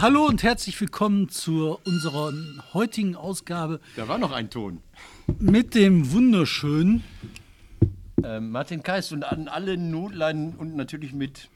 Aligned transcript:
Hallo 0.00 0.26
und 0.26 0.44
herzlich 0.44 0.80
willkommen 0.80 1.28
zu 1.28 1.78
unserer 1.84 2.32
heutigen 2.72 3.16
Ausgabe 3.16 3.80
Da 3.96 4.06
war 4.06 4.18
noch 4.18 4.30
ein 4.30 4.48
Ton. 4.48 4.80
mit 5.40 5.74
dem 5.74 6.12
wunderschönen 6.12 7.02
Ähm, 8.22 8.50
Martin 8.50 8.82
Kais 8.82 9.10
und 9.12 9.24
an 9.24 9.48
alle 9.48 9.76
Notleiden 9.76 10.54
und 10.54 10.76
natürlich 10.76 11.12
mit 11.12 11.48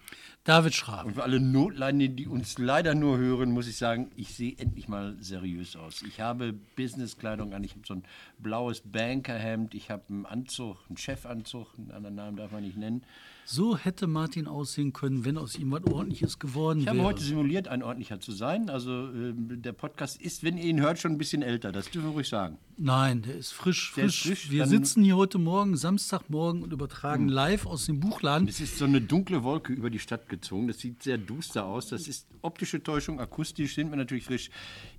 David 0.45 0.75
Schraben. 0.75 1.09
und 1.11 1.15
für 1.15 1.23
alle 1.23 1.39
Notleidenden, 1.39 2.17
die 2.17 2.27
uns 2.27 2.59
leider 2.59 2.97
nur 2.97 3.17
hören, 3.19 3.53
muss 3.53 3.69
ich 3.69 3.77
sagen, 3.77 4.11
ich 4.17 4.35
sehe 4.35 4.57
endlich 4.59 4.89
mal 4.89 5.17
seriös 5.21 5.77
aus. 5.77 6.03
Ich 6.03 6.21
habe 6.21 6.53
Businesskleidung 6.53 7.55
an, 7.55 7.63
ich 7.63 7.73
habe 7.73 7.83
so 7.87 7.95
ein 7.95 8.03
blaues 8.39 8.81
Bankerhemd, 8.81 9.75
ich 9.75 9.91
habe 9.91 10.03
einen 10.09 10.27
Anzug, 10.27 10.79
einen 10.89 10.97
Chefanzug, 10.97 11.69
einen 11.79 11.93
anderen 11.93 12.17
Namen 12.17 12.37
darf 12.37 12.51
man 12.51 12.63
nicht 12.65 12.77
nennen. 12.77 13.05
So 13.45 13.77
hätte 13.77 14.07
Martin 14.07 14.47
aussehen 14.47 14.93
können, 14.93 15.25
wenn 15.25 15.37
aus 15.37 15.59
ihm 15.59 15.71
was 15.73 15.85
Ordentliches 15.85 16.39
geworden 16.39 16.81
Ich 16.81 16.89
habe 16.89 16.99
wäre. 16.99 17.09
heute 17.09 17.23
simuliert, 17.23 17.69
ein 17.69 17.83
ordentlicher 17.83 18.21
zu 18.21 18.33
sein. 18.33 18.71
Also 18.71 18.93
ähm, 19.09 19.61
der 19.63 19.73
Podcast 19.73 20.21
ist, 20.21 20.43
wenn 20.45 20.57
ihr 20.57 20.65
ihn 20.65 20.81
hört, 20.81 20.99
schon 20.99 21.13
ein 21.13 21.19
bisschen 21.19 21.43
älter. 21.43 21.73
Das 21.73 21.91
dürfen 21.91 22.09
wir 22.09 22.13
ruhig 22.15 22.29
sagen. 22.29 22.59
Nein, 22.85 23.23
der 23.23 23.37
ist 23.37 23.53
frisch, 23.53 23.93
Der 23.95 24.07
ist 24.07 24.17
frisch. 24.17 24.41
frisch, 24.41 24.51
Wir 24.51 24.67
sitzen 24.67 25.05
hier 25.05 25.17
heute 25.17 25.39
Morgen, 25.39 25.77
Samstagmorgen, 25.77 26.65
und 26.65 26.73
übertragen 26.73 27.27
Hm. 27.27 27.33
live 27.33 27.65
aus 27.67 27.87
dem 27.87 28.01
Buchladen. 28.01 28.49
Es 28.49 28.59
ist 28.61 28.77
so 28.77 28.87
eine 28.87 29.01
dunkle 29.01 29.45
Wolke 29.45 29.73
über 29.73 29.89
die 29.89 30.01
Stadt 30.01 30.29
gezogen. 30.29 30.67
Das 30.67 30.81
sieht 30.81 31.01
sehr 31.01 31.17
duster 31.17 31.65
aus. 31.65 31.87
Das 31.87 32.09
ist 32.09 32.27
optische 32.41 32.83
Täuschung. 32.83 33.21
Akustisch 33.21 33.77
sind 33.77 33.91
wir 33.91 33.97
natürlich 33.97 34.25
frisch. 34.25 34.51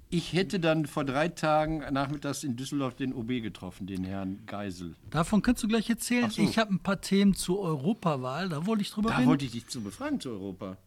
Ich 0.10 0.32
hätte 0.32 0.62
dann 0.62 0.86
vor 0.86 1.04
drei 1.04 1.28
Tagen 1.28 1.80
nachmittags 1.92 2.46
in 2.46 2.56
Düsseldorf 2.56 2.96
den 2.96 3.14
OB 3.14 3.42
getroffen, 3.42 3.86
den 3.86 4.06
Herrn 4.06 4.40
Geisel. 4.46 4.96
Davon 5.10 5.42
kannst 5.42 5.62
du 5.64 5.68
gleich 5.68 5.90
erzählen. 5.90 6.30
So. 6.30 6.42
Ich 6.42 6.58
habe 6.58 6.74
ein 6.74 6.80
paar 6.80 7.02
Themen 7.02 7.34
zur 7.34 7.60
Europawahl, 7.60 8.48
da 8.48 8.66
wollte 8.66 8.84
ich 8.84 8.92
drüber 8.92 9.10
Da 9.10 9.18
reden. 9.18 9.28
wollte 9.28 9.44
ich 9.44 9.52
dich 9.52 9.68
zu 9.68 9.82
befragen 9.82 10.22
zu 10.22 10.30
Europa. 10.30 10.78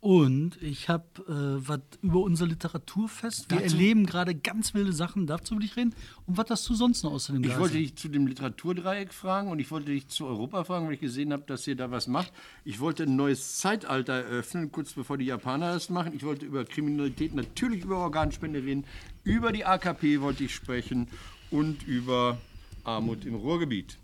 Und 0.00 0.52
ich 0.62 0.88
habe 0.88 1.04
äh, 1.28 1.68
was 1.68 1.80
über 2.00 2.20
unser 2.20 2.46
Literaturfest. 2.46 3.50
Wir 3.50 3.58
Dazu- 3.58 3.74
erleben 3.74 4.06
gerade 4.06 4.34
ganz 4.34 4.72
wilde 4.72 4.94
Sachen. 4.94 5.26
Dazu 5.26 5.56
will 5.56 5.64
ich 5.64 5.76
reden. 5.76 5.94
Und 6.26 6.38
was 6.38 6.48
hast 6.48 6.66
du 6.70 6.74
sonst 6.74 7.02
noch 7.04 7.12
außerdem 7.12 7.44
Ich 7.44 7.58
wollte 7.58 7.76
dich 7.76 7.96
zu 7.96 8.08
dem 8.08 8.26
Literaturdreieck 8.26 9.12
fragen 9.12 9.50
und 9.50 9.58
ich 9.58 9.70
wollte 9.70 9.90
dich 9.90 10.08
zu 10.08 10.24
Europa 10.24 10.64
fragen, 10.64 10.86
weil 10.86 10.94
ich 10.94 11.00
gesehen 11.00 11.34
habe, 11.34 11.42
dass 11.46 11.66
ihr 11.66 11.76
da 11.76 11.90
was 11.90 12.06
macht. 12.06 12.32
Ich 12.64 12.80
wollte 12.80 13.02
ein 13.02 13.14
neues 13.14 13.58
Zeitalter 13.58 14.14
eröffnen, 14.14 14.72
kurz 14.72 14.94
bevor 14.94 15.18
die 15.18 15.26
Japaner 15.26 15.74
das 15.74 15.90
machen. 15.90 16.14
Ich 16.16 16.24
wollte 16.24 16.46
über 16.46 16.64
Kriminalität, 16.64 17.34
natürlich 17.34 17.84
über 17.84 17.98
Organspende 17.98 18.62
reden, 18.62 18.86
über 19.22 19.52
die 19.52 19.66
AKP 19.66 20.22
wollte 20.22 20.44
ich 20.44 20.54
sprechen 20.54 21.08
und 21.50 21.86
über 21.86 22.38
Armut 22.84 23.26
im 23.26 23.34
Ruhrgebiet. 23.34 23.98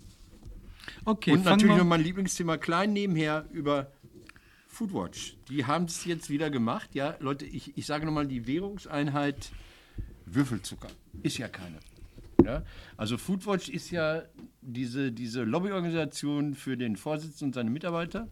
Okay, 1.04 1.32
und 1.32 1.44
natürlich 1.44 1.76
noch 1.76 1.84
mein 1.84 2.02
Lieblingsthema 2.02 2.58
klein 2.58 2.92
nebenher 2.92 3.46
über 3.52 3.90
Foodwatch. 4.76 5.38
Die 5.48 5.64
haben 5.64 5.86
es 5.86 6.04
jetzt 6.04 6.28
wieder 6.28 6.50
gemacht. 6.50 6.94
Ja, 6.94 7.16
Leute, 7.20 7.46
ich, 7.46 7.78
ich 7.78 7.86
sage 7.86 8.04
nochmal, 8.04 8.26
die 8.26 8.46
Währungseinheit 8.46 9.50
Würfelzucker 10.26 10.88
ist 11.22 11.38
ja 11.38 11.48
keine. 11.48 11.78
Ja? 12.44 12.62
Also 12.98 13.16
Foodwatch 13.16 13.70
ist 13.70 13.90
ja 13.90 14.24
diese, 14.60 15.12
diese 15.12 15.44
Lobbyorganisation 15.44 16.54
für 16.54 16.76
den 16.76 16.96
Vorsitzenden 16.96 17.46
und 17.46 17.54
seine 17.54 17.70
Mitarbeiter. 17.70 18.28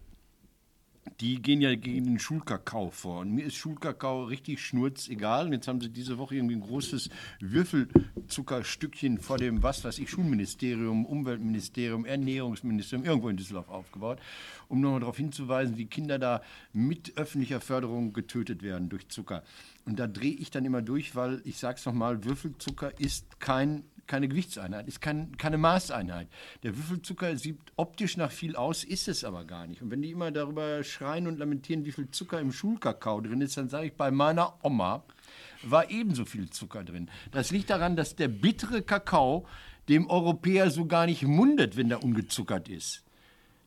Die 1.19 1.41
gehen 1.41 1.61
ja 1.61 1.75
gegen 1.75 2.05
den 2.05 2.19
Schulkakao 2.19 2.89
vor. 2.89 3.21
Und 3.21 3.31
mir 3.31 3.45
ist 3.45 3.55
Schulkakao 3.55 4.25
richtig 4.25 4.61
schnurzegal. 4.61 5.45
Und 5.45 5.53
jetzt 5.53 5.67
haben 5.67 5.79
sie 5.79 5.89
diese 5.89 6.17
Woche 6.17 6.35
irgendwie 6.35 6.55
ein 6.55 6.61
großes 6.61 7.09
Würfelzuckerstückchen 7.39 9.19
vor 9.19 9.37
dem, 9.37 9.63
was 9.63 9.83
weiß 9.83 9.99
ich, 9.99 10.09
Schulministerium, 10.09 11.05
Umweltministerium, 11.05 12.05
Ernährungsministerium 12.05 13.05
irgendwo 13.05 13.29
in 13.29 13.37
Düsseldorf 13.37 13.69
aufgebaut, 13.69 14.19
um 14.67 14.81
nochmal 14.81 14.99
darauf 15.01 15.17
hinzuweisen, 15.17 15.77
wie 15.77 15.85
Kinder 15.85 16.19
da 16.19 16.41
mit 16.73 17.17
öffentlicher 17.17 17.61
Förderung 17.61 18.11
getötet 18.11 18.63
werden 18.63 18.89
durch 18.89 19.07
Zucker. 19.07 19.43
Und 19.85 19.99
da 19.99 20.07
drehe 20.07 20.33
ich 20.33 20.49
dann 20.49 20.65
immer 20.65 20.81
durch, 20.81 21.15
weil 21.15 21.41
ich 21.45 21.57
sage 21.57 21.77
es 21.77 21.85
nochmal, 21.85 22.23
Würfelzucker 22.25 22.99
ist 22.99 23.39
kein 23.39 23.83
keine 24.07 24.27
Gewichtseinheit, 24.27 24.87
ist 24.87 25.01
kein, 25.01 25.37
keine 25.37 25.57
Maßeinheit. 25.57 26.27
Der 26.63 26.77
Würfelzucker 26.77 27.35
sieht 27.37 27.59
optisch 27.75 28.17
nach 28.17 28.31
viel 28.31 28.55
aus, 28.55 28.83
ist 28.83 29.07
es 29.07 29.23
aber 29.23 29.45
gar 29.45 29.67
nicht. 29.67 29.81
Und 29.81 29.91
wenn 29.91 30.01
die 30.01 30.11
immer 30.11 30.31
darüber 30.31 30.83
schreien 30.83 31.27
und 31.27 31.39
lamentieren, 31.39 31.85
wie 31.85 31.91
viel 31.91 32.09
Zucker 32.11 32.39
im 32.39 32.51
Schulkakao 32.51 33.21
drin 33.21 33.41
ist, 33.41 33.57
dann 33.57 33.69
sage 33.69 33.87
ich, 33.87 33.93
bei 33.93 34.11
meiner 34.11 34.53
Oma 34.63 35.03
war 35.63 35.89
ebenso 35.89 36.25
viel 36.25 36.49
Zucker 36.49 36.83
drin. 36.83 37.09
Das 37.31 37.51
liegt 37.51 37.69
daran, 37.69 37.95
dass 37.95 38.15
der 38.15 38.27
bittere 38.27 38.81
Kakao 38.81 39.45
dem 39.89 40.09
Europäer 40.09 40.71
so 40.71 40.85
gar 40.85 41.05
nicht 41.05 41.23
mundet, 41.23 41.77
wenn 41.77 41.89
der 41.89 42.03
ungezuckert 42.03 42.69
ist. 42.69 43.03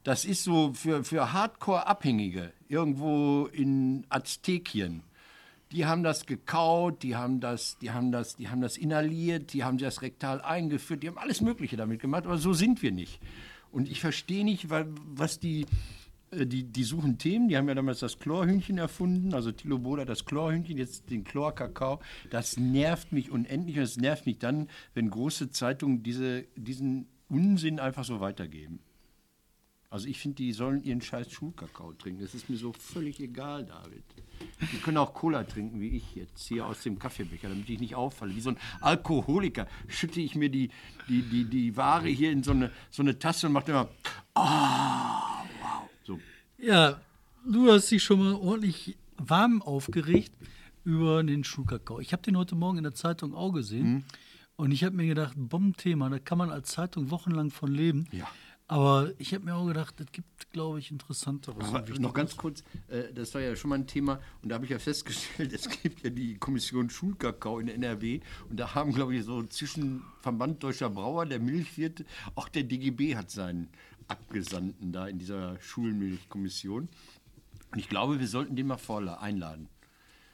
Das 0.05 0.25
ist 0.25 0.45
so 0.45 0.73
für, 0.73 1.05
für 1.05 1.33
Hardcore-Abhängige 1.33 2.53
irgendwo 2.69 3.47
in 3.47 4.07
Aztekien. 4.09 5.03
Die 5.73 5.85
haben 5.85 6.03
das 6.03 6.25
gekaut, 6.25 7.03
die 7.03 7.17
haben 7.17 7.41
das, 7.41 7.79
die 7.79 7.91
haben 7.91 8.11
das, 8.11 8.37
die 8.37 8.49
haben 8.49 8.61
das 8.61 8.77
inhaliert, 8.77 9.53
die 9.53 9.65
haben 9.65 9.77
das 9.79 10.01
rektal 10.01 10.41
eingeführt, 10.41 11.03
die 11.03 11.09
haben 11.09 11.19
alles 11.19 11.41
Mögliche 11.41 11.77
damit 11.77 12.01
gemacht, 12.01 12.25
aber 12.25 12.39
so 12.39 12.53
sind 12.55 12.83
wir 12.83 12.93
nicht. 12.93 13.21
Und 13.71 13.91
ich 13.91 14.01
verstehe 14.01 14.45
nicht, 14.45 14.71
weil, 14.71 14.89
was 15.05 15.41
die, 15.41 15.67
äh, 16.31 16.47
die, 16.47 16.65
die 16.65 16.85
suchen 16.85 17.19
Themen, 17.19 17.49
die 17.49 17.57
haben 17.57 17.69
ja 17.69 17.75
damals 17.75 18.01
das 18.01 18.19
Chlorhühnchen 18.19 18.79
erfunden, 18.79 19.35
also 19.35 19.53
Thilo 19.53 19.79
Boda 19.79 20.05
das 20.05 20.25
Chlorhühnchen, 20.25 20.79
jetzt 20.79 21.11
den 21.11 21.25
Chlorkakao. 21.25 22.01
Das 22.31 22.57
nervt 22.57 23.13
mich 23.13 23.31
unendlich 23.31 23.77
und 23.77 23.83
es 23.83 23.97
nervt 23.97 24.27
mich 24.27 24.39
dann, 24.39 24.69
wenn 24.95 25.11
große 25.11 25.51
Zeitungen 25.51 26.03
diese, 26.03 26.47
diesen 26.57 27.09
Unsinn 27.29 27.79
einfach 27.79 28.05
so 28.05 28.21
weitergeben. 28.21 28.81
Also 29.91 30.07
ich 30.07 30.19
finde, 30.19 30.37
die 30.37 30.53
sollen 30.53 30.83
ihren 30.83 31.01
scheiß 31.01 31.31
Schulkakao 31.31 31.93
trinken. 31.95 32.23
Das 32.23 32.35
ist 32.35 32.51
mir 32.51 32.57
so 32.57 32.73
völlig 32.73 33.21
egal, 33.21 33.65
David. 33.65 34.05
Die 34.61 34.79
können 34.79 34.97
auch 34.97 35.15
Cola 35.15 35.45
trinken, 35.45 35.81
wie 35.81 35.97
ich 35.97 36.15
jetzt, 36.15 36.49
hier 36.49 36.67
aus 36.67 36.83
dem 36.83 36.99
Kaffeebecher, 36.99 37.49
damit 37.49 37.69
ich 37.71 37.81
nicht 37.81 37.95
auffalle. 37.95 38.35
Wie 38.35 38.41
so 38.41 38.51
ein 38.51 38.59
Alkoholiker 38.81 39.67
schütte 39.87 40.21
ich 40.21 40.35
mir 40.35 40.49
die, 40.49 40.71
die, 41.09 41.23
die, 41.23 41.45
die 41.45 41.77
Ware 41.77 42.09
hier 42.09 42.33
in 42.33 42.43
so 42.43 42.51
eine, 42.51 42.71
so 42.91 43.03
eine 43.03 43.19
Tasse 43.19 43.47
und 43.47 43.53
mache 43.53 43.71
immer, 43.71 43.89
ah, 44.35 45.45
wow. 45.61 45.89
So. 46.05 46.21
Ja, 46.59 47.01
du 47.47 47.71
hast 47.71 47.91
dich 47.91 48.03
schon 48.03 48.19
mal 48.19 48.35
ordentlich 48.35 48.97
warm 49.17 49.63
aufgeregt 49.63 50.33
über 50.85 51.23
den 51.23 51.45
Schulkakao. 51.45 52.01
Ich 52.01 52.13
habe 52.13 52.23
den 52.23 52.37
heute 52.37 52.55
Morgen 52.55 52.79
in 52.79 52.85
der 52.85 52.95
Zeitung 52.95 53.35
auch 53.35 53.53
gesehen. 53.53 53.89
Mhm. 53.89 54.05
Und 54.57 54.73
ich 54.73 54.83
habe 54.83 54.97
mir 54.97 55.07
gedacht, 55.07 55.35
Bombenthema, 55.37 56.09
da 56.09 56.19
kann 56.19 56.37
man 56.37 56.51
als 56.51 56.71
Zeitung 56.71 57.13
wochenlang 57.13 57.51
von 57.51 57.73
leben. 57.73 58.09
Ja. 58.11 58.27
Aber 58.71 59.13
ich 59.17 59.33
habe 59.33 59.47
mir 59.47 59.55
auch 59.55 59.67
gedacht, 59.67 59.99
es 59.99 60.13
gibt, 60.13 60.53
glaube 60.53 60.79
ich, 60.79 60.91
interessanteres. 60.91 61.67
Aber 61.69 61.99
noch 61.99 62.13
ganz 62.13 62.37
kurz, 62.37 62.63
äh, 62.89 63.15
das 63.15 63.35
war 63.35 63.41
ja 63.41 63.57
schon 63.57 63.71
mal 63.71 63.77
ein 63.77 63.87
Thema 63.87 64.21
und 64.43 64.51
da 64.51 64.57
habe 64.57 64.67
ich 64.67 64.71
ja 64.71 64.79
festgestellt, 64.79 65.53
es 65.55 65.71
gibt 65.71 66.05
ja 66.05 66.11
die 66.11 66.37
Kommission 66.37 66.91
Schulkakao 66.91 67.61
in 67.61 67.69
NRW 67.69 68.21
und 68.51 68.61
da 68.61 68.75
haben, 68.75 68.93
glaube 68.93 69.17
ich, 69.17 69.25
so 69.25 69.43
zwischen 69.45 70.03
Verband 70.21 70.63
Deutscher 70.63 70.91
Brauer, 70.91 71.25
der 71.25 71.41
Milchwirt, 71.41 72.05
auch 72.35 72.51
der 72.51 72.65
DGB 72.65 73.17
hat 73.17 73.31
seinen 73.31 73.71
Abgesandten 74.07 74.93
da 74.93 75.09
in 75.09 75.19
dieser 75.19 75.59
Schulmilchkommission. 75.61 76.91
Und 77.71 77.79
ich 77.79 77.89
glaube, 77.89 78.21
wir 78.21 78.29
sollten 78.29 78.55
den 78.55 78.67
mal 78.67 78.77
vorla 78.77 79.15
einladen. 79.15 79.69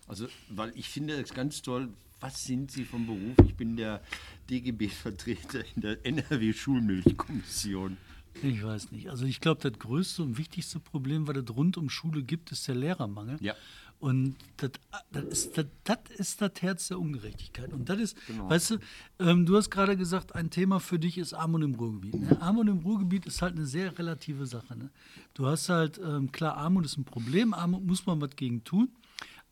Also, 0.08 0.26
weil 0.48 0.72
ich 0.74 0.88
finde 0.88 1.14
es 1.14 1.34
ganz 1.34 1.62
toll, 1.62 1.88
was 2.18 2.44
sind 2.44 2.72
Sie 2.72 2.84
vom 2.84 3.06
Beruf? 3.06 3.46
Ich 3.46 3.54
bin 3.54 3.76
der 3.76 4.02
DGB-Vertreter 4.50 5.64
in 5.76 5.82
der 5.82 6.04
NRW-Schulmilchkommission. 6.04 7.96
Ich 8.42 8.62
weiß 8.64 8.92
nicht. 8.92 9.10
Also 9.10 9.24
ich 9.26 9.40
glaube, 9.40 9.60
das 9.68 9.78
größte 9.78 10.22
und 10.22 10.38
wichtigste 10.38 10.80
Problem, 10.80 11.26
was 11.28 11.36
es 11.36 11.56
rund 11.56 11.76
um 11.76 11.88
Schule 11.88 12.22
gibt, 12.22 12.52
ist 12.52 12.66
der 12.68 12.74
Lehrermangel. 12.74 13.38
Ja. 13.40 13.54
Und 14.00 14.36
das, 14.58 14.72
das, 15.12 15.24
ist, 15.24 15.56
das, 15.56 15.66
das 15.84 15.98
ist 16.18 16.40
das 16.42 16.50
Herz 16.60 16.88
der 16.88 16.98
Ungerechtigkeit. 16.98 17.72
Und 17.72 17.88
das 17.88 17.98
ist, 18.00 18.26
Genau. 18.26 18.50
weißt 18.50 18.72
du, 18.72 18.76
ähm, 19.20 19.46
du 19.46 19.56
hast 19.56 19.70
gerade 19.70 19.96
gesagt, 19.96 20.34
ein 20.34 20.50
Thema 20.50 20.78
für 20.80 20.98
dich 20.98 21.16
ist 21.16 21.32
Armut 21.32 21.62
im 21.62 21.74
Ruhrgebiet. 21.74 22.14
Ne? 22.14 22.42
Armut 22.42 22.68
im 22.68 22.78
Ruhrgebiet 22.78 23.24
ist 23.24 23.40
halt 23.40 23.54
eine 23.56 23.64
sehr 23.64 23.96
relative 23.98 24.44
Sache. 24.46 24.76
Ne? 24.76 24.90
Du 25.32 25.46
hast 25.46 25.68
halt, 25.70 25.98
ähm, 26.04 26.30
klar, 26.32 26.56
Armut 26.56 26.84
ist 26.84 26.98
ein 26.98 27.04
Problem, 27.04 27.54
Armut 27.54 27.84
muss 27.84 28.04
man 28.04 28.20
was 28.20 28.36
gegen 28.36 28.62
tun. 28.64 28.90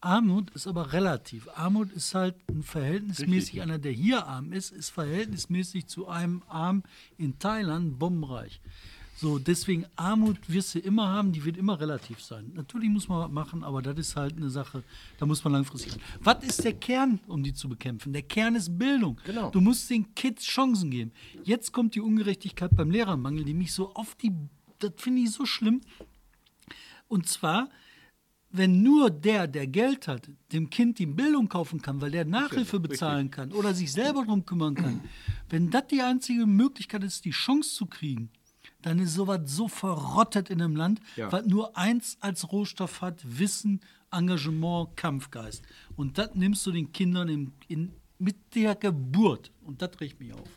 Armut 0.02 0.50
ist 0.50 0.66
aber 0.66 0.92
relativ. 0.92 1.48
Armut 1.54 1.92
ist 1.92 2.14
halt 2.14 2.34
verhältnismäßig, 2.60 3.54
Richtig. 3.54 3.62
einer, 3.62 3.78
der 3.78 3.92
hier 3.92 4.26
arm 4.26 4.52
ist, 4.52 4.72
ist 4.72 4.90
verhältnismäßig 4.90 5.86
zu 5.86 6.08
einem 6.08 6.42
Arm 6.48 6.82
in 7.18 7.38
Thailand 7.38 7.98
bombenreich. 7.98 8.60
So, 9.16 9.38
deswegen 9.38 9.86
Armut 9.94 10.38
wirst 10.48 10.74
du 10.74 10.80
immer 10.80 11.06
haben, 11.06 11.30
die 11.30 11.44
wird 11.44 11.56
immer 11.56 11.78
relativ 11.78 12.20
sein. 12.20 12.50
Natürlich 12.54 12.88
muss 12.88 13.08
man 13.08 13.20
was 13.20 13.30
machen, 13.30 13.62
aber 13.62 13.80
das 13.80 13.96
ist 13.96 14.16
halt 14.16 14.36
eine 14.36 14.50
Sache, 14.50 14.82
da 15.18 15.26
muss 15.26 15.44
man 15.44 15.52
langfristig. 15.52 15.94
Was 16.20 16.42
ist 16.42 16.64
der 16.64 16.72
Kern, 16.72 17.20
um 17.28 17.44
die 17.44 17.54
zu 17.54 17.68
bekämpfen? 17.68 18.12
Der 18.12 18.22
Kern 18.22 18.56
ist 18.56 18.76
Bildung. 18.76 19.20
Genau. 19.24 19.50
Du 19.50 19.60
musst 19.60 19.88
den 19.88 20.12
Kids 20.16 20.42
Chancen 20.42 20.90
geben. 20.90 21.12
Jetzt 21.44 21.70
kommt 21.70 21.94
die 21.94 22.00
Ungerechtigkeit 22.00 22.74
beim 22.74 22.90
Lehrermangel, 22.90 23.44
die 23.44 23.54
mich 23.54 23.72
so 23.72 23.94
auf 23.94 24.16
die, 24.16 24.32
das 24.80 24.94
finde 24.96 25.22
ich 25.22 25.30
so 25.30 25.46
schlimm. 25.46 25.82
Und 27.06 27.28
zwar, 27.28 27.68
wenn 28.52 28.82
nur 28.82 29.10
der, 29.10 29.46
der 29.46 29.66
Geld 29.66 30.06
hat, 30.08 30.28
dem 30.52 30.68
Kind 30.70 30.98
die 30.98 31.06
Bildung 31.06 31.48
kaufen 31.48 31.80
kann, 31.80 32.00
weil 32.00 32.10
der 32.10 32.24
Nachhilfe 32.26 32.78
bezahlen 32.78 33.30
kann 33.30 33.52
oder 33.52 33.72
sich 33.74 33.90
selber 33.92 34.24
darum 34.24 34.44
kümmern 34.44 34.74
kann, 34.74 35.00
wenn 35.48 35.70
das 35.70 35.86
die 35.88 36.02
einzige 36.02 36.46
Möglichkeit 36.46 37.02
ist, 37.02 37.24
die 37.24 37.30
Chance 37.30 37.74
zu 37.74 37.86
kriegen, 37.86 38.30
dann 38.82 38.98
ist 38.98 39.14
sowas 39.14 39.40
so 39.46 39.68
verrottet 39.68 40.50
in 40.50 40.60
einem 40.60 40.76
Land, 40.76 41.00
Ja. 41.16 41.30
was 41.32 41.46
nur 41.46 41.76
eins 41.76 42.16
als 42.20 42.52
Rohstoff 42.52 43.00
hat: 43.00 43.22
Wissen, 43.24 43.80
Engagement, 44.10 44.96
Kampfgeist. 44.96 45.62
Und 45.96 46.18
das 46.18 46.34
nimmst 46.34 46.66
du 46.66 46.72
den 46.72 46.92
Kindern 46.92 47.28
in, 47.28 47.52
in, 47.68 47.92
mit 48.18 48.36
der 48.54 48.74
Geburt. 48.74 49.50
Und 49.62 49.80
das 49.82 49.92
riecht 50.00 50.20
mich 50.20 50.34
auf. 50.34 50.48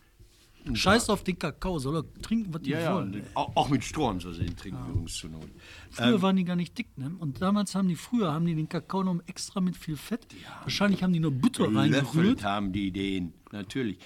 Scheiß 0.74 1.10
auf 1.10 1.24
den 1.24 1.38
Kakao, 1.38 1.78
soll 1.80 1.98
er 1.98 2.22
trinken, 2.22 2.54
was 2.54 2.62
die 2.64 2.72
Ja, 2.72 2.80
ja, 2.80 2.96
wollen. 2.96 3.14
und 3.14 3.24
auch, 3.36 3.70
mit 3.70 3.84
Strom 3.84 4.20
soll 4.20 4.34
sie 4.34 4.46
den 4.46 4.56
trinken, 4.56 4.80
übrigens 4.90 5.16
zur 5.16 5.30
Not. 5.30 5.48
Früher 5.92 6.22
waren 6.22 6.36
die 6.36 6.44
gar 6.44 6.56
nicht 6.56 6.78
dick, 6.78 6.88
ne? 6.98 7.12
Und 7.20 7.42
damals 7.42 7.76
haben 7.76 7.88
die, 7.88 7.96
früher 7.96 8.34
haben 8.34 8.46
die 8.46 8.56
den 8.56 8.68
Kakao 8.70 9.04
noch 9.04 9.20
extra 9.28 9.62
mit 9.62 9.78
viel 9.78 9.96
Fett. 9.98 10.26
Wahrscheinlich 10.64 11.04
haben 11.04 11.14
die 11.14 11.20
nur 11.20 11.32
Butter 11.32 11.66
reingerührt. 11.66 12.16
Löffelt 12.16 12.44
haben 12.44 12.72
die 12.72 12.88
Ideen, 12.88 13.34
natürlich. 13.56 13.98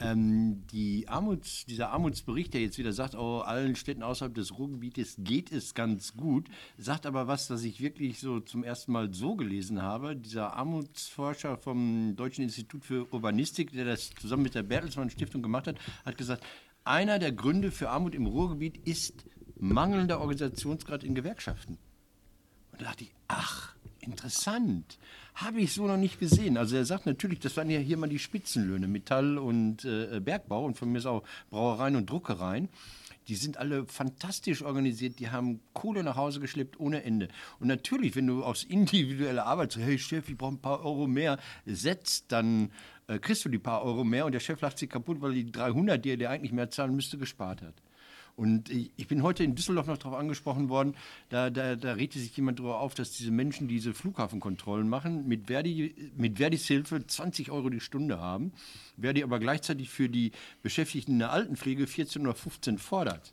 Ähm, 0.00 0.66
die 0.72 1.08
Armuts, 1.08 1.64
dieser 1.66 1.90
Armutsbericht, 1.90 2.54
der 2.54 2.60
jetzt 2.60 2.78
wieder 2.78 2.92
sagt, 2.92 3.14
oh, 3.14 3.40
allen 3.40 3.76
Städten 3.76 4.02
außerhalb 4.02 4.34
des 4.34 4.58
Ruhrgebietes 4.58 5.16
geht 5.18 5.52
es 5.52 5.74
ganz 5.74 6.14
gut, 6.16 6.48
sagt 6.76 7.06
aber 7.06 7.26
was, 7.26 7.48
das 7.48 7.64
ich 7.64 7.80
wirklich 7.80 8.20
so 8.20 8.40
zum 8.40 8.64
ersten 8.64 8.92
Mal 8.92 9.12
so 9.12 9.36
gelesen 9.36 9.82
habe. 9.82 10.16
Dieser 10.16 10.54
Armutsforscher 10.54 11.56
vom 11.56 12.14
Deutschen 12.16 12.42
Institut 12.44 12.84
für 12.84 13.12
Urbanistik, 13.12 13.72
der 13.72 13.84
das 13.84 14.10
zusammen 14.10 14.42
mit 14.42 14.54
der 14.54 14.62
Bertelsmann 14.62 15.10
Stiftung 15.10 15.42
gemacht 15.42 15.66
hat, 15.66 15.78
hat 16.04 16.18
gesagt, 16.18 16.44
einer 16.84 17.18
der 17.18 17.32
Gründe 17.32 17.72
für 17.72 17.90
Armut 17.90 18.14
im 18.14 18.26
Ruhrgebiet 18.26 18.78
ist 18.86 19.24
mangelnder 19.58 20.20
Organisationsgrad 20.20 21.02
in 21.02 21.14
Gewerkschaften. 21.14 21.78
Und 22.72 22.80
da 22.80 22.86
dachte 22.86 23.04
ich, 23.04 23.14
ach, 23.28 23.74
interessant. 24.06 24.98
Habe 25.34 25.60
ich 25.60 25.72
so 25.72 25.86
noch 25.86 25.96
nicht 25.96 26.18
gesehen. 26.18 26.56
Also 26.56 26.76
er 26.76 26.84
sagt 26.84 27.06
natürlich, 27.06 27.40
das 27.40 27.56
waren 27.56 27.70
ja 27.70 27.78
hier 27.78 27.96
mal 27.96 28.08
die 28.08 28.18
Spitzenlöhne, 28.18 28.88
Metall 28.88 29.38
und 29.38 29.84
äh, 29.84 30.20
Bergbau 30.20 30.64
und 30.64 30.78
von 30.78 30.90
mir 30.90 30.98
ist 30.98 31.06
auch 31.06 31.22
Brauereien 31.50 31.96
und 31.96 32.08
Druckereien. 32.08 32.68
Die 33.28 33.34
sind 33.34 33.56
alle 33.56 33.86
fantastisch 33.86 34.62
organisiert, 34.62 35.18
die 35.18 35.30
haben 35.30 35.60
Kohle 35.72 36.04
nach 36.04 36.16
Hause 36.16 36.38
geschleppt 36.38 36.78
ohne 36.78 37.02
Ende. 37.02 37.28
Und 37.58 37.66
natürlich, 37.66 38.14
wenn 38.14 38.26
du 38.26 38.44
aufs 38.44 38.62
individuelle 38.62 39.44
Arbeit 39.44 39.72
so, 39.72 39.80
hey 39.80 39.98
Chef, 39.98 40.28
ich 40.28 40.38
brauche 40.38 40.54
ein 40.54 40.60
paar 40.60 40.84
Euro 40.84 41.08
mehr, 41.08 41.38
setzt, 41.66 42.30
dann 42.30 42.70
äh, 43.08 43.18
kriegst 43.18 43.44
du 43.44 43.48
die 43.48 43.58
paar 43.58 43.82
Euro 43.82 44.04
mehr 44.04 44.26
und 44.26 44.32
der 44.32 44.40
Chef 44.40 44.60
lacht 44.60 44.78
sich 44.78 44.88
kaputt, 44.88 45.20
weil 45.20 45.34
die 45.34 45.50
300, 45.50 46.04
die 46.04 46.10
er 46.10 46.16
dir 46.16 46.30
eigentlich 46.30 46.52
mehr 46.52 46.70
zahlen 46.70 46.94
müsste, 46.94 47.18
gespart 47.18 47.62
hat. 47.62 47.74
Und 48.36 48.68
ich 48.70 49.08
bin 49.08 49.22
heute 49.22 49.44
in 49.44 49.54
Düsseldorf 49.54 49.86
noch 49.86 49.96
darauf 49.96 50.18
angesprochen 50.18 50.68
worden, 50.68 50.94
da, 51.30 51.48
da, 51.48 51.74
da 51.74 51.94
regte 51.94 52.18
sich 52.18 52.36
jemand 52.36 52.58
darüber 52.58 52.80
auf, 52.80 52.94
dass 52.94 53.12
diese 53.12 53.30
Menschen 53.30 53.66
diese 53.66 53.94
Flughafenkontrollen 53.94 54.86
machen, 54.86 55.26
mit, 55.26 55.46
Verdi, 55.46 56.12
mit 56.16 56.36
Verdis 56.36 56.66
Hilfe 56.66 57.06
20 57.06 57.50
Euro 57.50 57.70
die 57.70 57.80
Stunde 57.80 58.20
haben, 58.20 58.52
Verdi 59.00 59.22
aber 59.22 59.38
gleichzeitig 59.38 59.88
für 59.88 60.10
die 60.10 60.32
Beschäftigten 60.62 61.12
in 61.12 61.18
der 61.20 61.32
Altenpflege 61.32 61.86
14 61.86 62.22
oder 62.22 62.34
15 62.34 62.76
fordert. 62.76 63.32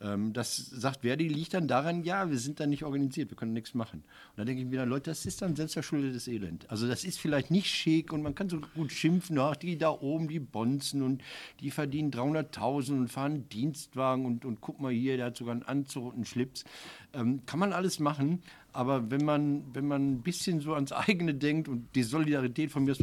Ähm, 0.00 0.32
das 0.32 0.56
sagt 0.56 1.00
Verdi, 1.00 1.28
liegt 1.28 1.54
dann 1.54 1.66
daran, 1.66 2.04
ja, 2.04 2.30
wir 2.30 2.38
sind 2.38 2.60
da 2.60 2.66
nicht 2.66 2.84
organisiert, 2.84 3.30
wir 3.30 3.36
können 3.36 3.52
nichts 3.52 3.74
machen. 3.74 4.04
Und 4.30 4.38
da 4.38 4.44
denke 4.44 4.62
ich 4.62 4.68
mir 4.68 4.78
dann, 4.78 4.88
Leute, 4.88 5.10
das 5.10 5.26
ist 5.26 5.42
dann 5.42 5.56
selbstverschuldetes 5.56 6.28
Elend. 6.28 6.70
Also 6.70 6.86
das 6.86 7.04
ist 7.04 7.18
vielleicht 7.18 7.50
nicht 7.50 7.66
schick 7.66 8.12
und 8.12 8.22
man 8.22 8.34
kann 8.34 8.48
so 8.48 8.60
gut 8.60 8.92
schimpfen, 8.92 9.38
ach, 9.38 9.56
die 9.56 9.76
da 9.76 9.90
oben, 9.90 10.28
die 10.28 10.40
Bonzen 10.40 11.02
und 11.02 11.22
die 11.60 11.70
verdienen 11.70 12.10
300.000 12.12 12.92
und 12.92 13.08
fahren 13.08 13.48
Dienstwagen 13.48 14.24
und, 14.24 14.44
und 14.44 14.60
guck 14.60 14.80
mal 14.80 14.92
hier, 14.92 15.16
der 15.16 15.26
hat 15.26 15.36
sogar 15.36 15.52
einen 15.52 15.64
Anzug 15.64 16.06
und 16.06 16.14
einen 16.14 16.24
Schlips. 16.24 16.64
Ähm, 17.12 17.44
kann 17.46 17.58
man 17.58 17.72
alles 17.72 17.98
machen, 17.98 18.42
aber 18.72 19.10
wenn 19.10 19.24
man, 19.24 19.74
wenn 19.74 19.88
man 19.88 20.12
ein 20.12 20.22
bisschen 20.22 20.60
so 20.60 20.74
ans 20.74 20.92
eigene 20.92 21.34
denkt 21.34 21.68
und 21.68 21.88
die 21.94 22.04
Solidarität 22.04 22.70
von 22.70 22.84
mir 22.84 22.94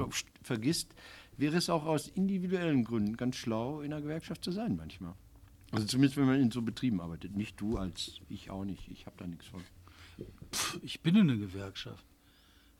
vergisst, 0.42 0.94
wäre 1.38 1.58
es 1.58 1.70
auch 1.70 1.86
aus 1.86 2.08
individuellen 2.08 2.86
Gründen 2.86 3.18
ganz 3.18 3.36
schlau, 3.36 3.82
in 3.82 3.92
einer 3.92 4.02
Gewerkschaft 4.02 4.44
zu 4.44 4.52
sein 4.52 4.78
manchmal. 4.78 5.16
Also 5.76 5.88
zumindest, 5.88 6.18
wenn 6.18 6.26
man 6.26 6.42
in 6.42 6.52
so 6.52 6.62
Betrieben 6.62 7.02
arbeitet. 7.02 7.36
Nicht 7.36 7.60
du 7.60 7.78
als 7.78 8.20
ich 8.30 8.50
auch 8.50 8.66
nicht. 8.66 8.88
Ich 8.90 9.06
habe 9.06 9.16
da 9.18 9.28
nichts 9.28 9.48
von. 9.48 9.62
Pff, 10.52 10.80
Ich 10.84 11.02
bin 11.02 11.16
in 11.16 11.28
der 11.28 11.38
Gewerkschaft. 11.38 12.06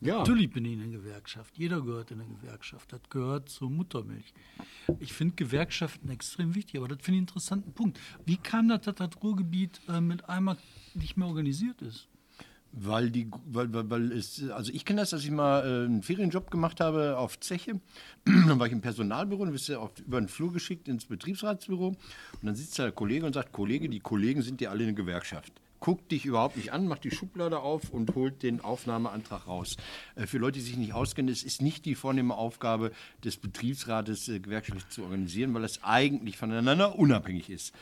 Ja. 0.02 0.20
Natürlich 0.20 0.52
bin 0.52 0.66
ich 0.66 0.74
in 0.74 0.80
der 0.80 1.00
Gewerkschaft. 1.00 1.58
Jeder 1.58 1.82
gehört 1.82 2.12
in 2.12 2.20
der 2.20 2.28
Gewerkschaft. 2.28 2.92
Das 2.92 3.02
gehört 3.10 3.50
zur 3.50 3.70
Muttermilch. 3.70 4.34
Ich 5.00 5.14
finde 5.14 5.36
Gewerkschaften 5.36 6.10
extrem 6.10 6.54
wichtig, 6.54 6.78
aber 6.78 6.88
das 6.90 6.98
finde 6.98 7.16
ich 7.16 7.20
einen 7.20 7.28
interessanten 7.28 7.74
Punkt. 7.74 8.00
Wie 8.26 8.38
kam 8.38 8.68
das, 8.68 8.82
dass 8.82 8.96
das 8.96 9.10
Ruhrgebiet 9.24 9.82
äh, 9.88 10.02
mit 10.02 10.28
einmal 10.30 10.58
nicht 10.94 11.18
mehr 11.18 11.28
organisiert 11.28 11.82
ist? 11.82 12.08
Weil 12.78 13.10
die, 13.10 13.32
weil, 13.46 13.74
weil, 13.74 13.90
weil 13.90 14.12
es, 14.12 14.50
also 14.50 14.72
ich 14.74 14.84
kenne 14.84 15.00
das, 15.00 15.12
dass 15.12 15.24
ich 15.24 15.32
mal 15.32 15.62
äh, 15.62 15.86
einen 15.86 16.04
Ferienjob 16.04 16.52
gemacht 16.52 16.82
habe 16.82 17.18
auf 17.18 17.40
Zeche. 17.40 17.80
dann 18.26 18.60
war 18.60 18.68
ich 18.68 18.74
im 18.74 18.82
Personalbüro 18.82 19.44
und 19.44 19.54
wirst 19.54 19.70
ja 19.70 19.90
über 20.06 20.20
den 20.20 20.28
Flur 20.28 20.52
geschickt 20.52 20.90
ins 20.90 21.06
Betriebsratsbüro. 21.06 21.88
Und 21.88 21.98
dann 22.42 22.56
sitzt 22.56 22.78
da 22.78 22.84
der 22.84 22.92
Kollege 22.92 23.26
und 23.26 23.34
sagt, 23.34 23.54
Kollege, 23.54 23.88
die 23.88 24.02
Kollegen 24.02 24.42
sind 24.42 24.60
ja 24.60 24.72
alle 24.72 24.82
in 24.82 24.96
der 24.96 25.06
Gewerkschaft. 25.06 25.54
Guckt 25.80 26.12
dich 26.12 26.26
überhaupt 26.26 26.58
nicht 26.58 26.74
an, 26.74 26.88
macht 26.88 27.04
die 27.04 27.12
Schublade 27.12 27.60
auf 27.60 27.92
und 27.92 28.16
holt 28.16 28.44
den 28.44 28.60
Aufnahmeantrag 28.60 29.48
raus. 29.48 29.78
Äh, 30.16 30.26
für 30.26 30.38
Leute, 30.38 30.60
die 30.60 30.66
sich 30.66 30.78
nicht 30.78 30.94
auskennen, 30.94 31.32
es 31.32 31.44
ist 31.44 31.62
nicht 31.62 31.86
die 31.86 31.96
vornehme 31.96 32.36
Aufgabe 32.36 32.92
des 33.24 33.38
Betriebsrates, 33.38 34.28
äh, 34.28 34.40
gewerkschaftlich 34.40 34.90
zu 34.90 35.04
organisieren, 35.04 35.54
weil 35.54 35.64
es 35.64 35.82
eigentlich 35.82 36.38
voneinander 36.38 36.98
unabhängig 36.98 37.50
ist. 37.50 37.74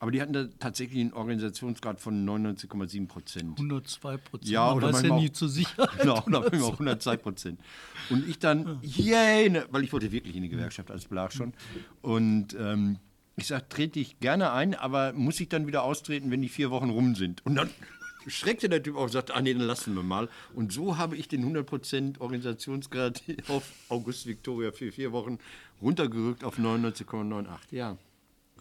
Aber 0.00 0.10
die 0.10 0.20
hatten 0.22 0.32
da 0.32 0.46
tatsächlich 0.58 0.98
einen 1.00 1.12
Organisationsgrad 1.12 2.00
von 2.00 2.26
99,7 2.26 3.06
Prozent. 3.06 3.58
102 3.58 4.16
Prozent. 4.16 4.50
Ja, 4.50 4.66
Man 4.68 4.76
oder 4.78 4.92
weiß 4.94 5.02
ja 5.02 5.14
nie 5.14 5.28
auch- 5.28 5.32
zu 5.34 5.46
sicher. 5.46 5.88
Genau, 6.00 6.22
oder 6.26 6.40
manchmal 6.40 6.62
auch 6.62 6.72
102 6.72 7.16
Prozent. 7.18 7.60
Und 8.08 8.26
ich 8.26 8.38
dann, 8.38 8.78
yay, 8.82 9.50
ne, 9.50 9.66
weil 9.70 9.84
ich 9.84 9.92
wollte 9.92 10.10
wirklich 10.10 10.34
in 10.34 10.42
die 10.42 10.48
Gewerkschaft 10.48 10.90
als 10.90 11.04
Blag 11.04 11.32
schon. 11.34 11.52
Und 12.00 12.56
ähm, 12.58 12.96
ich 13.36 13.46
sage, 13.46 13.66
trete 13.68 14.00
ich 14.00 14.18
gerne 14.20 14.52
ein, 14.52 14.74
aber 14.74 15.12
muss 15.12 15.38
ich 15.38 15.48
dann 15.50 15.66
wieder 15.66 15.82
austreten, 15.84 16.30
wenn 16.30 16.40
die 16.42 16.48
vier 16.48 16.70
Wochen 16.70 16.88
rum 16.90 17.14
sind. 17.14 17.44
Und 17.44 17.56
dann 17.56 17.68
schreckte 18.26 18.70
der 18.70 18.82
Typ 18.82 18.96
auf 18.96 19.04
und 19.04 19.12
sagte, 19.12 19.34
ah 19.34 19.42
nee, 19.42 19.52
dann 19.52 19.62
lassen 19.66 19.94
wir 19.94 20.02
mal. 20.02 20.30
Und 20.54 20.72
so 20.72 20.96
habe 20.96 21.14
ich 21.16 21.28
den 21.28 21.44
100% 21.44 22.20
Organisationsgrad 22.20 23.22
auf 23.48 23.64
August 23.90 24.26
Victoria 24.26 24.72
für 24.72 24.92
vier 24.92 25.12
Wochen 25.12 25.38
runtergerückt 25.82 26.42
auf 26.42 26.58
99,98. 26.58 27.46
Ja, 27.70 27.98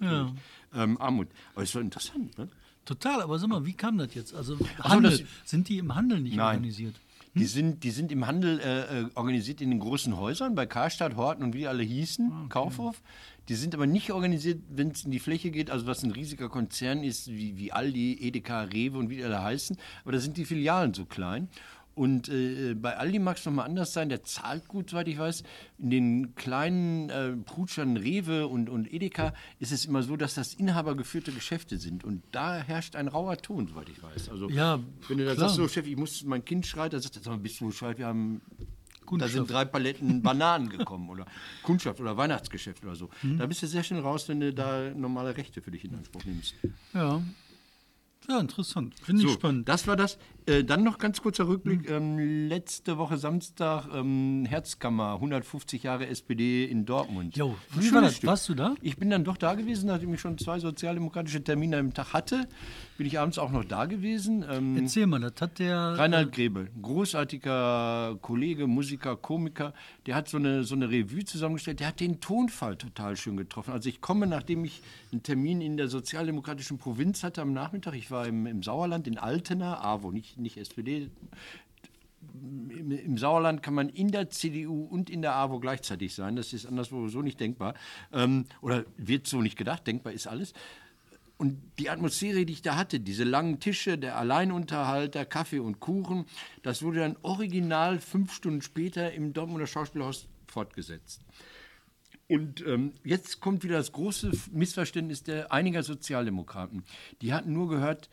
Ja. 0.02 0.32
ähm, 0.76 1.00
Armut. 1.02 1.28
Aber 1.54 1.64
es 1.64 1.74
war 1.76 1.82
interessant, 1.82 2.38
ne? 2.38 2.48
Total, 2.86 3.22
aber 3.22 3.38
sag 3.38 3.50
mal, 3.50 3.66
wie 3.66 3.74
kam 3.74 3.98
das 3.98 4.14
jetzt? 4.16 4.34
Also 4.34 4.56
so, 4.56 4.66
Handel, 4.80 5.12
das- 5.12 5.24
sind 5.46 5.70
die 5.70 5.78
im 5.78 5.94
Handel 5.94 6.20
nicht 6.22 6.36
Nein. 6.36 6.56
organisiert? 6.56 6.96
Die 7.36 7.46
sind, 7.46 7.84
die 7.84 7.92
sind 7.92 8.12
im 8.12 8.26
Handel 8.26 8.60
äh, 8.60 9.02
äh, 9.02 9.06
organisiert 9.14 9.62
in 9.62 9.70
den 9.70 9.80
großen 9.80 10.18
Häusern, 10.18 10.56
bei 10.56 10.66
Karstadt, 10.66 11.16
Horten 11.16 11.44
und 11.44 11.54
wie 11.54 11.60
die 11.60 11.68
alle 11.68 11.84
hießen, 11.84 12.32
Ah, 12.32 12.46
Kaufhof. 12.50 13.02
Die 13.48 13.54
sind 13.56 13.76
aber 13.76 13.86
nicht 13.86 14.12
organisiert, 14.12 14.62
wenn 14.70 14.90
es 14.90 15.06
in 15.06 15.12
die 15.12 15.20
Fläche 15.20 15.52
geht, 15.52 15.70
also 15.70 15.86
was 15.86 16.04
ein 16.04 16.10
riesiger 16.12 16.50
Konzern 16.50 17.04
ist, 17.04 17.28
wie, 17.28 17.56
wie 17.58 17.72
Aldi, 17.72 18.14
Edeka, 18.22 18.64
Rewe 18.64 18.98
und 18.98 19.10
wie 19.12 19.18
die 19.18 19.24
alle 19.24 19.42
heißen. 19.44 19.78
Aber 20.04 20.12
da 20.12 20.20
sind 20.20 20.38
die 20.38 20.46
Filialen 20.46 20.94
so 20.96 21.06
klein. 21.06 21.50
Und 21.96 22.30
äh, 22.30 22.76
bei 22.76 22.96
Aldi 22.96 23.20
mag 23.20 23.38
es 23.38 23.46
nochmal 23.46 23.66
anders 23.66 23.92
sein, 23.92 24.08
der 24.08 24.24
zahlt 24.24 24.68
gut, 24.70 24.90
soweit 24.92 25.08
ich 25.10 25.18
weiß. 25.18 25.44
In 25.80 25.90
den 25.90 26.36
kleinen 26.36 27.10
äh, 27.10 27.32
Prutschern 27.36 27.98
Rewe 27.98 28.48
und, 28.48 28.70
und 28.70 28.92
Edeka 28.94 29.34
ist 29.60 29.74
es 29.74 29.86
immer 29.86 30.02
so, 30.02 30.16
dass 30.16 30.36
das 30.36 30.54
inhabergeführte 30.54 31.34
Geschäfte 31.34 31.78
sind. 31.78 32.06
Und 32.06 32.24
da 32.32 32.56
herrscht 32.58 32.96
ein 32.96 33.10
rauer 33.10 33.36
Ton, 33.38 33.68
soweit 33.68 33.90
ich 33.90 34.02
weiß. 34.02 34.30
Also, 34.30 34.50
Ja, 34.50 34.80
wenn 35.10 35.18
du 35.18 35.26
da 35.26 35.36
sagst, 35.36 35.56
so 35.56 35.68
Chef, 35.68 35.86
ich 35.88 35.98
muss, 35.98 36.24
mein 36.24 36.46
Kind 36.46 36.66
schreit, 36.66 36.94
dann 36.94 37.02
sagt 37.02 37.18
er, 37.18 37.22
sag 37.22 37.32
mal, 37.32 37.40
bist 37.40 37.60
du 37.60 37.68
bescheid, 37.68 37.98
wir 37.98 38.06
haben, 38.08 38.42
da 38.60 39.06
Kunststoff. 39.06 39.32
sind 39.34 39.50
drei 39.52 39.66
Paletten 39.66 40.22
Bananen 40.24 40.70
gekommen 40.70 41.10
oder 41.10 41.26
Kundschaft 41.64 42.00
oder 42.00 42.16
Weihnachtsgeschäft 42.16 42.82
oder 42.86 42.96
so. 42.96 43.10
Mhm. 43.24 43.40
Da 43.40 43.46
bist 43.48 43.62
du 43.62 43.68
sehr 43.68 43.84
schnell 43.84 44.00
raus, 44.02 44.30
wenn 44.30 44.40
du 44.40 44.54
da 44.54 44.92
normale 44.92 45.36
Rechte 45.36 45.62
für 45.62 45.72
dich 45.72 45.84
in 45.84 45.96
Anspruch 45.96 46.24
nimmst. 46.24 46.54
Ja. 46.94 47.22
Ja, 48.28 48.40
interessant. 48.40 48.94
Finde 49.02 49.24
ich 49.24 49.28
So, 49.28 49.34
spannend. 49.34 49.68
das 49.68 49.88
war 49.88 49.96
das. 49.96 50.20
Äh, 50.50 50.64
dann 50.64 50.84
noch 50.84 50.98
ganz 50.98 51.22
kurzer 51.22 51.48
Rückblick. 51.48 51.90
Mhm. 51.90 51.96
Ähm, 51.96 52.48
letzte 52.50 52.98
Woche 52.98 53.18
Samstag, 53.18 53.86
ähm, 53.94 54.46
Herzkammer, 54.48 55.14
150 55.16 55.84
Jahre 55.84 56.08
SPD 56.08 56.66
in 56.66 56.86
Dortmund. 56.86 57.38
Jo, 57.38 57.56
wie 57.76 57.92
war 57.94 58.02
das? 58.02 58.18
Stück. 58.18 58.30
Warst 58.30 58.50
du 58.50 58.56
da? 58.56 58.74
Ich 58.82 58.98
bin 58.98 59.12
dann 59.12 59.24
doch 59.24 59.38
da 59.38 59.54
gewesen, 59.54 59.88
nachdem 59.88 60.14
ich 60.14 60.20
schon 60.20 60.38
zwei 60.40 60.60
sozialdemokratische 60.60 61.44
Termine 61.44 61.78
am 61.78 61.94
Tag 61.94 62.14
hatte. 62.14 62.48
Bin 62.98 63.06
ich 63.06 63.20
abends 63.20 63.38
auch 63.38 63.52
noch 63.52 63.64
da 63.64 63.86
gewesen. 63.86 64.44
Ähm, 64.50 64.76
Erzähl 64.76 65.06
mal, 65.06 65.20
das 65.20 65.34
hat 65.40 65.60
der. 65.60 65.78
Reinhard 65.98 66.32
Grebel, 66.32 66.70
großartiger 66.82 68.18
Kollege, 68.22 68.66
Musiker, 68.68 69.16
Komiker, 69.16 69.74
der 70.06 70.16
hat 70.16 70.28
so 70.28 70.38
eine, 70.38 70.64
so 70.64 70.76
eine 70.76 70.90
Revue 70.90 71.24
zusammengestellt, 71.24 71.80
der 71.80 71.88
hat 71.88 72.00
den 72.00 72.20
Tonfall 72.20 72.76
total 72.76 73.16
schön 73.16 73.38
getroffen. 73.38 73.72
Also 73.72 73.88
ich 73.88 74.02
komme, 74.02 74.26
nachdem 74.26 74.66
ich 74.66 74.82
einen 75.12 75.24
Termin 75.24 75.62
in 75.62 75.78
der 75.78 75.88
sozialdemokratischen 75.88 76.78
Provinz 76.78 77.24
hatte 77.24 77.42
am 77.42 77.54
Nachmittag, 77.54 77.94
ich 77.94 78.10
war 78.10 78.28
im, 78.28 78.46
im 78.48 78.64
Sauerland, 78.64 79.08
in 79.08 79.18
Altena, 79.18 79.82
AWO, 79.82 80.12
nicht, 80.12 80.39
nicht 80.40 80.58
SPD, 80.58 81.10
im, 82.34 82.92
im 82.92 83.18
Sauerland 83.18 83.64
kann 83.64 83.74
man 83.74 83.90
in 83.90 84.12
der 84.12 84.30
CDU 84.30 84.84
und 84.84 85.10
in 85.10 85.22
der 85.22 85.36
AWO 85.36 85.60
gleichzeitig 85.60 86.14
sein. 86.14 86.36
Das 86.36 86.54
ist 86.54 86.66
anderswo 86.66 87.08
so 87.08 87.22
nicht 87.22 87.40
denkbar. 87.40 87.74
Ähm, 88.12 88.46
oder 88.62 88.86
wird 88.98 89.28
so 89.28 89.42
nicht 89.42 89.58
gedacht. 89.58 89.88
Denkbar 89.88 90.14
ist 90.14 90.28
alles. 90.28 90.54
Und 91.38 91.62
die 91.80 91.90
Atmosphäre, 91.90 92.46
die 92.46 92.52
ich 92.52 92.62
da 92.62 92.76
hatte, 92.76 93.00
diese 93.00 93.24
langen 93.24 93.62
Tische, 93.62 93.98
der 93.98 94.18
Alleinunterhalt, 94.18 95.16
der 95.16 95.26
Kaffee 95.26 95.60
und 95.60 95.80
Kuchen, 95.80 96.26
das 96.64 96.84
wurde 96.84 97.00
dann 97.00 97.16
original 97.22 98.00
fünf 98.00 98.34
Stunden 98.34 98.62
später 98.62 99.14
im 99.14 99.32
Dortmunder 99.32 99.66
Schauspielhaus 99.66 100.28
fortgesetzt. 100.48 101.22
Und 102.28 102.66
ähm, 102.68 102.94
jetzt 103.06 103.40
kommt 103.40 103.64
wieder 103.64 103.78
das 103.78 103.94
große 103.94 104.32
Missverständnis 104.52 105.24
der 105.24 105.52
einiger 105.54 105.82
Sozialdemokraten. 105.82 106.84
Die 107.22 107.34
hatten 107.34 107.54
nur 107.54 107.70
gehört, 107.70 108.10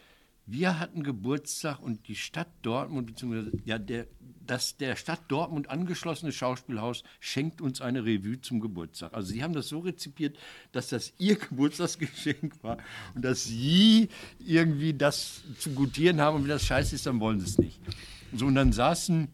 wir 0.46 0.78
hatten 0.78 1.02
Geburtstag 1.02 1.80
und 1.80 2.06
die 2.06 2.14
Stadt 2.14 2.48
Dortmund, 2.62 3.08
beziehungsweise 3.08 3.52
ja, 3.64 3.78
der, 3.78 4.06
das 4.46 4.76
der 4.76 4.94
Stadt 4.94 5.20
Dortmund 5.28 5.68
angeschlossene 5.68 6.30
Schauspielhaus 6.30 7.02
schenkt 7.18 7.60
uns 7.60 7.80
eine 7.80 8.04
Revue 8.04 8.40
zum 8.40 8.60
Geburtstag. 8.60 9.12
Also 9.12 9.32
sie 9.32 9.42
haben 9.42 9.54
das 9.54 9.68
so 9.68 9.80
rezipiert, 9.80 10.38
dass 10.70 10.88
das 10.88 11.12
ihr 11.18 11.34
Geburtstagsgeschenk 11.48 12.62
war 12.62 12.78
und 13.14 13.24
dass 13.24 13.44
sie 13.44 14.08
irgendwie 14.38 14.94
das 14.94 15.42
zu 15.58 15.70
gutieren 15.70 16.20
haben 16.20 16.36
und 16.36 16.42
wenn 16.44 16.50
das 16.50 16.64
scheiße 16.64 16.94
ist, 16.94 17.06
dann 17.06 17.18
wollen 17.18 17.40
sie 17.40 17.46
es 17.46 17.58
nicht. 17.58 17.80
So, 18.32 18.46
und 18.46 18.54
dann 18.54 18.72
saßen 18.72 19.28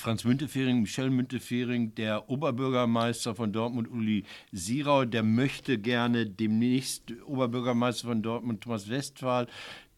Franz 0.00 0.24
Müntefering, 0.24 0.80
Michel 0.80 1.10
Müntefering, 1.10 1.94
der 1.94 2.30
Oberbürgermeister 2.30 3.34
von 3.34 3.52
Dortmund, 3.52 3.90
Uli 3.90 4.24
Sirau, 4.50 5.04
der 5.04 5.22
möchte 5.22 5.76
gerne 5.76 6.24
demnächst 6.24 7.12
Oberbürgermeister 7.26 8.08
von 8.08 8.22
Dortmund, 8.22 8.62
Thomas 8.62 8.88
Westphal, 8.88 9.46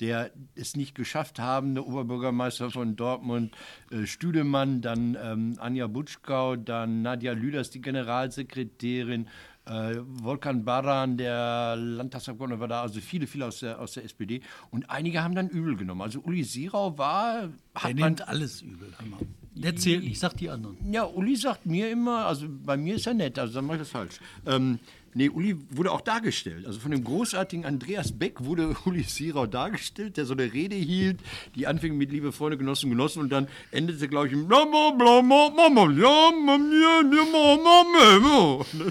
der 0.02 0.32
es 0.56 0.76
nicht 0.76 0.96
geschafft 0.96 1.38
haben, 1.38 1.74
der 1.74 1.86
Oberbürgermeister 1.86 2.72
von 2.72 2.96
Dortmund, 2.96 3.54
äh, 3.92 4.04
Stüdemann, 4.04 4.82
dann 4.82 5.16
ähm, 5.22 5.56
Anja 5.60 5.86
Butschkau, 5.86 6.56
dann 6.56 7.02
Nadja 7.02 7.32
Lüders, 7.32 7.70
die 7.70 7.80
Generalsekretärin, 7.80 9.28
äh, 9.64 9.94
Volkan 10.00 10.64
Baran, 10.64 11.16
der 11.16 11.76
Landtagsabgeordnete, 11.76 12.60
war 12.60 12.68
da, 12.68 12.82
also 12.82 13.00
viele, 13.00 13.28
viele 13.28 13.46
aus 13.46 13.60
der, 13.60 13.78
aus 13.78 13.92
der 13.92 14.04
SPD. 14.04 14.40
Und 14.72 14.90
einige 14.90 15.22
haben 15.22 15.36
dann 15.36 15.48
übel 15.48 15.76
genommen. 15.76 16.02
Also 16.02 16.18
Uli 16.20 16.42
Sirau 16.42 16.98
war. 16.98 17.50
Hat 17.76 17.84
der 17.84 17.94
nimmt 17.94 18.26
alles 18.26 18.60
übel. 18.60 18.92
Hammer. 18.98 19.18
Der 19.54 19.76
zählt 19.76 20.02
nicht, 20.02 20.18
sag 20.18 20.36
die 20.36 20.48
anderen. 20.48 20.76
Ja, 20.92 21.04
Uli 21.04 21.36
sagt 21.36 21.66
mir 21.66 21.90
immer, 21.90 22.24
also 22.26 22.46
bei 22.48 22.76
mir 22.76 22.94
ist 22.96 23.06
er 23.06 23.14
nett, 23.14 23.38
also 23.38 23.54
dann 23.54 23.66
mache 23.66 23.76
ich 23.76 23.82
das 23.82 23.90
falsch. 23.90 24.18
Ähm, 24.46 24.78
nee, 25.12 25.28
Uli 25.28 25.56
wurde 25.70 25.92
auch 25.92 26.00
dargestellt. 26.00 26.66
Also 26.66 26.80
von 26.80 26.90
dem 26.90 27.04
großartigen 27.04 27.66
Andreas 27.66 28.12
Beck 28.12 28.42
wurde 28.44 28.74
Uli 28.86 29.02
Sirau 29.02 29.46
dargestellt, 29.46 30.16
der 30.16 30.24
so 30.24 30.32
eine 30.32 30.52
Rede 30.52 30.76
hielt, 30.76 31.20
die 31.54 31.66
anfing 31.66 31.98
mit 31.98 32.10
liebe 32.10 32.32
Freunde, 32.32 32.56
Genossen, 32.56 32.88
Genossen 32.88 33.20
und 33.20 33.30
dann 33.30 33.46
endete, 33.72 34.08
glaube 34.08 34.28
ich, 34.28 34.32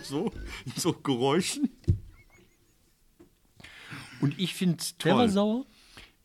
so, 0.04 0.32
in 0.66 0.74
so 0.76 0.94
Geräuschen. 0.94 1.70
Und 4.22 4.40
ich 4.40 4.54
finde 4.54 4.78
es 4.80 4.96
toll. 4.98 5.10
Der 5.12 5.18
war 5.18 5.30
sauer? 5.30 5.66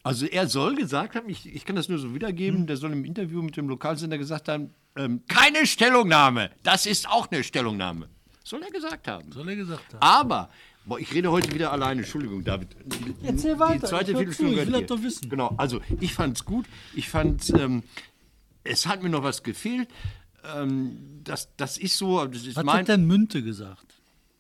Also 0.07 0.27
er 0.27 0.47
soll 0.47 0.77
gesagt 0.77 1.17
haben, 1.17 1.29
ich, 1.29 1.53
ich 1.53 1.65
kann 1.65 1.75
das 1.75 1.89
nur 1.89 1.99
so 1.99 2.15
wiedergeben, 2.15 2.61
hm. 2.61 2.67
der 2.69 2.77
soll 2.77 2.93
im 2.93 3.05
Interview 3.05 3.43
mit 3.43 3.57
dem 3.57 3.69
Lokalsender 3.69 4.19
gesagt 4.19 4.47
haben, 4.49 4.73
ähm, 4.95 5.23
keine 5.27 5.67
Stellungnahme, 5.67 6.53
das 6.63 6.87
ist 6.87 7.09
auch 7.09 7.29
eine 7.29 7.43
Stellungnahme. 7.43 8.09
Soll 8.45 8.63
er 8.63 8.71
gesagt 8.71 9.09
haben. 9.09 9.33
Soll 9.33 9.49
er 9.49 9.57
gesagt 9.57 9.95
haben. 9.95 10.01
Aber, 10.01 10.49
boah, 10.85 11.01
ich 11.01 11.13
rede 11.13 11.33
heute 11.33 11.53
wieder 11.53 11.73
alleine, 11.73 12.03
Entschuldigung, 12.03 12.45
David. 12.45 12.69
Erzähl 13.25 13.59
weiter. 13.59 13.81
Die 13.81 13.87
zweite 13.87 14.17
Viertelstunde 14.17 14.53
ich 14.53 14.67
will 14.69 14.81
das 14.81 14.87
doch 14.87 15.03
wissen. 15.03 15.29
Genau, 15.29 15.53
also 15.57 15.81
ich 16.01 16.15
fand 16.15 16.37
es 16.37 16.45
gut, 16.45 16.67
ich 16.95 17.09
fand, 17.09 17.51
ähm, 17.59 17.83
es 18.63 18.87
hat 18.87 19.03
mir 19.03 19.09
noch 19.09 19.25
was 19.25 19.43
gefehlt. 19.43 19.89
Ähm, 20.55 21.21
das, 21.25 21.49
das 21.57 21.79
ist 21.79 21.99
so. 21.99 22.25
Das 22.27 22.47
ist 22.47 22.55
was 22.55 22.65
mein, 22.65 22.79
hat 22.79 22.89
denn 22.89 23.07
Münte 23.07 23.43
gesagt? 23.43 23.96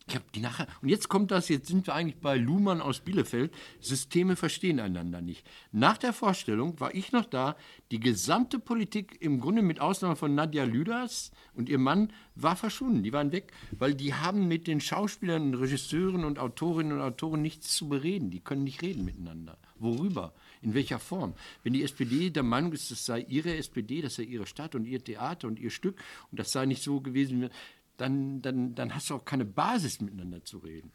Ich 0.08 0.14
habe 0.14 0.24
die 0.36 0.40
nachher. 0.40 0.68
Und 0.82 0.88
jetzt 0.88 1.08
kommt 1.08 1.32
das, 1.32 1.48
jetzt 1.48 1.66
sind 1.66 1.88
wir 1.88 1.94
eigentlich 1.94 2.20
bei 2.20 2.36
Luhmann 2.36 2.80
aus 2.80 3.00
Bielefeld. 3.00 3.52
Systeme 3.80 4.36
verstehen 4.36 4.78
einander 4.78 5.20
nicht. 5.20 5.44
Nach 5.72 5.98
der 5.98 6.12
Vorstellung 6.12 6.78
war 6.78 6.94
ich 6.94 7.10
noch 7.10 7.24
da. 7.24 7.56
Die 7.90 7.98
gesamte 7.98 8.60
Politik, 8.60 9.16
im 9.20 9.40
Grunde 9.40 9.62
mit 9.62 9.80
Ausnahme 9.80 10.14
von 10.14 10.32
Nadja 10.32 10.62
Lüders 10.62 11.32
und 11.54 11.68
ihr 11.68 11.78
Mann, 11.78 12.12
war 12.36 12.54
verschwunden. 12.54 13.02
Die 13.02 13.12
waren 13.12 13.32
weg, 13.32 13.52
weil 13.72 13.94
die 13.94 14.14
haben 14.14 14.46
mit 14.46 14.68
den 14.68 14.80
Schauspielern, 14.80 15.54
Regisseuren 15.54 16.24
und 16.24 16.38
Autorinnen 16.38 16.92
und 16.92 17.00
Autoren 17.00 17.42
nichts 17.42 17.74
zu 17.74 17.88
bereden. 17.88 18.30
Die 18.30 18.40
können 18.40 18.62
nicht 18.62 18.82
reden 18.82 19.04
miteinander. 19.04 19.58
Worüber? 19.78 20.34
In 20.62 20.74
welcher 20.74 21.00
Form? 21.00 21.34
Wenn 21.64 21.72
die 21.72 21.82
SPD 21.82 22.30
der 22.30 22.44
Meinung 22.44 22.72
ist, 22.72 22.92
das 22.92 23.04
sei 23.04 23.20
ihre 23.28 23.56
SPD, 23.56 24.02
das 24.02 24.14
sei 24.14 24.22
ihre 24.22 24.46
Stadt 24.46 24.76
und 24.76 24.84
ihr 24.84 25.02
Theater 25.02 25.48
und 25.48 25.58
ihr 25.58 25.70
Stück 25.70 26.00
und 26.30 26.38
das 26.38 26.52
sei 26.52 26.64
nicht 26.66 26.82
so 26.82 27.00
gewesen, 27.00 27.50
dann, 27.96 28.42
dann, 28.42 28.74
dann 28.74 28.94
hast 28.94 29.10
du 29.10 29.14
auch 29.14 29.24
keine 29.24 29.44
Basis 29.44 30.00
miteinander 30.00 30.44
zu 30.44 30.58
reden. 30.58 30.92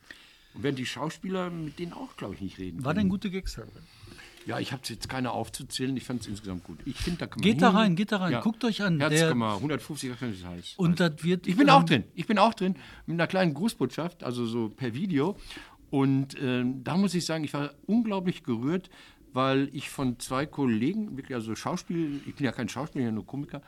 Und 0.53 0.63
werden 0.63 0.75
die 0.75 0.85
Schauspieler 0.85 1.49
mit 1.49 1.79
denen 1.79 1.93
auch, 1.93 2.15
glaube 2.17 2.35
ich, 2.35 2.41
nicht 2.41 2.57
reden. 2.57 2.83
War 2.83 2.93
denn 2.93 3.09
gute 3.09 3.31
Gags? 3.31 3.59
Ja, 4.45 4.59
ich 4.59 4.71
habe 4.71 4.81
jetzt 4.85 5.07
keine 5.07 5.31
aufzuzählen, 5.31 5.95
ich 5.95 6.03
fand 6.03 6.21
es 6.21 6.27
insgesamt 6.27 6.63
gut. 6.63 6.79
Ich 6.85 6.97
finde, 6.97 7.19
da 7.19 7.27
kann 7.27 7.39
man 7.39 7.43
Geht 7.43 7.53
hin. 7.53 7.61
da 7.61 7.69
rein, 7.69 7.95
geht 7.95 8.11
da 8.11 8.17
rein, 8.17 8.31
ja. 8.33 8.41
guckt 8.41 8.63
euch 8.63 8.81
an. 8.81 8.99
Herzkammer, 8.99 9.55
150, 9.55 10.11
das 10.19 10.19
heißt. 10.19 10.79
Und 10.79 10.99
das 10.99 11.23
wird. 11.23 11.47
Ich 11.47 11.55
bin 11.55 11.69
auch 11.69 11.83
drin, 11.83 12.05
ich 12.15 12.25
bin 12.25 12.39
auch 12.39 12.53
drin, 12.53 12.75
mit 13.05 13.15
einer 13.15 13.27
kleinen 13.27 13.53
Grußbotschaft, 13.53 14.23
also 14.23 14.45
so 14.45 14.69
per 14.69 14.93
Video. 14.93 15.37
Und 15.91 16.39
äh, 16.39 16.63
da 16.83 16.97
muss 16.97 17.13
ich 17.13 17.25
sagen, 17.25 17.43
ich 17.43 17.53
war 17.53 17.71
unglaublich 17.85 18.43
gerührt, 18.43 18.89
weil 19.33 19.69
ich 19.73 19.89
von 19.89 20.19
zwei 20.19 20.45
Kollegen, 20.45 21.17
wirklich 21.17 21.35
also 21.35 21.55
Schauspiel, 21.55 22.21
ich 22.25 22.35
bin 22.35 22.45
ja 22.45 22.51
kein 22.51 22.67
Schauspieler, 22.67 23.11
nur 23.11 23.25
Komiker, 23.25 23.61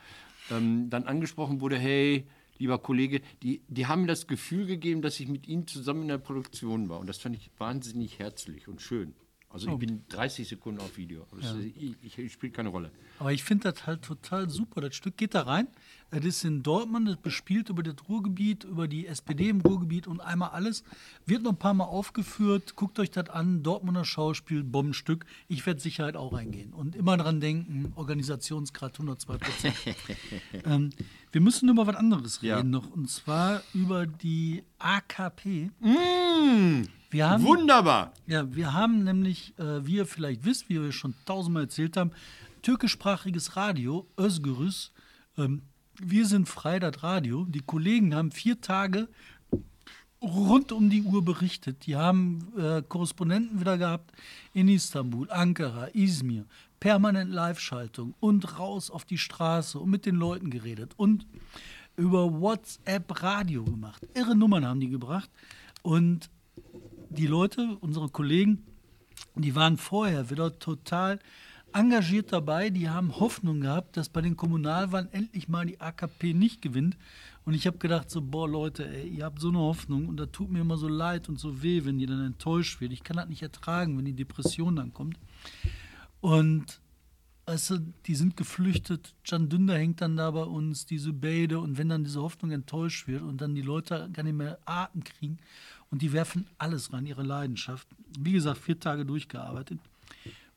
ähm, 0.49 0.89
dann 0.89 1.03
angesprochen 1.03 1.61
wurde, 1.61 1.77
hey, 1.77 2.25
lieber 2.63 2.79
Kollege, 2.79 3.21
die, 3.43 3.61
die 3.67 3.87
haben 3.87 4.01
mir 4.01 4.07
das 4.07 4.25
Gefühl 4.25 4.65
gegeben, 4.65 5.01
dass 5.01 5.19
ich 5.19 5.27
mit 5.27 5.47
ihnen 5.47 5.67
zusammen 5.67 6.03
in 6.03 6.07
der 6.07 6.17
Produktion 6.17 6.87
war. 6.87 6.99
Und 6.99 7.07
das 7.07 7.17
fand 7.17 7.35
ich 7.35 7.51
wahnsinnig 7.57 8.19
herzlich 8.19 8.67
und 8.69 8.81
schön. 8.81 9.13
Also 9.53 9.67
ich 9.67 9.73
oh. 9.73 9.77
bin 9.77 10.01
30 10.09 10.47
Sekunden 10.47 10.81
auf 10.81 10.97
Video. 10.97 11.27
Ja. 11.39 11.55
ich, 11.59 11.95
ich, 12.01 12.17
ich 12.17 12.33
spiele 12.33 12.51
keine 12.51 12.69
Rolle. 12.69 12.89
Aber 13.19 13.31
ich 13.31 13.43
finde 13.43 13.71
das 13.71 13.85
halt 13.85 14.01
total 14.01 14.49
super. 14.49 14.81
Das 14.81 14.95
Stück 14.95 15.15
geht 15.15 15.35
da 15.35 15.43
rein. 15.43 15.67
Das 16.09 16.25
ist 16.25 16.43
in 16.43 16.63
Dortmund, 16.63 17.07
das 17.07 17.17
bespielt 17.17 17.69
über 17.69 17.83
das 17.83 17.95
Ruhrgebiet, 18.09 18.63
über 18.63 18.87
die 18.87 19.05
SPD 19.05 19.49
im 19.49 19.61
Ruhrgebiet 19.61 20.07
und 20.07 20.21
einmal 20.21 20.49
alles. 20.49 20.83
Wird 21.27 21.43
noch 21.43 21.51
ein 21.51 21.57
paar 21.57 21.75
Mal 21.75 21.85
aufgeführt. 21.85 22.75
Guckt 22.75 22.97
euch 22.97 23.11
das 23.11 23.29
an. 23.29 23.61
Dortmunder 23.61 24.05
Schauspiel, 24.05 24.63
Bombenstück. 24.63 25.25
Ich 25.47 25.63
werde 25.67 25.79
Sicherheit 25.79 26.15
auch 26.15 26.33
reingehen. 26.33 26.73
Und 26.73 26.95
immer 26.95 27.15
dran 27.17 27.39
denken, 27.39 27.93
Organisationsgrad 27.95 28.93
102 28.93 29.37
Prozent. 29.37 29.75
ähm, 30.65 30.89
wir 31.31 31.41
müssen 31.41 31.69
über 31.69 31.85
was 31.85 31.95
anderes 31.95 32.41
reden 32.41 32.49
ja. 32.49 32.63
noch. 32.63 32.89
Und 32.89 33.07
zwar 33.07 33.61
über 33.75 34.07
die 34.07 34.63
AKP. 34.79 35.69
Mmh. 35.79 36.87
Wir 37.13 37.29
haben, 37.29 37.43
Wunderbar. 37.43 38.11
Ja, 38.25 38.55
wir 38.55 38.73
haben 38.73 39.03
nämlich, 39.03 39.53
äh, 39.59 39.85
wie 39.85 39.97
ihr 39.97 40.07
vielleicht 40.07 40.45
wisst, 40.45 40.67
wie 40.67 40.81
wir 40.81 40.91
schon 40.91 41.13
tausendmal 41.25 41.65
erzählt 41.65 41.95
haben, 41.95 42.09
türkischsprachiges 42.63 43.55
Radio, 43.55 44.07
Özgürüz. 44.19 44.91
Ähm, 45.37 45.61
wir 45.99 46.25
sind 46.25 46.49
frei, 46.49 46.79
das 46.79 47.03
Radio. 47.03 47.45
Die 47.45 47.59
Kollegen 47.59 48.15
haben 48.15 48.31
vier 48.31 48.59
Tage 48.61 49.09
rund 50.23 50.71
um 50.71 50.89
die 50.89 51.03
Uhr 51.03 51.23
berichtet. 51.23 51.85
Die 51.85 51.95
haben 51.95 52.51
äh, 52.57 52.81
Korrespondenten 52.81 53.59
wieder 53.59 53.77
gehabt 53.77 54.11
in 54.55 54.67
Istanbul, 54.67 55.29
Ankara, 55.29 55.89
Izmir, 55.93 56.45
permanent 56.79 57.31
Live-Schaltung 57.31 58.15
und 58.21 58.57
raus 58.57 58.89
auf 58.89 59.05
die 59.05 59.19
Straße 59.19 59.77
und 59.77 59.91
mit 59.91 60.07
den 60.07 60.15
Leuten 60.15 60.49
geredet 60.49 60.93
und 60.97 61.27
über 61.95 62.41
WhatsApp 62.41 63.21
Radio 63.21 63.63
gemacht. 63.63 64.01
Irre 64.15 64.35
Nummern 64.35 64.65
haben 64.65 64.79
die 64.79 64.89
gebracht 64.89 65.29
und 65.83 66.31
die 67.13 67.27
Leute, 67.27 67.77
unsere 67.81 68.09
Kollegen, 68.09 68.63
die 69.35 69.55
waren 69.55 69.77
vorher 69.77 70.29
wieder 70.29 70.57
total 70.59 71.19
engagiert 71.73 72.31
dabei. 72.31 72.69
Die 72.69 72.89
haben 72.89 73.19
Hoffnung 73.19 73.61
gehabt, 73.61 73.97
dass 73.97 74.09
bei 74.09 74.21
den 74.21 74.37
Kommunalwahlen 74.37 75.11
endlich 75.11 75.47
mal 75.47 75.65
die 75.65 75.79
AKP 75.79 76.33
nicht 76.33 76.61
gewinnt. 76.61 76.97
Und 77.45 77.53
ich 77.53 77.67
habe 77.67 77.77
gedacht, 77.77 78.09
so, 78.09 78.21
boah, 78.21 78.47
Leute, 78.47 78.87
ey, 78.87 79.07
ihr 79.07 79.25
habt 79.25 79.41
so 79.41 79.49
eine 79.49 79.59
Hoffnung 79.59 80.07
und 80.07 80.17
da 80.17 80.25
tut 80.27 80.49
mir 80.49 80.61
immer 80.61 80.77
so 80.77 80.87
leid 80.87 81.29
und 81.29 81.39
so 81.39 81.61
weh, 81.61 81.83
wenn 81.83 81.99
die 81.99 82.05
dann 82.05 82.25
enttäuscht 82.25 82.79
wird. 82.79 82.93
Ich 82.93 83.03
kann 83.03 83.17
das 83.17 83.27
nicht 83.27 83.41
ertragen, 83.41 83.97
wenn 83.97 84.05
die 84.05 84.13
Depression 84.13 84.75
dann 84.75 84.93
kommt. 84.93 85.17
Und 86.21 86.79
weißt 87.45 87.71
du, 87.71 87.93
die 88.05 88.15
sind 88.15 88.37
geflüchtet. 88.37 89.13
Can 89.27 89.49
Dünder 89.49 89.77
hängt 89.77 89.99
dann 89.99 90.15
da 90.15 90.31
bei 90.31 90.43
uns, 90.43 90.85
diese 90.85 91.11
Beide. 91.11 91.59
Und 91.59 91.77
wenn 91.77 91.89
dann 91.89 92.05
diese 92.05 92.21
Hoffnung 92.21 92.51
enttäuscht 92.51 93.07
wird 93.07 93.23
und 93.23 93.41
dann 93.41 93.55
die 93.55 93.61
Leute 93.61 94.09
gar 94.13 94.23
nicht 94.23 94.37
mehr 94.37 94.59
Atem 94.65 95.03
kriegen 95.03 95.37
und 95.93 96.01
die 96.01 96.11
werfen 96.11 96.47
alles 96.57 96.91
rein, 96.91 97.05
ihre 97.05 97.21
Leidenschaft. 97.21 97.87
Wie 98.17 98.31
gesagt, 98.31 98.57
vier 98.57 98.79
Tage 98.79 99.05
durchgearbeitet. 99.05 99.77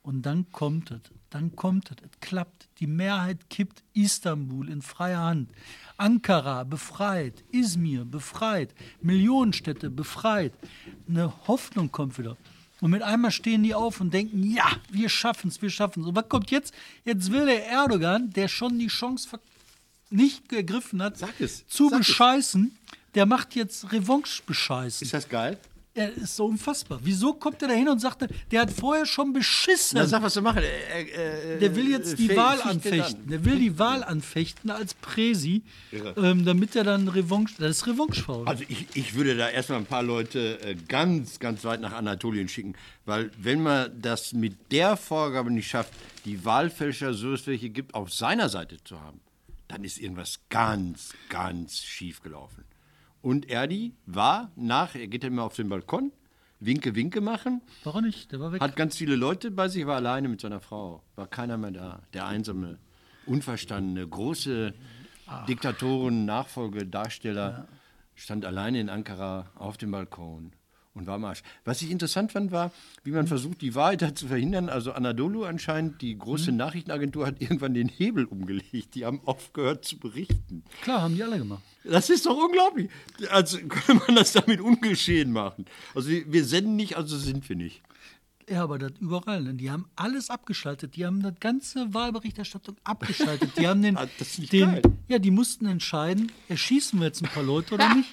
Und 0.03 0.23
dann 0.23 0.51
kommt 0.51 0.91
es, 0.91 1.01
dann 1.29 1.55
kommt 1.55 1.91
es, 1.91 1.99
es 2.03 2.21
klappt. 2.23 2.69
Die 2.79 2.87
Mehrheit 2.87 3.51
kippt 3.51 3.83
Istanbul 3.93 4.71
in 4.71 4.81
freier 4.81 5.21
Hand. 5.21 5.51
Ankara 5.99 6.65
befreit, 6.65 7.45
Izmir 7.53 8.07
befreit, 8.07 8.75
Millionenstädte 9.03 9.91
befreit. 9.91 10.55
Eine 11.07 11.31
Hoffnung 11.47 11.93
kommt 11.93 12.17
wieder. 12.17 12.39
Und 12.81 12.93
mit 12.93 13.03
einmal 13.03 13.31
stehen 13.31 13.63
die 13.63 13.75
auf 13.75 14.01
und 14.01 14.15
denken, 14.15 14.43
ja, 14.43 14.71
wir 14.91 15.11
schaffen 15.11 15.49
es, 15.49 15.61
wir 15.61 15.69
schaffen 15.69 16.01
es. 16.01 16.09
Und 16.09 16.17
was 16.17 16.31
kommt 16.31 16.51
jetzt? 16.51 16.73
Jetzt 17.05 17.31
will 17.31 17.45
der 17.45 17.67
Erdogan, 17.67 18.31
der 18.31 18.49
schon 18.49 18.79
die 18.79 18.87
Chance 18.87 19.39
nicht 20.09 20.49
gegriffen 20.49 21.03
hat, 21.03 21.19
zu 21.69 21.91
bescheißen, 21.91 22.75
es 22.85 22.97
der 23.17 23.27
macht 23.27 23.57
jetzt 23.57 23.93
Revanche 23.93 24.43
bescheißen. 24.47 25.05
Ist 25.05 25.15
das 25.15 25.29
geil? 25.29 25.59
Er 25.95 26.15
ist 26.15 26.37
so 26.37 26.45
unfassbar. 26.45 27.01
Wieso 27.03 27.33
kommt 27.33 27.63
er 27.63 27.69
da 27.69 27.75
hin 27.75 27.89
und 27.89 27.99
sagt, 27.99 28.29
der 28.51 28.61
hat 28.61 28.71
vorher 28.71 29.07
schon 29.07 29.33
beschissen? 29.33 29.97
Na, 29.97 30.05
sag, 30.05 30.21
was 30.21 30.35
du 30.35 30.43
machen. 30.43 30.63
Äh, 30.63 31.55
äh, 31.55 31.59
der 31.59 31.75
will 31.75 31.89
jetzt 31.89 32.19
die 32.19 32.31
äh, 32.31 32.37
Wahl 32.37 32.61
anfechten. 32.61 33.23
an. 33.23 33.31
Der 33.31 33.45
will 33.47 33.59
die 33.59 33.79
Wahl 33.79 34.05
anfechten 34.05 34.71
als 34.71 34.93
Präsi, 34.93 35.63
ähm, 36.19 36.45
damit 36.45 36.77
er 36.77 36.85
dann 36.85 37.09
Revanche. 37.09 37.55
Das 37.59 37.79
ist 37.79 37.87
Revanchefaul. 37.87 38.47
Also 38.47 38.65
ich, 38.69 38.89
ich 38.93 39.15
würde 39.15 39.39
da 39.39 39.49
erstmal 39.49 39.79
ein 39.79 39.87
paar 39.87 40.03
Leute 40.03 40.61
äh, 40.61 40.75
ganz, 40.75 41.39
ganz 41.39 41.65
weit 41.65 41.81
nach 41.81 41.93
Anatolien 41.93 42.49
schicken, 42.49 42.75
weil 43.07 43.31
wenn 43.39 43.63
man 43.63 43.91
das 43.99 44.35
mit 44.35 44.71
der 44.71 44.99
Vorgabe 44.99 45.51
nicht 45.51 45.71
schafft, 45.71 45.95
die 46.27 46.45
Wahlfälscher, 46.45 47.15
so 47.15 47.33
es 47.33 47.47
welche 47.47 47.71
gibt, 47.71 47.95
auf 47.95 48.13
seiner 48.13 48.51
Seite 48.51 48.77
zu 48.85 49.01
haben, 49.01 49.21
dann 49.69 49.83
ist 49.83 49.99
irgendwas 49.99 50.41
ganz, 50.51 51.15
ganz 51.31 51.79
schief 51.79 52.23
gelaufen. 52.23 52.67
Und 53.27 53.51
Erdi 53.51 53.93
war 54.07 54.53
nach, 54.55 54.95
er 54.95 55.09
geht 55.09 55.25
immer 55.25 55.43
auf 55.43 55.57
den 55.57 55.69
Balkon, 55.69 56.13
Winke, 56.61 56.95
Winke 56.95 57.21
machen, 57.21 57.61
Warum 57.83 58.05
nicht? 58.05 58.31
Der 58.31 58.39
war 58.39 58.53
weg. 58.53 58.61
hat 58.61 58.77
ganz 58.77 58.97
viele 58.97 59.17
Leute 59.17 59.51
bei 59.51 59.67
sich, 59.67 59.85
war 59.85 59.97
alleine 59.97 60.29
mit 60.29 60.41
seiner 60.41 60.61
Frau, 60.61 61.03
war 61.17 61.27
keiner 61.27 61.57
mehr 61.57 61.73
da. 61.73 62.03
Der 62.15 62.27
einsame, 62.29 62.79
unverstandene, 63.27 64.07
große 64.07 64.73
Diktatoren, 65.49 66.25
Nachfolge, 66.25 66.87
Darsteller 66.87 67.67
stand 68.15 68.45
alleine 68.45 68.79
in 68.79 68.89
Ankara 68.89 69.51
auf 69.57 69.77
dem 69.77 69.91
Balkon 69.91 70.53
und 70.97 71.07
war 71.07 71.17
am 71.17 71.25
Arsch. 71.25 71.43
Was 71.65 71.83
ich 71.83 71.91
interessant 71.91 72.33
fand, 72.33 72.51
war, 72.51 72.73
wie 73.05 73.11
man 73.11 73.27
versucht, 73.27 73.61
die 73.61 73.75
Wahrheit 73.75 74.03
da 74.03 74.15
zu 74.15 74.29
verhindern. 74.29 74.69
Also 74.69 74.93
Anadolu 74.93 75.45
anscheinend, 75.45 76.01
die 76.01 76.17
große 76.17 76.53
Nachrichtenagentur, 76.53 77.27
hat 77.27 77.41
irgendwann 77.41 77.75
den 77.75 77.89
Hebel 77.89 78.25
umgelegt. 78.25 78.95
Die 78.95 79.05
haben 79.05 79.21
aufgehört 79.27 79.85
zu 79.85 79.99
berichten. 79.99 80.65
Klar, 80.83 81.03
haben 81.03 81.15
die 81.15 81.23
alle 81.23 81.39
gemacht. 81.39 81.63
Das 81.85 82.11
ist 82.11 82.27
doch 82.27 82.37
unglaublich. 82.37 82.91
Also 83.31 83.59
könnte 83.69 84.03
man 84.07 84.17
das 84.17 84.33
damit 84.33 84.61
ungeschehen 84.61 85.33
machen. 85.33 85.67
Also 85.95 86.09
wir 86.11 86.45
senden 86.45 86.77
nicht, 86.77 86.97
also 86.97 87.17
sind 87.17 87.49
wir 87.49 87.57
nicht. 87.57 87.83
Ja, 88.49 88.63
aber 88.63 88.79
das 88.79 88.93
überall. 89.01 89.43
Ne? 89.43 89.55
Die 89.55 89.71
haben 89.71 89.87
alles 89.97 90.31
abgeschaltet. 90.31 90.95
Die 90.97 91.05
haben 91.05 91.21
das 91.21 91.35
ganze 91.41 91.93
Wahlberichterstattung 91.93 92.77
abgeschaltet. 92.85 93.51
Die 93.59 93.67
haben 93.67 93.83
den, 93.83 93.97
Ah, 93.99 94.07
den 94.53 94.81
ja, 95.09 95.19
die 95.19 95.31
mussten 95.33 95.67
entscheiden, 95.67 96.31
erschießen 96.49 96.99
wir 97.01 97.07
jetzt 97.07 97.23
ein 97.23 97.29
paar 97.29 97.43
Leute 97.43 97.75
oder 97.75 97.93
nicht. 97.95 98.09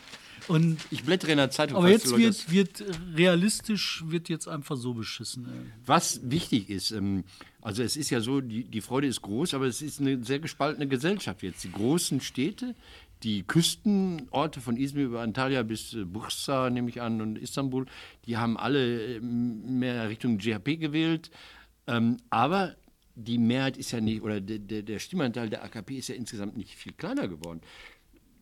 Und 0.47 0.77
Ich 0.91 1.03
blättere 1.03 1.31
in 1.31 1.37
der 1.37 1.51
Zeitung. 1.51 1.77
aber 1.77 1.89
jetzt 1.89 2.15
wird, 2.17 2.51
wird 2.51 2.83
realistisch 3.15 4.03
wird 4.07 4.29
jetzt 4.29 4.47
einfach 4.47 4.77
so 4.77 4.93
beschissen. 4.93 5.45
ey. 5.45 5.71
Was 5.85 6.19
wichtig 6.23 6.69
ist, 6.69 6.91
ähm, 6.91 7.23
also 7.61 7.81
es 7.81 7.95
ist 7.95 8.09
ja 8.09 8.19
so, 8.19 8.41
die, 8.41 8.65
die 8.65 8.81
Freude 8.81 9.07
ist 9.07 9.21
groß, 9.21 9.53
aber 9.53 9.65
es 9.65 9.81
ist 9.81 10.01
eine 10.01 10.23
sehr 10.23 10.39
gespaltene 10.39 10.87
Gesellschaft 10.87 11.43
jetzt. 11.43 11.63
Die 11.63 11.71
großen 11.71 12.19
Städte, 12.19 12.75
die 13.23 13.43
Küstenorte 13.43 14.59
von 14.59 14.75
Izmir 14.75 15.05
über 15.05 15.21
Antalya 15.21 15.63
bis 15.63 15.93
äh, 15.93 16.03
Bursa, 16.03 16.69
nehme 16.69 16.89
ich 16.89 17.01
an, 17.01 17.21
und 17.21 17.37
Istanbul, 17.37 17.85
die 18.25 18.37
haben 18.37 18.57
alle 18.57 19.15
ähm, 19.15 19.79
mehr 19.79 20.09
Richtung 20.09 20.37
GHP 20.37 20.77
gewählt. 20.77 21.31
Ähm, 21.87 22.17
aber 22.29 22.75
die 23.15 23.37
Mehrheit 23.37 23.77
ist 23.77 23.91
ja 23.91 24.01
nicht, 24.01 24.23
oder 24.23 24.41
der, 24.41 24.59
der, 24.59 24.81
der 24.81 24.99
Stimmanteil 24.99 25.49
der 25.49 25.63
AKP 25.63 25.97
ist 25.97 26.09
ja 26.09 26.15
insgesamt 26.15 26.57
nicht 26.57 26.75
viel 26.75 26.93
kleiner 26.93 27.27
geworden. 27.27 27.61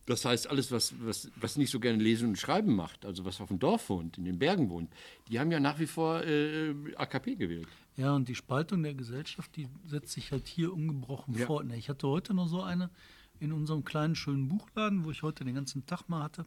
Das 0.06 0.24
heißt, 0.24 0.48
alles, 0.50 0.72
was, 0.72 0.94
was, 1.00 1.30
was 1.36 1.56
nicht 1.56 1.70
so 1.70 1.78
gerne 1.78 2.02
lesen 2.02 2.30
und 2.30 2.36
schreiben 2.36 2.74
macht, 2.74 3.04
also 3.06 3.24
was 3.24 3.40
auf 3.40 3.48
dem 3.48 3.58
Dorf 3.60 3.88
wohnt, 3.88 4.18
in 4.18 4.24
den 4.24 4.38
Bergen 4.38 4.68
wohnt, 4.68 4.92
die 5.28 5.38
haben 5.38 5.52
ja 5.52 5.60
nach 5.60 5.78
wie 5.78 5.86
vor 5.86 6.22
äh, 6.24 6.74
AKP 6.96 7.36
gewählt. 7.36 7.68
Ja, 7.96 8.12
und 8.14 8.28
die 8.28 8.34
Spaltung 8.34 8.82
der 8.82 8.94
Gesellschaft, 8.94 9.54
die 9.54 9.68
setzt 9.86 10.12
sich 10.12 10.32
halt 10.32 10.48
hier 10.48 10.72
ungebrochen 10.72 11.34
Ja. 11.38 11.46
fort. 11.46 11.66
Ne, 11.66 11.76
Ich 11.76 11.88
hatte 11.88 12.08
heute 12.08 12.34
noch 12.34 12.48
so 12.48 12.62
eine 12.62 12.90
in 13.38 13.52
unserem 13.52 13.84
kleinen, 13.84 14.14
schönen 14.16 14.48
Buchladen, 14.48 15.04
wo 15.04 15.10
ich 15.10 15.22
heute 15.22 15.44
den 15.44 15.54
ganzen 15.54 15.86
Tag 15.86 16.08
mal 16.08 16.22
hatte. 16.22 16.46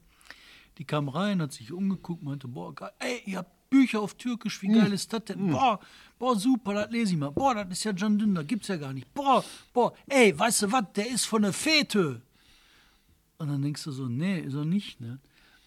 Die 0.77 0.85
kam 0.85 1.07
rein, 1.07 1.41
hat 1.41 1.53
sich 1.53 1.71
umgeguckt, 1.71 2.23
meinte, 2.23 2.47
boah, 2.49 2.73
geil, 2.75 2.91
ey, 2.99 3.21
ihr 3.25 3.37
habt 3.37 3.69
Bücher 3.69 4.01
auf 4.01 4.15
Türkisch, 4.15 4.61
wie 4.61 4.67
geil 4.67 4.91
ist 4.93 5.11
das 5.13 5.25
denn? 5.25 5.47
Boah, 5.51 5.79
boah, 6.19 6.37
super, 6.37 6.73
das 6.73 6.91
lese 6.91 7.13
ich 7.13 7.17
mal. 7.19 7.29
Boah, 7.31 7.55
das 7.55 7.69
ist 7.77 7.83
ja 7.85 7.93
Can 7.93 8.17
Dündar, 8.19 8.43
gibt's 8.43 8.67
ja 8.67 8.75
gar 8.77 8.91
nicht. 8.93 9.11
Boah, 9.13 9.43
boah, 9.73 9.93
ey, 10.07 10.37
weißt 10.37 10.63
du 10.63 10.71
was, 10.71 10.83
der 10.93 11.09
ist 11.09 11.25
von 11.25 11.41
der 11.43 11.53
Fete. 11.53 12.21
Und 13.37 13.49
dann 13.49 13.61
denkst 13.61 13.83
du 13.83 13.91
so, 13.91 14.07
nee, 14.07 14.39
ist 14.39 14.53
er 14.53 14.65
nicht, 14.65 15.01
ne? 15.01 15.19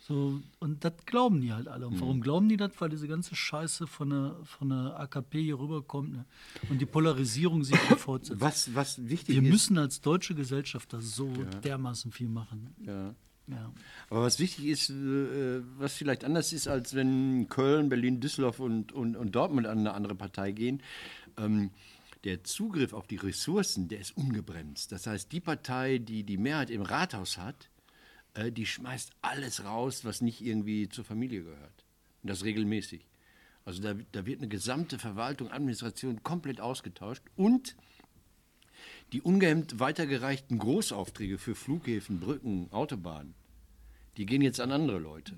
So, 0.09 0.41
und 0.59 0.85
das 0.85 0.95
glauben 1.05 1.43
die 1.43 1.53
halt 1.53 1.69
alle. 1.69 1.87
Und 1.87 2.01
warum 2.01 2.23
glauben 2.23 2.49
die 2.49 2.57
das? 2.57 2.71
Weil 2.79 2.89
diese 2.89 3.07
ganze 3.07 3.37
Scheiße 3.37 3.87
von 3.87 4.09
der, 4.09 4.37
von 4.45 4.71
der 4.71 4.99
AKP 4.99 5.43
hier 5.43 5.59
rüberkommt 5.59 6.13
ne? 6.13 6.25
und 6.71 6.81
die 6.81 6.87
Polarisierung 6.87 7.63
sich 7.63 7.79
hier 7.89 7.97
fortsetzt. 7.99 8.41
Was, 8.41 8.75
was 8.75 9.07
wichtig 9.07 9.37
Wir 9.37 9.43
ist. 9.43 9.51
müssen 9.51 9.77
als 9.77 10.01
deutsche 10.01 10.35
Gesellschaft 10.35 10.95
da 10.95 11.03
so 11.03 11.31
dermaßen 11.63 12.11
viel 12.11 12.31
machen. 12.31 12.75
Ja. 12.87 13.15
Ja. 13.49 13.73
Aber 14.09 14.23
was 14.23 14.39
wichtig 14.39 14.67
ist, 14.67 14.91
äh, 14.91 15.61
was 15.79 15.95
vielleicht 15.95 16.25
anders 16.25 16.53
ist, 16.55 16.69
als 16.69 16.95
wenn 16.95 17.49
Köln, 17.49 17.89
Berlin, 17.91 18.21
Düsseldorf 18.21 18.61
und, 18.61 18.93
und, 18.93 19.17
und 19.17 19.35
Dortmund 19.35 19.67
an 19.67 19.79
eine 19.79 19.95
andere 19.95 20.15
Partei 20.15 20.53
gehen, 20.53 20.83
ähm, 21.37 21.71
der 22.25 22.45
Zugriff 22.45 22.93
auf 22.93 23.07
die 23.07 23.17
Ressourcen, 23.17 23.89
der 23.89 24.01
ist 24.01 24.17
ungebremst. 24.17 24.93
Das 24.93 25.07
heißt, 25.07 25.31
die 25.33 25.41
Partei, 25.41 25.99
die 25.99 26.25
die 26.25 26.37
Mehrheit 26.37 26.71
im 26.71 26.83
Rathaus 26.83 27.39
hat, 27.39 27.71
äh, 28.35 28.51
die 28.51 28.67
schmeißt 28.67 29.13
alles 29.23 29.65
raus, 29.65 30.05
was 30.05 30.21
nicht 30.21 30.41
irgendwie 30.41 30.89
zur 30.89 31.05
Familie 31.05 31.45
gehört. 31.45 31.85
Und 32.23 32.31
das 32.31 32.45
regelmäßig. 32.45 33.07
Also 33.65 33.83
da, 33.83 33.95
da 34.13 34.27
wird 34.27 34.41
eine 34.41 34.49
gesamte 34.49 34.99
Verwaltung, 34.99 35.51
Administration 35.51 36.23
komplett 36.23 36.61
ausgetauscht 36.61 37.23
und 37.37 37.77
die 39.13 39.21
ungehemmt 39.21 39.79
weitergereichten 39.81 40.59
Großaufträge 40.59 41.39
für 41.39 41.55
Flughäfen, 41.55 42.21
Brücken, 42.21 42.69
Autobahnen, 42.73 43.35
die 44.17 44.27
gehen 44.27 44.43
jetzt 44.43 44.61
an 44.61 44.73
andere 44.73 44.99
Leute. 44.99 45.35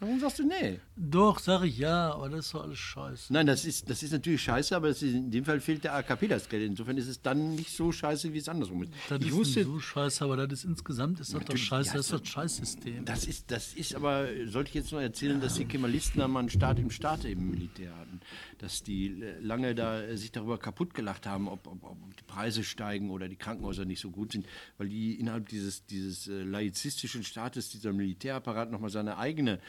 Warum 0.00 0.18
sagst 0.18 0.38
du 0.38 0.46
nee? 0.46 0.80
Doch, 0.96 1.38
sag 1.38 1.62
ich 1.64 1.76
ja, 1.76 2.14
aber 2.14 2.30
das 2.30 2.46
ist 2.46 2.54
doch 2.54 2.64
alles 2.64 2.78
scheiße. 2.78 3.30
Nein, 3.32 3.46
das 3.46 3.66
ist, 3.66 3.90
das 3.90 4.02
ist 4.02 4.12
natürlich 4.12 4.42
scheiße, 4.42 4.74
aber 4.74 4.88
ist, 4.88 5.02
in 5.02 5.30
dem 5.30 5.44
Fall 5.44 5.60
fehlt 5.60 5.84
der 5.84 5.94
AKP 5.94 6.26
das 6.26 6.48
Geld. 6.48 6.62
Insofern 6.62 6.96
ist 6.96 7.06
es 7.06 7.20
dann 7.20 7.54
nicht 7.54 7.70
so 7.70 7.92
scheiße, 7.92 8.32
wie 8.32 8.38
es 8.38 8.48
andersrum 8.48 8.82
ist. 8.84 8.92
Das 9.10 9.20
ich 9.20 9.28
ist 9.28 9.34
wusste, 9.34 9.60
nicht 9.60 9.68
so 9.68 9.78
scheiße, 9.78 10.24
aber 10.24 10.38
das 10.38 10.60
ist 10.60 10.64
insgesamt 10.64 11.20
ist 11.20 11.34
das 11.34 11.44
doch 11.44 11.54
scheiße, 11.54 11.90
ja, 11.90 11.96
das 11.96 12.06
ist 12.06 12.20
das 12.20 12.28
Scheißsystem. 12.28 13.04
das 13.04 13.26
ist, 13.26 13.50
das 13.50 13.74
ist 13.74 13.94
aber, 13.94 14.26
sollte 14.46 14.68
ich 14.68 14.74
jetzt 14.74 14.90
noch 14.90 15.00
erzählen, 15.00 15.38
dass 15.38 15.54
die 15.54 15.66
Kemalisten 15.66 16.22
einmal 16.22 16.40
einen 16.40 16.50
Staat 16.50 16.78
im 16.78 16.90
Staat 16.90 17.26
im 17.26 17.50
Militär 17.50 17.94
hatten. 17.96 18.20
Dass 18.56 18.82
die 18.82 19.22
lange 19.40 19.74
da 19.74 20.00
äh, 20.02 20.16
sich 20.16 20.32
darüber 20.32 20.58
kaputt 20.58 20.94
gelacht 20.94 21.26
haben, 21.26 21.46
ob, 21.46 21.66
ob, 21.66 21.84
ob 21.84 22.16
die 22.16 22.24
Preise 22.24 22.64
steigen 22.64 23.10
oder 23.10 23.28
die 23.28 23.36
Krankenhäuser 23.36 23.84
nicht 23.84 24.00
so 24.00 24.10
gut 24.10 24.32
sind, 24.32 24.46
weil 24.78 24.88
die 24.88 25.20
innerhalb 25.20 25.48
dieses, 25.48 25.84
dieses 25.84 26.26
äh, 26.26 26.42
laizistischen 26.42 27.22
Staates, 27.22 27.68
dieser 27.68 27.92
Militärapparat 27.92 28.70
nochmal 28.70 28.90
seine 28.90 29.18
eigene 29.18 29.60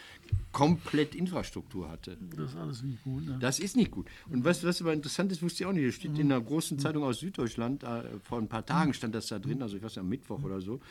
komplett 0.51 1.15
Infrastruktur 1.15 1.89
hatte. 1.89 2.17
Das 2.35 2.51
ist 2.51 2.57
alles 2.57 2.83
nicht 2.83 3.03
gut. 3.03 3.25
Ne? 3.25 3.37
Das 3.39 3.59
ist 3.59 3.75
nicht 3.75 3.91
gut. 3.91 4.07
Und 4.29 4.43
was, 4.43 4.63
was 4.63 4.81
aber 4.81 4.93
interessant 4.93 5.31
ist, 5.31 5.41
wusste 5.41 5.63
ich 5.63 5.67
auch 5.67 5.73
nicht. 5.73 5.87
Das 5.87 5.95
steht 5.95 6.17
in 6.17 6.31
einer 6.31 6.41
großen 6.41 6.77
Zeitung 6.77 7.03
aus 7.03 7.19
Süddeutschland, 7.19 7.83
äh, 7.83 8.03
vor 8.23 8.37
ein 8.37 8.47
paar 8.47 8.65
Tagen 8.65 8.93
stand 8.93 9.15
das 9.15 9.27
da 9.27 9.39
drin, 9.39 9.61
also 9.61 9.77
ich 9.77 9.83
weiß 9.83 9.91
nicht, 9.91 9.99
am 9.99 10.09
Mittwoch 10.09 10.43
oder 10.43 10.61
so. 10.61 10.81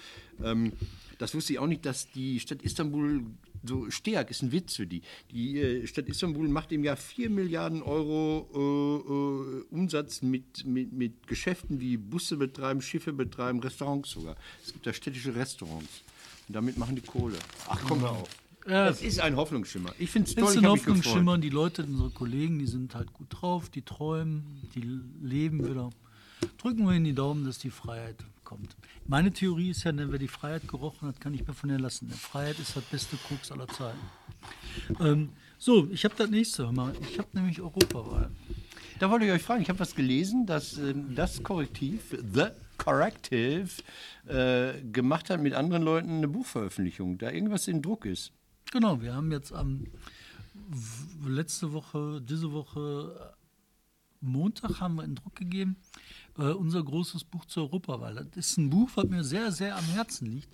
Ähm, 0.43 0.73
das 1.19 1.35
wusste 1.35 1.53
ich 1.53 1.59
auch 1.59 1.67
nicht, 1.67 1.85
dass 1.85 2.11
die 2.11 2.41
Stadt 2.41 2.63
Istanbul 2.63 3.23
so 3.63 3.91
stark 3.91 4.31
ist, 4.31 4.43
ein 4.43 4.53
Witz 4.53 4.77
für 4.77 4.87
die. 4.87 5.03
Die 5.31 5.59
äh, 5.59 5.87
Stadt 5.87 6.09
Istanbul 6.09 6.49
macht 6.49 6.73
im 6.73 6.85
Jahr 6.85 6.97
4 6.97 7.31
Milliarden 7.31 7.83
Euro 7.83 8.49
äh, 8.55 9.61
äh, 9.61 9.65
Umsatz 9.71 10.23
mit, 10.23 10.65
mit, 10.65 10.93
mit 10.93 11.27
Geschäften 11.27 11.81
wie 11.81 11.97
Busse 11.97 12.37
betreiben, 12.37 12.81
Schiffe 12.81 13.13
betreiben, 13.13 13.61
Restaurants 13.61 14.11
sogar. 14.11 14.37
Es 14.65 14.73
gibt 14.73 14.87
da 14.87 14.93
städtische 14.93 15.35
Restaurants. 15.35 16.03
Und 16.49 16.55
damit 16.55 16.79
machen 16.79 16.97
die 16.97 17.03
Kohle. 17.03 17.37
Ach, 17.69 17.81
komm 17.87 18.01
mal 18.01 18.09
auf. 18.09 18.29
Ja. 18.71 18.89
Es 18.89 19.03
ist 19.03 19.21
ein 19.21 19.37
Hoffnungsschimmer. 19.37 19.93
Ich 19.99 20.11
finde 20.11 20.29
es 20.29 20.35
Das 20.35 20.45
toll, 20.45 20.53
ist 20.53 20.59
ich 20.59 20.65
ein. 20.65 20.71
Hoffnungsschimmer. 20.71 21.39
Die 21.39 21.51
Leute, 21.51 21.83
unsere 21.83 22.11
Kollegen, 22.11 22.59
die 22.59 22.67
sind 22.67 22.95
halt 22.95 23.13
gut 23.13 23.27
drauf, 23.31 23.69
die 23.69 23.83
träumen, 23.83 24.45
die 24.75 25.01
leben 25.27 25.69
wieder. 25.69 25.91
Drücken 26.59 26.87
wir 26.87 26.95
in 26.95 27.05
die 27.05 27.13
Daumen, 27.15 27.45
dass 27.45 27.59
die 27.59 27.71
Freiheit 27.71 28.17
kommt. 28.45 28.77
Meine 29.07 29.33
Theorie 29.33 29.71
ist 29.71 29.85
ja, 29.85 29.93
ne, 29.93 30.11
wer 30.11 30.19
die 30.19 30.29
Freiheit 30.29 30.67
gerochen 30.69 31.09
hat, 31.09 31.21
kann 31.21 31.33
nicht 31.33 31.47
mehr 31.47 31.55
von 31.55 31.69
ihr 31.71 31.79
lassen. 31.79 32.09
Ne? 32.09 32.15
Freiheit 32.15 32.59
ist 32.59 32.77
das 32.77 32.85
beste 32.85 33.17
Koks 33.29 33.53
aller 33.53 33.69
Zeiten. 33.69 33.99
Ähm, 35.01 35.31
so, 35.59 35.89
ich 35.91 36.05
habe 36.05 36.15
das 36.17 36.31
nächste. 36.31 36.71
Mal. 36.73 36.95
Ich 37.11 37.19
habe 37.19 37.29
nämlich 37.33 37.61
Europawahl. 37.61 38.31
Da 38.99 39.11
wollte 39.11 39.27
ich 39.27 39.33
euch 39.33 39.43
fragen, 39.43 39.63
ich 39.63 39.69
habe 39.69 39.79
was 39.79 39.95
gelesen, 39.95 40.47
dass 40.47 40.79
ähm, 40.79 41.15
das 41.15 41.43
Korrektiv, 41.43 42.17
The 42.33 42.47
Corrective, 42.77 43.69
äh, 44.27 44.81
gemacht 44.93 45.31
hat 45.31 45.41
mit 45.41 45.55
anderen 45.55 45.83
Leuten 45.83 46.19
eine 46.19 46.29
Buchveröffentlichung, 46.29 47.19
da 47.19 47.31
irgendwas 47.31 47.69
in 47.69 47.83
Druck 47.83 48.05
ist. 48.05 48.33
Genau, 48.71 49.01
wir 49.01 49.15
haben 49.15 49.33
jetzt 49.33 49.53
am 49.53 49.85
letzte 51.27 51.73
Woche, 51.73 52.21
diese 52.23 52.53
Woche 52.53 53.35
Montag 54.21 54.81
haben 54.81 54.97
wir 54.97 55.05
in 55.05 55.15
Druck 55.15 55.35
gegeben 55.35 55.77
äh, 56.39 56.53
unser 56.53 56.83
großes 56.83 57.25
Buch 57.25 57.45
zur 57.47 57.65
Europawahl. 57.65 58.15
Das 58.15 58.37
ist 58.37 58.59
ein 58.59 58.71
Buch, 58.71 58.91
was 58.95 59.07
mir 59.07 59.25
sehr, 59.25 59.51
sehr 59.53 59.77
am 59.77 59.85
Herzen 59.85 60.31
liegt. 60.31 60.49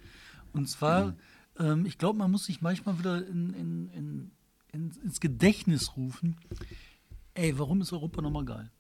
Und 0.52 0.68
zwar, 0.68 1.14
ähm, 1.59 1.85
ich 1.87 1.98
glaube, 1.98 2.18
man 2.18 2.31
muss 2.31 2.46
sich 2.46 2.62
manchmal 2.62 2.98
wieder 2.98 3.26
in, 3.26 3.52
in, 3.55 4.31
in, 4.72 4.90
ins 5.02 5.20
Gedächtnis 5.20 5.96
rufen, 5.96 6.37
ey, 7.35 7.59
warum 7.59 7.81
ist 7.81 7.92
Europa 7.92 8.22
nochmal 8.22 8.44
geil? 8.44 8.70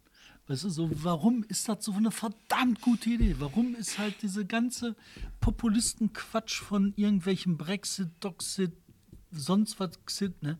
Weißt 0.48 0.64
du, 0.64 0.70
so, 0.70 0.90
warum 1.02 1.44
ist 1.48 1.68
das 1.68 1.84
so 1.84 1.92
eine 1.92 2.12
verdammt 2.12 2.80
gute 2.80 3.10
Idee? 3.10 3.34
Warum 3.40 3.74
ist 3.74 3.98
halt 3.98 4.22
diese 4.22 4.46
ganze 4.46 4.94
Populistenquatsch 5.40 6.60
von 6.60 6.94
irgendwelchen 6.96 7.56
Brexit, 7.56 8.10
Doxit, 8.20 8.72
sonst 9.36 9.78
was 9.80 9.90
sind, 10.06 10.42
ne? 10.42 10.58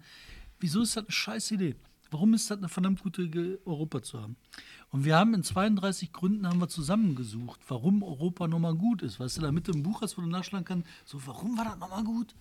Wieso 0.59 0.83
ist 0.83 0.97
das 0.97 1.05
eine 1.05 1.13
scheiß 1.13 1.51
Idee? 1.53 1.75
Warum 2.11 2.35
ist 2.35 2.51
das 2.51 2.59
eine 2.59 2.69
verdammt 2.69 3.03
gute 3.03 3.59
Europa 3.65 4.03
zu 4.03 4.21
haben? 4.21 4.37
Und 4.91 5.05
wir 5.05 5.17
haben 5.17 5.35
in 5.35 5.43
32 5.43 6.13
Gründen 6.13 6.47
haben 6.47 6.61
wir 6.61 6.69
zusammengesucht, 6.69 7.61
warum 7.69 8.03
Europa 8.03 8.47
nochmal 8.47 8.75
gut 8.75 9.03
ist. 9.03 9.19
Weißt 9.19 9.37
du, 9.37 9.43
damit 9.43 9.69
du 9.69 9.73
ein 9.73 9.83
Buch 9.83 10.03
hast, 10.03 10.17
wo 10.17 10.23
du 10.23 10.29
nachschlagen 10.29 10.65
kannst, 10.65 10.89
so, 11.05 11.21
warum 11.27 11.59
war 11.59 11.65
das 11.65 11.79
nochmal 11.79 12.05
gut? 12.05 12.35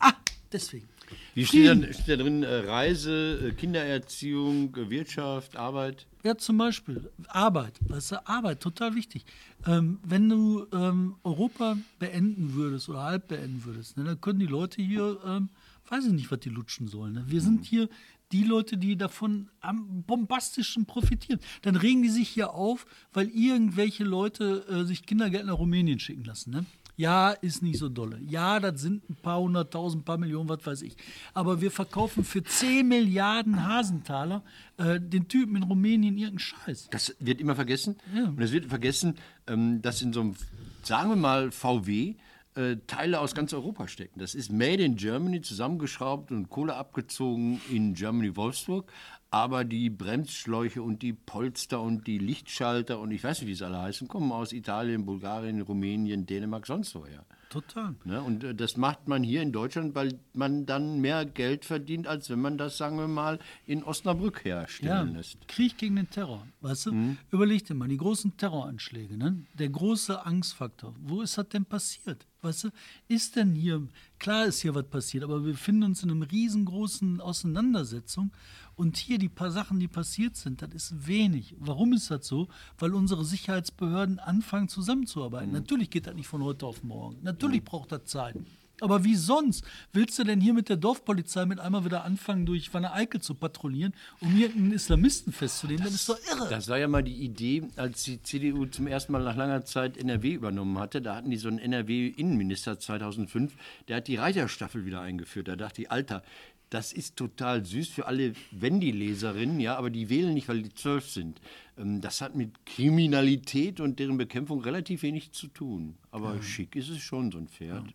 Ah, 0.00 0.12
deswegen. 0.52 0.88
Wie 1.34 1.46
steht 1.46 1.66
da, 1.66 1.92
steht 1.92 2.08
da 2.08 2.16
drin? 2.16 2.42
Äh, 2.42 2.66
Reise, 2.66 3.48
äh, 3.48 3.52
Kindererziehung, 3.52 4.74
äh, 4.76 4.90
Wirtschaft, 4.90 5.56
Arbeit? 5.56 6.06
Ja, 6.24 6.36
zum 6.36 6.58
Beispiel 6.58 7.10
Arbeit. 7.28 7.78
Weißt 7.88 8.12
du, 8.12 8.26
Arbeit, 8.26 8.60
total 8.60 8.94
wichtig. 8.94 9.24
Ähm, 9.66 9.98
wenn 10.02 10.28
du 10.28 10.66
ähm, 10.72 11.16
Europa 11.22 11.76
beenden 11.98 12.54
würdest 12.54 12.88
oder 12.88 13.04
halb 13.04 13.28
beenden 13.28 13.64
würdest, 13.64 13.96
ne, 13.96 14.04
dann 14.04 14.20
können 14.20 14.40
die 14.40 14.46
Leute 14.46 14.82
hier, 14.82 15.18
ähm, 15.24 15.50
weiß 15.88 16.06
ich 16.06 16.12
nicht, 16.12 16.30
was 16.30 16.40
die 16.40 16.48
lutschen 16.48 16.88
sollen. 16.88 17.14
Ne? 17.14 17.24
Wir 17.26 17.40
sind 17.40 17.64
hier 17.64 17.88
die 18.32 18.44
Leute, 18.44 18.76
die 18.76 18.96
davon 18.96 19.48
am 19.60 20.02
bombastischen 20.02 20.86
profitieren. 20.86 21.40
Dann 21.62 21.76
regen 21.76 22.02
die 22.02 22.08
sich 22.08 22.28
hier 22.28 22.52
auf, 22.52 22.86
weil 23.12 23.28
irgendwelche 23.28 24.04
Leute 24.04 24.66
äh, 24.68 24.84
sich 24.84 25.06
Kindergeld 25.06 25.46
nach 25.46 25.58
Rumänien 25.58 26.00
schicken 26.00 26.24
lassen. 26.24 26.50
Ne? 26.50 26.64
Ja, 26.96 27.30
ist 27.30 27.62
nicht 27.62 27.78
so 27.78 27.88
dolle. 27.88 28.20
Ja, 28.20 28.60
das 28.60 28.80
sind 28.80 29.08
ein 29.10 29.16
paar 29.16 29.40
hunderttausend, 29.40 30.02
ein 30.02 30.04
paar 30.04 30.18
Millionen, 30.18 30.48
was 30.48 30.64
weiß 30.64 30.82
ich. 30.82 30.96
Aber 31.32 31.60
wir 31.60 31.70
verkaufen 31.70 32.24
für 32.24 32.42
10 32.42 32.86
Milliarden 32.86 33.66
Hasentaler 33.66 34.44
äh, 34.76 35.00
den 35.00 35.26
Typen 35.26 35.56
in 35.56 35.64
Rumänien 35.64 36.16
irgendeinen 36.16 36.38
Scheiß. 36.38 36.88
Das 36.90 37.16
wird 37.18 37.40
immer 37.40 37.56
vergessen. 37.56 37.96
Ja. 38.14 38.28
Und 38.28 38.40
es 38.40 38.52
wird 38.52 38.66
vergessen, 38.66 39.16
ähm, 39.48 39.82
dass 39.82 40.02
in 40.02 40.12
so 40.12 40.20
einem, 40.20 40.34
sagen 40.82 41.10
wir 41.10 41.16
mal, 41.16 41.50
VW 41.50 42.14
äh, 42.54 42.76
Teile 42.86 43.20
aus 43.20 43.34
ganz 43.34 43.52
Europa 43.52 43.88
stecken. 43.88 44.20
Das 44.20 44.34
ist 44.34 44.52
Made 44.52 44.82
in 44.84 44.96
Germany, 44.96 45.40
zusammengeschraubt 45.40 46.30
und 46.30 46.50
Kohle 46.50 46.76
abgezogen 46.76 47.60
in 47.70 47.94
Germany 47.94 48.36
Wolfsburg. 48.36 48.92
Aber 49.30 49.64
die 49.64 49.90
Bremsschläuche 49.90 50.80
und 50.80 51.02
die 51.02 51.12
Polster 51.12 51.80
und 51.80 52.06
die 52.06 52.18
Lichtschalter 52.18 53.00
und 53.00 53.10
ich 53.10 53.24
weiß 53.24 53.40
nicht, 53.40 53.48
wie 53.50 53.54
sie 53.54 53.66
alle 53.66 53.82
heißen, 53.82 54.06
kommen 54.06 54.30
aus 54.30 54.52
Italien, 54.52 55.04
Bulgarien, 55.04 55.60
Rumänien, 55.60 56.26
Dänemark, 56.26 56.66
sonst 56.66 56.94
woher. 56.94 57.24
Total. 57.50 57.94
Ne? 58.04 58.22
Und 58.22 58.44
äh, 58.44 58.54
das 58.54 58.76
macht 58.76 59.08
man 59.08 59.22
hier 59.22 59.42
in 59.42 59.52
Deutschland, 59.52 59.94
weil 59.94 60.18
man 60.32 60.66
dann 60.66 61.00
mehr 61.00 61.24
Geld 61.24 61.64
verdient, 61.64 62.06
als 62.06 62.30
wenn 62.30 62.40
man 62.40 62.58
das, 62.58 62.76
sagen 62.76 62.96
wir 62.96 63.08
mal, 63.08 63.38
in 63.66 63.82
Osnabrück 63.84 64.44
Ja, 64.44 64.60
herstellen 64.60 65.14
lässt. 65.14 65.46
Krieg 65.48 65.78
gegen 65.78 65.96
den 65.96 66.10
Terror, 66.10 66.46
weißt 66.60 66.86
du? 66.86 67.16
Überleg 67.30 67.64
dir 67.64 67.74
mal, 67.74 67.88
die 67.88 67.96
großen 67.96 68.36
Terroranschläge, 68.36 69.16
ne? 69.16 69.44
der 69.54 69.68
große 69.68 70.24
Angstfaktor. 70.24 70.94
Wo 71.00 71.22
ist 71.22 71.38
das 71.38 71.48
denn 71.48 71.64
passiert? 71.64 72.26
Weißt 72.44 72.64
du, 72.64 72.68
ist 73.08 73.36
denn 73.36 73.54
hier, 73.54 73.86
klar 74.18 74.44
ist 74.44 74.60
hier 74.60 74.74
was 74.74 74.84
passiert, 74.84 75.24
aber 75.24 75.44
wir 75.44 75.52
befinden 75.52 75.84
uns 75.84 76.02
in 76.02 76.10
einer 76.10 76.30
riesengroßen 76.30 77.20
Auseinandersetzung 77.20 78.32
und 78.76 78.96
hier 78.96 79.18
die 79.18 79.28
paar 79.28 79.50
Sachen, 79.50 79.80
die 79.80 79.88
passiert 79.88 80.36
sind, 80.36 80.62
das 80.62 80.72
ist 80.74 81.06
wenig. 81.06 81.56
Warum 81.58 81.92
ist 81.92 82.10
das 82.10 82.26
so? 82.26 82.48
Weil 82.78 82.94
unsere 82.94 83.24
Sicherheitsbehörden 83.24 84.18
anfangen 84.18 84.68
zusammenzuarbeiten. 84.68 85.52
Natürlich 85.52 85.90
geht 85.90 86.06
das 86.06 86.14
nicht 86.14 86.28
von 86.28 86.42
heute 86.42 86.66
auf 86.66 86.82
morgen. 86.82 87.18
Natürlich 87.22 87.64
braucht 87.64 87.92
das 87.92 88.04
Zeit. 88.04 88.36
Aber 88.80 89.04
wie 89.04 89.14
sonst 89.14 89.64
willst 89.92 90.18
du 90.18 90.24
denn 90.24 90.40
hier 90.40 90.52
mit 90.52 90.68
der 90.68 90.76
Dorfpolizei 90.76 91.46
mit 91.46 91.60
einmal 91.60 91.84
wieder 91.84 92.04
anfangen, 92.04 92.44
durch 92.44 92.74
Wanne 92.74 92.92
Eickel 92.92 93.20
zu 93.20 93.34
patrouillieren, 93.34 93.94
um 94.20 94.30
hier 94.32 94.50
einen 94.50 94.72
Islamisten 94.72 95.32
festzunehmen? 95.32 95.84
Das 95.84 95.94
ist 95.94 96.08
doch 96.08 96.18
irre. 96.30 96.48
Das 96.50 96.68
war 96.68 96.78
ja 96.78 96.88
mal 96.88 97.02
die 97.02 97.14
Idee, 97.24 97.62
als 97.76 98.02
die 98.04 98.20
CDU 98.22 98.66
zum 98.66 98.86
ersten 98.86 99.12
Mal 99.12 99.22
nach 99.22 99.36
langer 99.36 99.64
Zeit 99.64 99.96
NRW 99.96 100.32
übernommen 100.32 100.78
hatte. 100.78 101.00
Da 101.00 101.16
hatten 101.16 101.30
die 101.30 101.36
so 101.36 101.48
einen 101.48 101.58
NRW-Innenminister 101.58 102.78
2005, 102.78 103.54
der 103.88 103.98
hat 103.98 104.08
die 104.08 104.16
Reiterstaffel 104.16 104.84
wieder 104.84 105.00
eingeführt. 105.00 105.48
Da 105.48 105.56
dachte 105.56 105.82
ich, 105.82 105.90
Alter, 105.90 106.22
das 106.70 106.92
ist 106.92 107.14
total 107.16 107.64
süß 107.64 107.88
für 107.88 108.06
alle 108.06 108.32
Wendy-Leserinnen, 108.50 109.60
ja, 109.60 109.76
aber 109.76 109.90
die 109.90 110.08
wählen 110.08 110.34
nicht, 110.34 110.48
weil 110.48 110.62
die 110.62 110.74
zwölf 110.74 111.08
sind. 111.08 111.40
Ähm, 111.78 112.00
Das 112.00 112.20
hat 112.20 112.34
mit 112.34 112.66
Kriminalität 112.66 113.80
und 113.80 113.98
deren 113.98 114.16
Bekämpfung 114.16 114.60
relativ 114.60 115.02
wenig 115.02 115.32
zu 115.32 115.46
tun. 115.46 115.94
Aber 116.10 116.42
schick 116.42 116.74
ist 116.74 116.88
es 116.88 116.98
schon, 116.98 117.30
so 117.30 117.38
ein 117.38 117.46
Pferd. 117.48 117.86
Ja, 117.86 117.92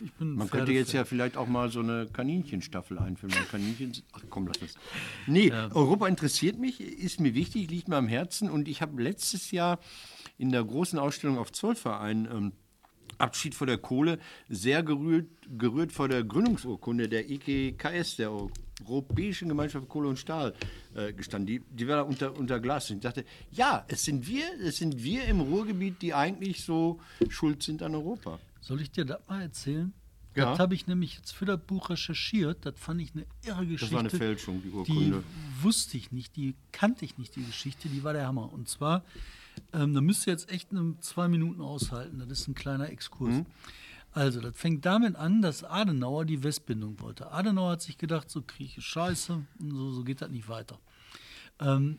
ich 0.00 0.12
bin 0.12 0.34
Man 0.34 0.50
könnte 0.50 0.72
jetzt 0.72 0.92
ja 0.92 1.04
vielleicht 1.04 1.36
auch 1.36 1.46
mal 1.46 1.70
so 1.70 1.80
eine 1.80 2.06
Kaninchenstaffel 2.06 2.98
einführen. 2.98 3.34
Kaninchen, 3.50 3.92
ach 4.12 4.22
komm, 4.30 4.46
lass 4.46 4.58
das. 4.58 4.74
Nee, 5.26 5.52
Europa 5.52 6.08
interessiert 6.08 6.58
mich, 6.58 6.80
ist 6.80 7.20
mir 7.20 7.34
wichtig, 7.34 7.70
liegt 7.70 7.88
mir 7.88 7.96
am 7.96 8.08
Herzen. 8.08 8.50
Und 8.50 8.68
ich 8.68 8.82
habe 8.82 9.02
letztes 9.02 9.50
Jahr 9.50 9.78
in 10.38 10.50
der 10.50 10.64
großen 10.64 10.98
Ausstellung 10.98 11.38
auf 11.38 11.52
Zollverein 11.52 12.28
ähm, 12.30 12.52
Abschied 13.18 13.54
vor 13.54 13.66
der 13.66 13.78
Kohle 13.78 14.18
sehr 14.48 14.82
gerührt, 14.82 15.28
gerührt 15.58 15.92
vor 15.92 16.08
der 16.08 16.24
Gründungsurkunde 16.24 17.08
der 17.08 17.28
IGKS, 17.28 18.16
der 18.16 18.32
Europäischen 18.86 19.48
Gemeinschaft 19.48 19.88
Kohle 19.88 20.08
und 20.08 20.18
Stahl, 20.18 20.54
äh, 20.94 21.12
gestanden. 21.12 21.46
Die, 21.46 21.60
die 21.70 21.86
war 21.86 21.96
da 21.96 22.02
unter, 22.02 22.36
unter 22.36 22.58
Glas. 22.60 22.90
Und 22.90 22.96
ich 22.96 23.02
dachte, 23.02 23.24
ja, 23.50 23.84
es 23.88 24.04
sind, 24.04 24.26
wir, 24.26 24.44
es 24.62 24.78
sind 24.78 25.02
wir 25.02 25.24
im 25.24 25.40
Ruhrgebiet, 25.40 26.00
die 26.00 26.14
eigentlich 26.14 26.64
so 26.64 26.98
schuld 27.28 27.62
sind 27.62 27.82
an 27.82 27.94
Europa. 27.94 28.38
Soll 28.60 28.80
ich 28.80 28.90
dir 28.90 29.04
das 29.04 29.20
mal 29.28 29.42
erzählen? 29.42 29.92
Ja. 30.36 30.50
Das 30.50 30.58
habe 30.60 30.74
ich 30.74 30.86
nämlich 30.86 31.16
jetzt 31.16 31.32
für 31.32 31.44
das 31.44 31.58
Buch 31.60 31.90
recherchiert. 31.90 32.64
Das 32.64 32.74
fand 32.78 33.00
ich 33.00 33.12
eine 33.14 33.26
irre 33.44 33.66
Geschichte. 33.66 33.86
Das 33.86 33.92
war 33.92 34.00
eine 34.00 34.10
Fälschung, 34.10 34.62
die 34.62 34.68
Die 34.68 34.74
Urkunde. 34.74 35.24
wusste 35.60 35.96
ich 35.96 36.12
nicht, 36.12 36.36
die 36.36 36.54
kannte 36.70 37.04
ich 37.04 37.18
nicht, 37.18 37.34
die 37.34 37.44
Geschichte, 37.44 37.88
die 37.88 38.04
war 38.04 38.12
der 38.12 38.26
Hammer. 38.28 38.52
Und 38.52 38.68
zwar, 38.68 39.04
ähm, 39.72 39.92
da 39.92 40.00
müsst 40.00 40.26
ihr 40.26 40.32
jetzt 40.32 40.50
echt 40.50 40.68
zwei 41.00 41.26
Minuten 41.26 41.60
aushalten, 41.60 42.20
das 42.20 42.30
ist 42.30 42.48
ein 42.48 42.54
kleiner 42.54 42.88
Exkurs. 42.90 43.34
Mhm. 43.38 43.46
Also, 44.12 44.40
das 44.40 44.56
fängt 44.56 44.84
damit 44.86 45.14
an, 45.16 45.40
dass 45.40 45.62
Adenauer 45.62 46.24
die 46.24 46.42
Westbindung 46.42 47.00
wollte. 47.00 47.30
Adenauer 47.30 47.72
hat 47.72 47.82
sich 47.82 47.96
gedacht, 47.96 48.28
so 48.28 48.42
Krieg 48.42 48.76
ist 48.76 48.84
scheiße, 48.84 49.34
und 49.60 49.70
so, 49.70 49.90
so 49.92 50.02
geht 50.04 50.20
das 50.20 50.30
nicht 50.30 50.48
weiter. 50.48 50.78
Ähm, 51.60 51.98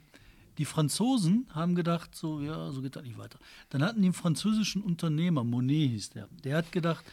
die 0.61 0.65
Franzosen 0.65 1.47
haben 1.55 1.73
gedacht, 1.73 2.13
so, 2.13 2.39
ja, 2.39 2.71
so 2.71 2.83
geht 2.83 2.95
das 2.95 3.01
nicht 3.01 3.17
weiter. 3.17 3.39
Dann 3.69 3.81
hatten 3.81 3.99
die 3.99 4.09
einen 4.09 4.13
französischen 4.13 4.83
Unternehmer, 4.83 5.43
Monet 5.43 5.89
hieß 5.89 6.09
der, 6.11 6.27
der 6.43 6.57
hat 6.57 6.71
gedacht, 6.71 7.03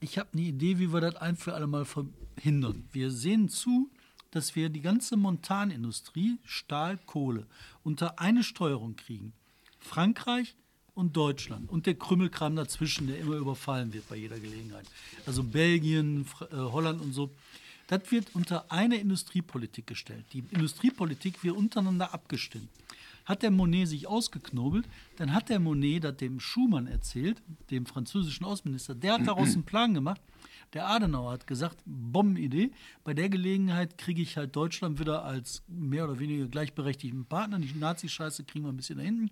ich 0.00 0.18
habe 0.18 0.30
eine 0.32 0.42
Idee, 0.42 0.80
wie 0.80 0.92
wir 0.92 1.00
das 1.00 1.14
ein 1.14 1.36
für 1.36 1.54
alle 1.54 1.68
Mal 1.68 1.84
verhindern. 1.84 2.88
Wir 2.90 3.12
sehen 3.12 3.48
zu, 3.48 3.92
dass 4.32 4.56
wir 4.56 4.70
die 4.70 4.80
ganze 4.80 5.16
Montanindustrie, 5.16 6.40
Stahl, 6.42 6.98
Kohle, 7.06 7.46
unter 7.84 8.18
eine 8.18 8.42
Steuerung 8.42 8.96
kriegen. 8.96 9.32
Frankreich 9.78 10.56
und 10.94 11.16
Deutschland 11.16 11.70
und 11.70 11.86
der 11.86 11.94
Krümmelkram 11.94 12.56
dazwischen, 12.56 13.06
der 13.06 13.20
immer 13.20 13.36
überfallen 13.36 13.92
wird 13.92 14.08
bei 14.08 14.16
jeder 14.16 14.40
Gelegenheit. 14.40 14.86
Also 15.26 15.44
Belgien, 15.44 16.26
äh, 16.50 16.56
Holland 16.56 17.00
und 17.00 17.12
so. 17.12 17.30
Das 17.86 18.10
wird 18.10 18.34
unter 18.34 18.72
eine 18.72 18.96
Industriepolitik 18.96 19.86
gestellt. 19.86 20.24
Die 20.32 20.42
Industriepolitik 20.50 21.44
wird 21.44 21.54
untereinander 21.54 22.12
abgestimmt. 22.12 22.68
Hat 23.26 23.42
der 23.42 23.50
Monet 23.50 23.88
sich 23.88 24.06
ausgeknobelt, 24.06 24.88
dann 25.16 25.34
hat 25.34 25.48
der 25.48 25.58
Monet 25.58 26.04
das 26.04 26.16
dem 26.16 26.40
Schumann 26.40 26.86
erzählt, 26.86 27.42
dem 27.70 27.84
französischen 27.84 28.46
Außenminister. 28.46 28.94
Der 28.94 29.14
hat 29.14 29.26
daraus 29.26 29.52
einen 29.52 29.64
Plan 29.64 29.92
gemacht. 29.92 30.20
Der 30.72 30.88
Adenauer 30.88 31.32
hat 31.32 31.46
gesagt, 31.46 31.78
Bombenidee. 31.84 32.70
Bei 33.04 33.14
der 33.14 33.28
Gelegenheit 33.28 33.98
kriege 33.98 34.22
ich 34.22 34.36
halt 34.36 34.54
Deutschland 34.56 34.98
wieder 34.98 35.24
als 35.24 35.62
mehr 35.68 36.04
oder 36.04 36.18
weniger 36.18 36.46
gleichberechtigten 36.46 37.24
Partner. 37.24 37.58
Die 37.58 37.72
Nazi-Scheiße 37.78 38.44
kriegen 38.44 38.64
wir 38.64 38.72
ein 38.72 38.76
bisschen 38.76 38.98
da 38.98 39.04
hinten. 39.04 39.30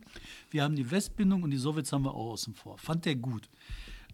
Wir 0.50 0.62
haben 0.62 0.76
die 0.76 0.90
Westbindung 0.90 1.42
und 1.42 1.50
die 1.50 1.56
Sowjets 1.56 1.92
haben 1.92 2.04
wir 2.04 2.14
auch 2.14 2.32
außen 2.32 2.54
vor. 2.54 2.78
Fand 2.78 3.04
der 3.04 3.16
gut. 3.16 3.48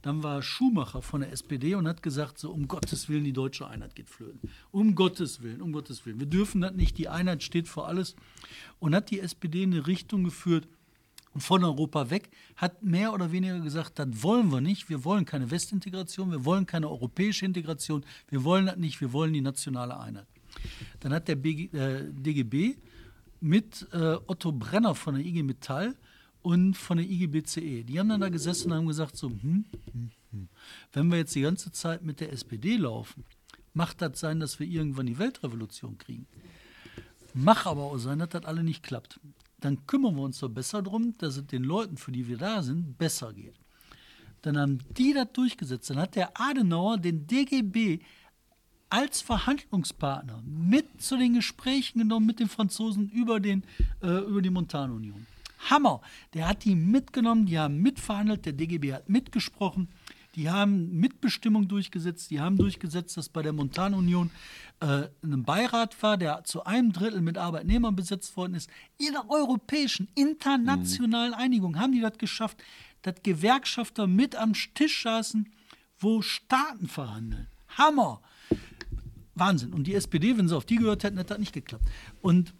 Dann 0.02 0.22
war 0.22 0.42
Schumacher 0.42 1.02
von 1.02 1.20
der 1.20 1.32
SPD 1.32 1.74
und 1.74 1.86
hat 1.86 2.02
gesagt, 2.02 2.38
so 2.38 2.50
um 2.50 2.68
Gottes 2.68 3.08
Willen, 3.08 3.24
die 3.24 3.32
deutsche 3.32 3.66
Einheit 3.66 3.94
geht 3.94 4.08
flöten. 4.08 4.50
Um 4.70 4.94
Gottes 4.94 5.42
Willen, 5.42 5.60
um 5.60 5.72
Gottes 5.72 6.06
Willen. 6.06 6.20
Wir 6.20 6.26
dürfen 6.26 6.60
das 6.60 6.72
nicht, 6.72 6.96
die 6.96 7.08
Einheit 7.08 7.42
steht 7.42 7.68
vor 7.68 7.86
alles. 7.86 8.16
Und 8.78 8.94
hat 8.94 9.10
die 9.10 9.20
SPD 9.20 9.62
in 9.62 9.72
eine 9.72 9.86
Richtung 9.86 10.24
geführt, 10.24 10.66
von 11.36 11.62
Europa 11.62 12.10
weg, 12.10 12.30
hat 12.56 12.82
mehr 12.82 13.12
oder 13.12 13.30
weniger 13.30 13.60
gesagt, 13.60 13.98
das 13.98 14.08
wollen 14.22 14.50
wir 14.50 14.60
nicht, 14.60 14.88
wir 14.88 15.04
wollen 15.04 15.24
keine 15.24 15.50
Westintegration, 15.50 16.30
wir 16.30 16.44
wollen 16.44 16.66
keine 16.66 16.88
europäische 16.88 17.44
Integration, 17.44 18.04
wir 18.28 18.42
wollen 18.42 18.66
das 18.66 18.76
nicht, 18.76 19.00
wir 19.00 19.12
wollen 19.12 19.32
die 19.32 19.40
nationale 19.40 19.98
Einheit. 19.98 20.26
Dann 20.98 21.12
hat 21.12 21.28
der 21.28 21.36
BG, 21.36 21.76
äh, 21.76 22.10
DGB 22.10 22.76
mit 23.40 23.86
äh, 23.92 24.16
Otto 24.26 24.52
Brenner 24.52 24.94
von 24.94 25.14
der 25.14 25.24
IG 25.24 25.42
Metall 25.42 25.96
und 26.42 26.74
von 26.74 26.96
der 26.96 27.06
IG 27.06 27.26
BCE, 27.26 27.84
die 27.84 27.98
haben 27.98 28.08
dann 28.08 28.20
da 28.20 28.28
gesessen 28.28 28.70
und 28.70 28.78
haben 28.78 28.86
gesagt, 28.86 29.16
so, 29.16 29.28
hm, 29.28 29.64
hm, 29.92 30.10
hm. 30.30 30.48
wenn 30.92 31.10
wir 31.10 31.18
jetzt 31.18 31.34
die 31.34 31.42
ganze 31.42 31.70
Zeit 31.72 32.02
mit 32.02 32.20
der 32.20 32.32
SPD 32.32 32.76
laufen, 32.76 33.24
macht 33.74 34.02
das 34.02 34.20
sein, 34.20 34.40
dass 34.40 34.58
wir 34.58 34.66
irgendwann 34.66 35.06
die 35.06 35.18
Weltrevolution 35.18 35.98
kriegen. 35.98 36.26
Mach 37.34 37.66
aber 37.66 37.82
auch 37.82 37.98
sein, 37.98 38.18
dass 38.18 38.30
das 38.30 38.44
alle 38.44 38.64
nicht 38.64 38.82
klappt. 38.82 39.20
Dann 39.58 39.86
kümmern 39.86 40.16
wir 40.16 40.22
uns 40.22 40.38
doch 40.40 40.48
besser 40.48 40.82
darum, 40.82 41.14
dass 41.18 41.36
es 41.36 41.46
den 41.46 41.64
Leuten, 41.64 41.96
für 41.96 42.12
die 42.12 42.26
wir 42.26 42.38
da 42.38 42.62
sind, 42.62 42.98
besser 42.98 43.32
geht. 43.32 43.54
Dann 44.42 44.58
haben 44.58 44.78
die 44.96 45.12
das 45.12 45.28
durchgesetzt. 45.32 45.90
Dann 45.90 45.98
hat 45.98 46.16
der 46.16 46.40
Adenauer 46.40 46.98
den 46.98 47.26
DGB 47.26 48.00
als 48.88 49.20
Verhandlungspartner 49.20 50.42
mit 50.44 51.00
zu 51.00 51.16
den 51.16 51.34
Gesprächen 51.34 52.00
genommen 52.00 52.26
mit 52.26 52.40
den 52.40 52.48
Franzosen 52.48 53.08
über, 53.10 53.38
den, 53.38 53.62
äh, 54.02 54.18
über 54.18 54.42
die 54.42 54.50
Montanunion. 54.50 55.26
Hammer! 55.68 56.00
Der 56.34 56.48
hat 56.48 56.64
die 56.64 56.74
mitgenommen, 56.74 57.46
die 57.46 57.58
haben 57.58 57.78
mitverhandelt, 57.78 58.46
der 58.46 58.52
DGB 58.52 58.94
hat 58.94 59.08
mitgesprochen. 59.08 59.88
Die 60.36 60.48
haben 60.48 60.92
Mitbestimmung 60.92 61.66
durchgesetzt, 61.66 62.30
die 62.30 62.40
haben 62.40 62.56
durchgesetzt, 62.56 63.16
dass 63.16 63.28
bei 63.28 63.42
der 63.42 63.52
Montanunion 63.52 64.30
äh, 64.78 65.08
ein 65.22 65.42
Beirat 65.42 66.00
war, 66.02 66.16
der 66.16 66.44
zu 66.44 66.64
einem 66.64 66.92
Drittel 66.92 67.20
mit 67.20 67.36
Arbeitnehmern 67.36 67.96
besetzt 67.96 68.36
worden 68.36 68.54
ist. 68.54 68.70
In 68.98 69.12
der 69.12 69.28
europäischen, 69.28 70.08
internationalen 70.14 71.34
Einigung 71.34 71.78
haben 71.78 71.92
die 71.92 72.00
das 72.00 72.16
geschafft, 72.16 72.62
dass 73.02 73.16
Gewerkschafter 73.22 74.06
mit 74.06 74.36
am 74.36 74.52
Tisch 74.52 75.02
saßen, 75.02 75.52
wo 75.98 76.22
Staaten 76.22 76.86
verhandeln. 76.86 77.48
Hammer! 77.76 78.22
Wahnsinn. 79.34 79.72
Und 79.72 79.86
die 79.86 79.94
SPD, 79.94 80.36
wenn 80.36 80.48
sie 80.48 80.56
auf 80.56 80.64
die 80.64 80.76
gehört 80.76 81.02
hätten, 81.02 81.16
hätte 81.16 81.30
das 81.30 81.38
nicht 81.38 81.52
geklappt. 81.52 81.84
Und 82.20 82.54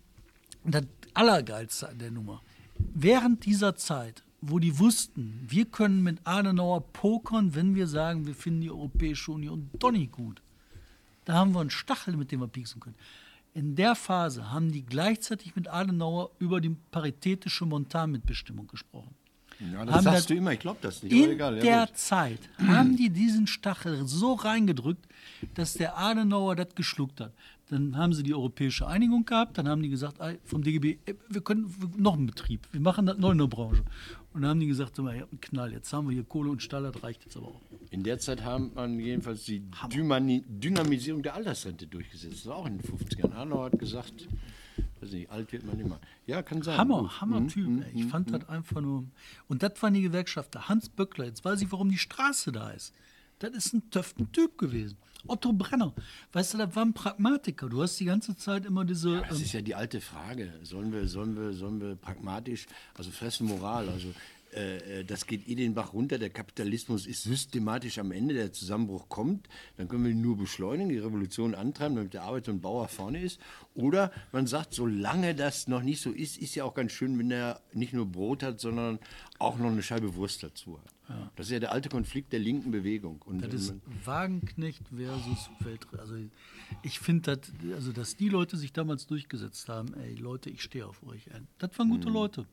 das 0.65 0.85
Allergeilste 1.15 1.89
an 1.89 1.99
der 1.99 2.11
Nummer, 2.11 2.43
während 2.95 3.45
dieser 3.45 3.77
Zeit, 3.77 4.25
wo 4.41 4.59
die 4.59 4.79
wussten, 4.79 5.45
wir 5.49 5.67
können 5.67 6.03
mit 6.03 6.19
Adenauer 6.25 6.93
pokern, 6.93 7.55
wenn 7.55 7.75
wir 7.75 7.87
sagen, 7.87 8.27
wir 8.27 8.35
finden 8.35 8.63
die 8.63 8.71
Europäische 8.71 9.33
Union 9.33 9.71
doch 9.79 9.91
nicht 9.93 10.13
gut. 10.13 10.43
Da 11.25 11.35
haben 11.35 11.53
wir 11.53 11.61
einen 11.61 11.71
Stachel, 11.71 12.17
mit 12.17 12.33
dem 12.33 12.41
wir 12.41 12.49
pieksen 12.49 12.81
können. 12.81 12.97
In 13.53 13.75
der 13.75 13.95
Phase 13.95 14.51
haben 14.51 14.73
die 14.73 14.85
gleichzeitig 14.85 15.57
mit 15.57 15.69
Adenauer 15.69 16.31
über 16.39 16.61
die 16.61 16.77
paritätische 16.91 17.67
Montanmitbestimmung 17.67 18.69
gesprochen. 18.69 19.15
Ja, 19.73 19.85
das 19.85 20.05
sagst 20.05 20.31
du 20.31 20.35
immer, 20.35 20.53
ich 20.53 20.61
glaube 20.61 20.79
das 20.81 21.03
nicht. 21.03 21.13
In 21.13 21.31
egal, 21.31 21.57
ja, 21.57 21.63
der 21.63 21.87
gut. 21.87 21.97
Zeit 21.97 22.41
haben 22.67 22.97
die 22.97 23.11
diesen 23.11 23.47
Stachel 23.47 24.07
so 24.07 24.33
reingedrückt, 24.33 25.07
dass 25.55 25.75
der 25.75 25.99
Adenauer 25.99 26.57
das 26.57 26.75
geschluckt 26.75 27.21
hat. 27.21 27.33
Dann 27.69 27.97
haben 27.97 28.13
sie 28.13 28.25
die 28.25 28.35
europäische 28.35 28.89
Einigung 28.89 29.25
gehabt, 29.25 29.57
dann 29.57 29.69
haben 29.69 29.81
die 29.83 29.91
gesagt, 29.91 30.19
vom 30.45 30.63
DGB, 30.65 30.99
ey, 31.07 31.15
wir 31.29 31.41
können 31.41 31.73
noch 31.97 32.15
einen 32.15 32.27
Betrieb, 32.27 32.67
wir 32.73 32.81
machen 32.81 33.07
das 33.07 33.19
neu 33.19 33.31
in 33.31 33.39
der 33.39 33.47
Branche. 33.47 33.85
Und 34.33 34.43
dann 34.43 34.51
haben 34.51 34.61
die 34.61 34.67
gesagt, 34.67 34.97
sag 34.97 35.05
mal, 35.05 35.15
ihr 35.15 35.23
habt 35.23 35.33
einen 35.33 35.41
Knall, 35.41 35.73
jetzt 35.73 35.93
haben 35.93 36.09
wir 36.09 36.15
hier 36.15 36.25
Kohle 36.25 36.51
und 36.51 36.63
Stahl, 36.63 36.83
das 36.83 37.03
reicht 37.03 37.25
jetzt 37.25 37.37
aber 37.37 37.49
auch. 37.49 37.61
In 37.91 38.03
der 38.03 38.19
Zeit 38.19 38.43
haben 38.45 38.73
man 38.75 38.99
jedenfalls 38.99 39.45
die 39.45 39.63
Dynamisierung 39.89 41.23
der 41.23 41.35
Altersrente 41.35 41.87
durchgesetzt. 41.87 42.39
Das 42.39 42.47
war 42.47 42.57
auch 42.57 42.67
in 42.67 42.79
den 42.79 42.87
50ern. 42.89 43.35
Hanau 43.35 43.65
hat 43.65 43.79
gesagt, 43.79 44.29
weiß 45.03 45.13
nicht, 45.13 45.31
alt 45.31 45.53
wird 45.53 45.65
man 45.65 45.79
immer. 45.79 46.01
Ja, 46.27 46.43
kann 46.43 46.63
sein. 46.63 46.79
Hammer, 46.79 47.03
Gut. 47.03 47.21
Hammer 47.21 47.47
Typ. 47.47 47.69
Mhm. 47.69 47.85
Ich 47.95 48.07
fand 48.07 48.33
das 48.33 48.49
einfach 48.49 48.81
nur. 48.81 49.05
Und 49.49 49.63
das 49.63 49.83
waren 49.83 49.95
die 49.95 50.03
Gewerkschafter. 50.03 50.69
Hans 50.69 50.89
Böckler, 50.89 51.27
jetzt 51.27 51.45
weiß 51.45 51.61
ich, 51.63 51.73
warum 51.73 51.91
die 51.91 51.99
Straße 51.99 52.53
da 52.53 52.71
ist. 52.71 52.93
Das 53.39 53.53
ist 53.53 53.73
ein 53.73 53.91
töften 53.91 54.31
Typ 54.33 54.59
gewesen. 54.59 54.97
Otto 55.27 55.53
Brenner. 55.53 55.93
Weißt 56.33 56.55
du, 56.55 56.59
das 56.59 56.75
war 56.75 56.85
ein 56.85 56.95
Pragmatiker. 56.95 57.69
Du 57.69 57.83
hast 57.83 57.99
die 58.01 58.07
ganze 58.07 58.37
Zeit 58.37 58.65
immer 58.65 58.85
diese. 58.85 59.21
Das 59.29 59.39
ähm, 59.39 59.45
ist 59.45 59.53
ja 59.53 59.61
die 59.61 59.75
alte 59.75 60.01
Frage. 60.01 60.53
Sollen 60.63 60.93
wir, 60.93 61.07
sollen 61.09 61.37
wir, 61.37 61.53
sollen 61.53 61.81
wir 61.81 61.97
pragmatisch, 61.97 62.67
also 62.95 63.11
fressen 63.11 63.47
Moral, 63.47 63.89
also 63.89 64.09
das 65.07 65.27
geht 65.27 65.47
eh 65.49 65.55
den 65.55 65.75
Bach 65.75 65.93
runter, 65.93 66.19
der 66.19 66.31
Kapitalismus 66.31 67.07
ist 67.07 67.23
systematisch 67.23 67.99
am 67.99 68.11
Ende, 68.11 68.35
der 68.35 68.53
Zusammenbruch 68.53 69.09
kommt, 69.09 69.49
dann 69.77 69.87
können 69.89 70.05
wir 70.05 70.11
ihn 70.11 70.21
nur 70.21 70.37
beschleunigen, 70.37 70.89
die 70.89 70.99
Revolution 70.99 71.55
antreiben, 71.55 71.97
damit 71.97 72.15
der 72.15 72.23
Arbeiter 72.25 72.51
und 72.51 72.61
Bauer 72.61 72.89
vorne 72.89 73.23
ist. 73.23 73.41
Oder 73.75 74.11
man 74.33 74.47
sagt, 74.47 74.75
solange 74.75 75.35
das 75.35 75.69
noch 75.69 75.83
nicht 75.83 76.01
so 76.01 76.11
ist, 76.11 76.37
ist 76.39 76.55
ja 76.57 76.65
auch 76.65 76.75
ganz 76.75 76.93
schön, 76.93 77.19
wenn 77.19 77.31
er 77.31 77.61
nicht 77.73 77.93
nur 77.93 78.07
Brot 78.07 78.43
hat, 78.43 78.61
sondern 78.61 78.99
auch 79.39 79.57
noch 79.59 79.71
eine 79.71 79.83
Scheibe 79.83 80.15
Wurst 80.17 80.43
dazu 80.43 80.79
hat. 80.79 80.93
Das 81.35 81.47
ist 81.47 81.53
ja 81.53 81.59
der 81.59 81.73
alte 81.73 81.89
Konflikt 81.89 82.33
der 82.33 82.39
linken 82.39 82.71
Bewegung. 82.71 83.21
Und 83.27 83.43
Das 83.43 83.53
ist 83.53 83.71
man- 83.71 83.81
Wagenknecht 84.05 84.83
versus 84.97 85.51
Weltre. 85.59 85.99
Also 85.99 86.15
ich 86.85 87.01
finde, 87.01 87.37
das, 87.37 87.53
also 87.75 87.91
dass 87.91 88.15
die 88.17 88.29
Leute 88.29 88.57
sich 88.57 88.73
damals 88.73 89.09
durchgesetzt 89.09 89.69
haben, 89.69 89.93
ey 89.95 90.15
Leute, 90.15 90.51
ich 90.51 90.63
stehe 90.63 90.87
auf 90.87 91.03
euch. 91.03 91.27
Ey. 91.27 91.41
Das 91.59 91.77
waren 91.81 91.89
gute 91.89 92.09
Leute. 92.09 92.47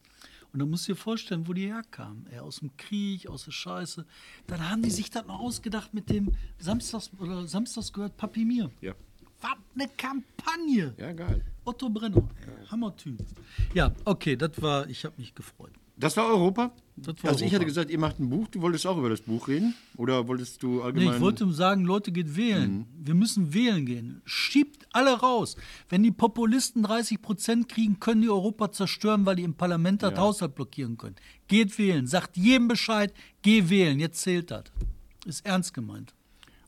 Und 0.54 0.60
dann 0.60 0.70
musst 0.70 0.88
du 0.88 0.94
dir 0.94 0.98
vorstellen, 0.98 1.48
wo 1.48 1.54
die 1.54 1.68
herkamen. 1.68 2.26
Ey, 2.32 2.40
aus 2.40 2.60
dem 2.60 2.76
Krieg, 2.78 3.28
aus 3.28 3.46
der 3.46 3.52
Scheiße. 3.52 4.06
Dann 4.48 4.70
haben 4.70 4.82
die 4.82 4.90
sich 4.90 5.10
das 5.10 5.26
noch 5.26 5.40
ausgedacht 5.40 5.94
mit 5.94 6.10
dem 6.10 6.34
Samstags 6.58 7.12
oder 7.20 7.48
Samstags 7.48 7.92
gehört 7.94 8.18
Papi 8.18 8.46
mir. 8.46 8.72
ja. 8.82 8.94
Was 9.40 9.52
eine 9.76 9.88
Kampagne. 9.90 10.96
ja, 10.98 11.12
geil. 11.14 11.46
Otto 11.64 11.90
Brenner, 11.90 12.28
ey, 12.42 12.66
Hammertyp. 12.72 13.20
Ja, 13.76 13.94
okay, 14.04 14.36
das 14.36 14.60
war, 14.60 14.90
ich 14.90 15.06
habe 15.06 15.14
mich 15.20 15.36
gefreut. 15.36 15.74
Das 16.00 16.16
war 16.16 16.28
Europa? 16.28 16.72
Das 16.96 17.16
war 17.24 17.32
also 17.32 17.44
ich 17.44 17.52
Europa. 17.52 17.56
hatte 17.56 17.66
gesagt, 17.66 17.90
ihr 17.92 18.00
macht 18.00 18.20
ein 18.20 18.30
Buch, 18.30 18.48
du 18.50 18.62
wolltest 18.62 18.86
auch 18.86 18.98
über 18.98 19.10
das 19.10 19.22
Buch 19.22 19.48
reden? 19.48 19.74
Oder 19.98 20.28
wolltest 20.28 20.62
du 20.62 20.76
Nee, 20.76 20.82
allgemein... 20.82 21.16
ich 21.16 21.22
wollte 21.22 21.52
sagen, 21.52 21.86
Leute, 21.86 22.12
geht 22.12 22.36
wählen. 22.36 22.78
Mhm. 22.78 22.86
Wir 23.00 23.16
müssen 23.16 23.54
wählen 23.54 23.86
gehen. 23.86 24.22
Schiebt 24.26 24.88
alle 24.94 25.20
raus. 25.20 25.58
Wenn 25.90 26.04
die 26.04 26.12
Populisten 26.12 26.84
30 26.84 27.22
Prozent 27.22 27.70
kriegen, 27.70 28.00
können 28.00 28.22
die 28.22 28.30
Europa 28.30 28.72
zerstören, 28.72 29.26
weil 29.26 29.36
die 29.36 29.44
im 29.44 29.56
Parlament 29.56 30.04
das 30.04 30.16
Haushalt 30.18 30.56
blockieren 30.56 30.98
können. 30.98 31.16
Geht 31.48 31.78
wählen. 31.78 32.06
Sagt 32.08 32.38
jedem 32.38 32.68
Bescheid, 32.68 33.14
geh 33.42 33.70
wählen. 33.70 34.00
Jetzt 34.00 34.22
zählt 34.22 34.52
das. 34.52 34.66
Ist 35.26 35.46
ernst 35.46 35.74
gemeint. 35.74 36.14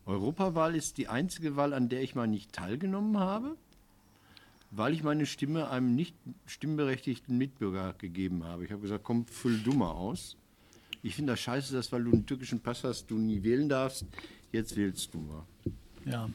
Europawahl 0.06 0.76
ist 0.76 0.98
die 0.98 1.08
einzige 1.08 1.56
Wahl, 1.56 1.74
an 1.74 1.88
der 1.88 2.02
ich 2.02 2.16
mal 2.16 2.28
nicht 2.28 2.52
teilgenommen 2.52 3.20
habe, 3.20 3.56
weil 4.72 4.94
ich 4.94 5.04
meine 5.04 5.26
Stimme 5.26 5.70
einem 5.70 5.96
nicht 5.96 6.16
stimmberechtigten 6.46 7.38
Mitbürger 7.38 7.94
gegeben 7.98 8.44
habe. 8.44 8.66
Ich 8.66 8.72
habe 8.72 8.82
gesagt, 8.82 9.04
komm, 9.04 9.26
füll 9.26 9.58
du 9.60 9.74
mal 9.74 9.92
aus. 9.92 10.38
Ich 11.02 11.16
finde 11.16 11.34
das 11.34 11.40
scheiße, 11.40 11.74
dass 11.74 11.92
weil 11.92 12.04
du 12.04 12.12
einen 12.12 12.26
türkischen 12.26 12.60
Pass 12.60 12.84
hast, 12.84 13.10
du 13.10 13.18
nie 13.18 13.42
wählen 13.44 13.70
darfst. 13.70 14.06
Jetzt 14.52 14.76
wählst 14.76 15.14
du 15.14 15.20
mal. 15.20 15.44
Ja. 16.06 16.30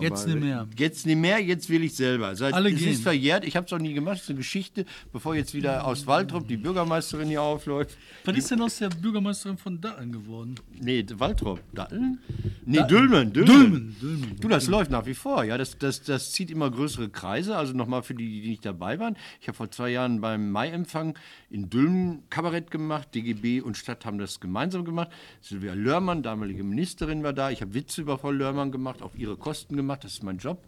Jetzt 0.00 0.24
Aber 0.24 0.34
nicht 0.34 0.44
mehr. 0.44 0.68
Jetzt 0.76 1.06
nicht 1.06 1.16
mehr, 1.16 1.40
jetzt 1.40 1.68
will 1.70 1.82
ich 1.82 1.94
selber. 1.94 2.34
Seit, 2.36 2.54
Alle 2.54 2.70
es 2.70 2.78
gehen. 2.78 2.92
ist 2.92 3.02
verjährt, 3.02 3.44
ich 3.44 3.56
habe 3.56 3.66
es 3.66 3.72
auch 3.72 3.78
nie 3.78 3.94
gemacht, 3.94 4.16
es 4.16 4.22
ist 4.24 4.30
eine 4.30 4.38
Geschichte, 4.38 4.84
bevor 5.12 5.34
jetzt 5.34 5.54
wieder 5.54 5.86
aus 5.86 6.06
Waldrop 6.06 6.46
die 6.46 6.56
Bürgermeisterin 6.56 7.28
hier 7.28 7.42
aufläuft. 7.42 7.96
Was 8.24 8.36
ist 8.36 8.50
denn 8.50 8.60
aus 8.60 8.78
der 8.78 8.88
Bürgermeisterin 8.90 9.58
von 9.58 9.80
Datteln 9.80 10.12
geworden? 10.12 10.54
Nee, 10.80 11.04
Waldrop. 11.14 11.60
Datteln? 11.72 12.18
Nee, 12.64 12.82
Dülmen. 12.88 13.32
Dülmen, 13.32 13.96
Dülmen. 14.00 14.36
Du, 14.40 14.48
das 14.48 14.66
läuft 14.68 14.90
nach 14.90 15.06
wie 15.06 15.14
vor. 15.14 15.44
Ja, 15.44 15.56
das, 15.56 15.78
das, 15.78 16.02
das 16.02 16.32
zieht 16.32 16.50
immer 16.50 16.70
größere 16.70 17.08
Kreise. 17.08 17.56
Also 17.56 17.72
nochmal 17.72 18.02
für 18.02 18.14
die, 18.14 18.42
die 18.42 18.48
nicht 18.50 18.64
dabei 18.64 18.98
waren. 18.98 19.16
Ich 19.40 19.48
habe 19.48 19.56
vor 19.56 19.70
zwei 19.70 19.90
Jahren 19.90 20.20
beim 20.20 20.50
Mai-Empfang 20.50 21.16
in 21.50 21.70
Dülmen 21.70 22.22
Kabarett 22.28 22.70
gemacht. 22.70 23.14
DGB 23.14 23.60
und 23.62 23.76
Stadt 23.76 24.04
haben 24.04 24.18
das 24.18 24.40
gemeinsam 24.40 24.84
gemacht. 24.84 25.08
Silvia 25.40 25.74
Lörmann, 25.74 26.22
damalige 26.22 26.62
Ministerin, 26.62 27.22
war 27.22 27.32
da. 27.32 27.50
Ich 27.50 27.62
habe 27.62 27.72
Witze 27.74 28.02
über 28.02 28.18
Frau 28.18 28.30
Lörmann 28.30 28.70
gemacht, 28.70 29.02
auf 29.02 29.16
ihre 29.16 29.36
Kosten 29.36 29.76
gemacht. 29.78 30.04
Das 30.04 30.12
ist 30.12 30.22
mein 30.22 30.38
Job. 30.38 30.62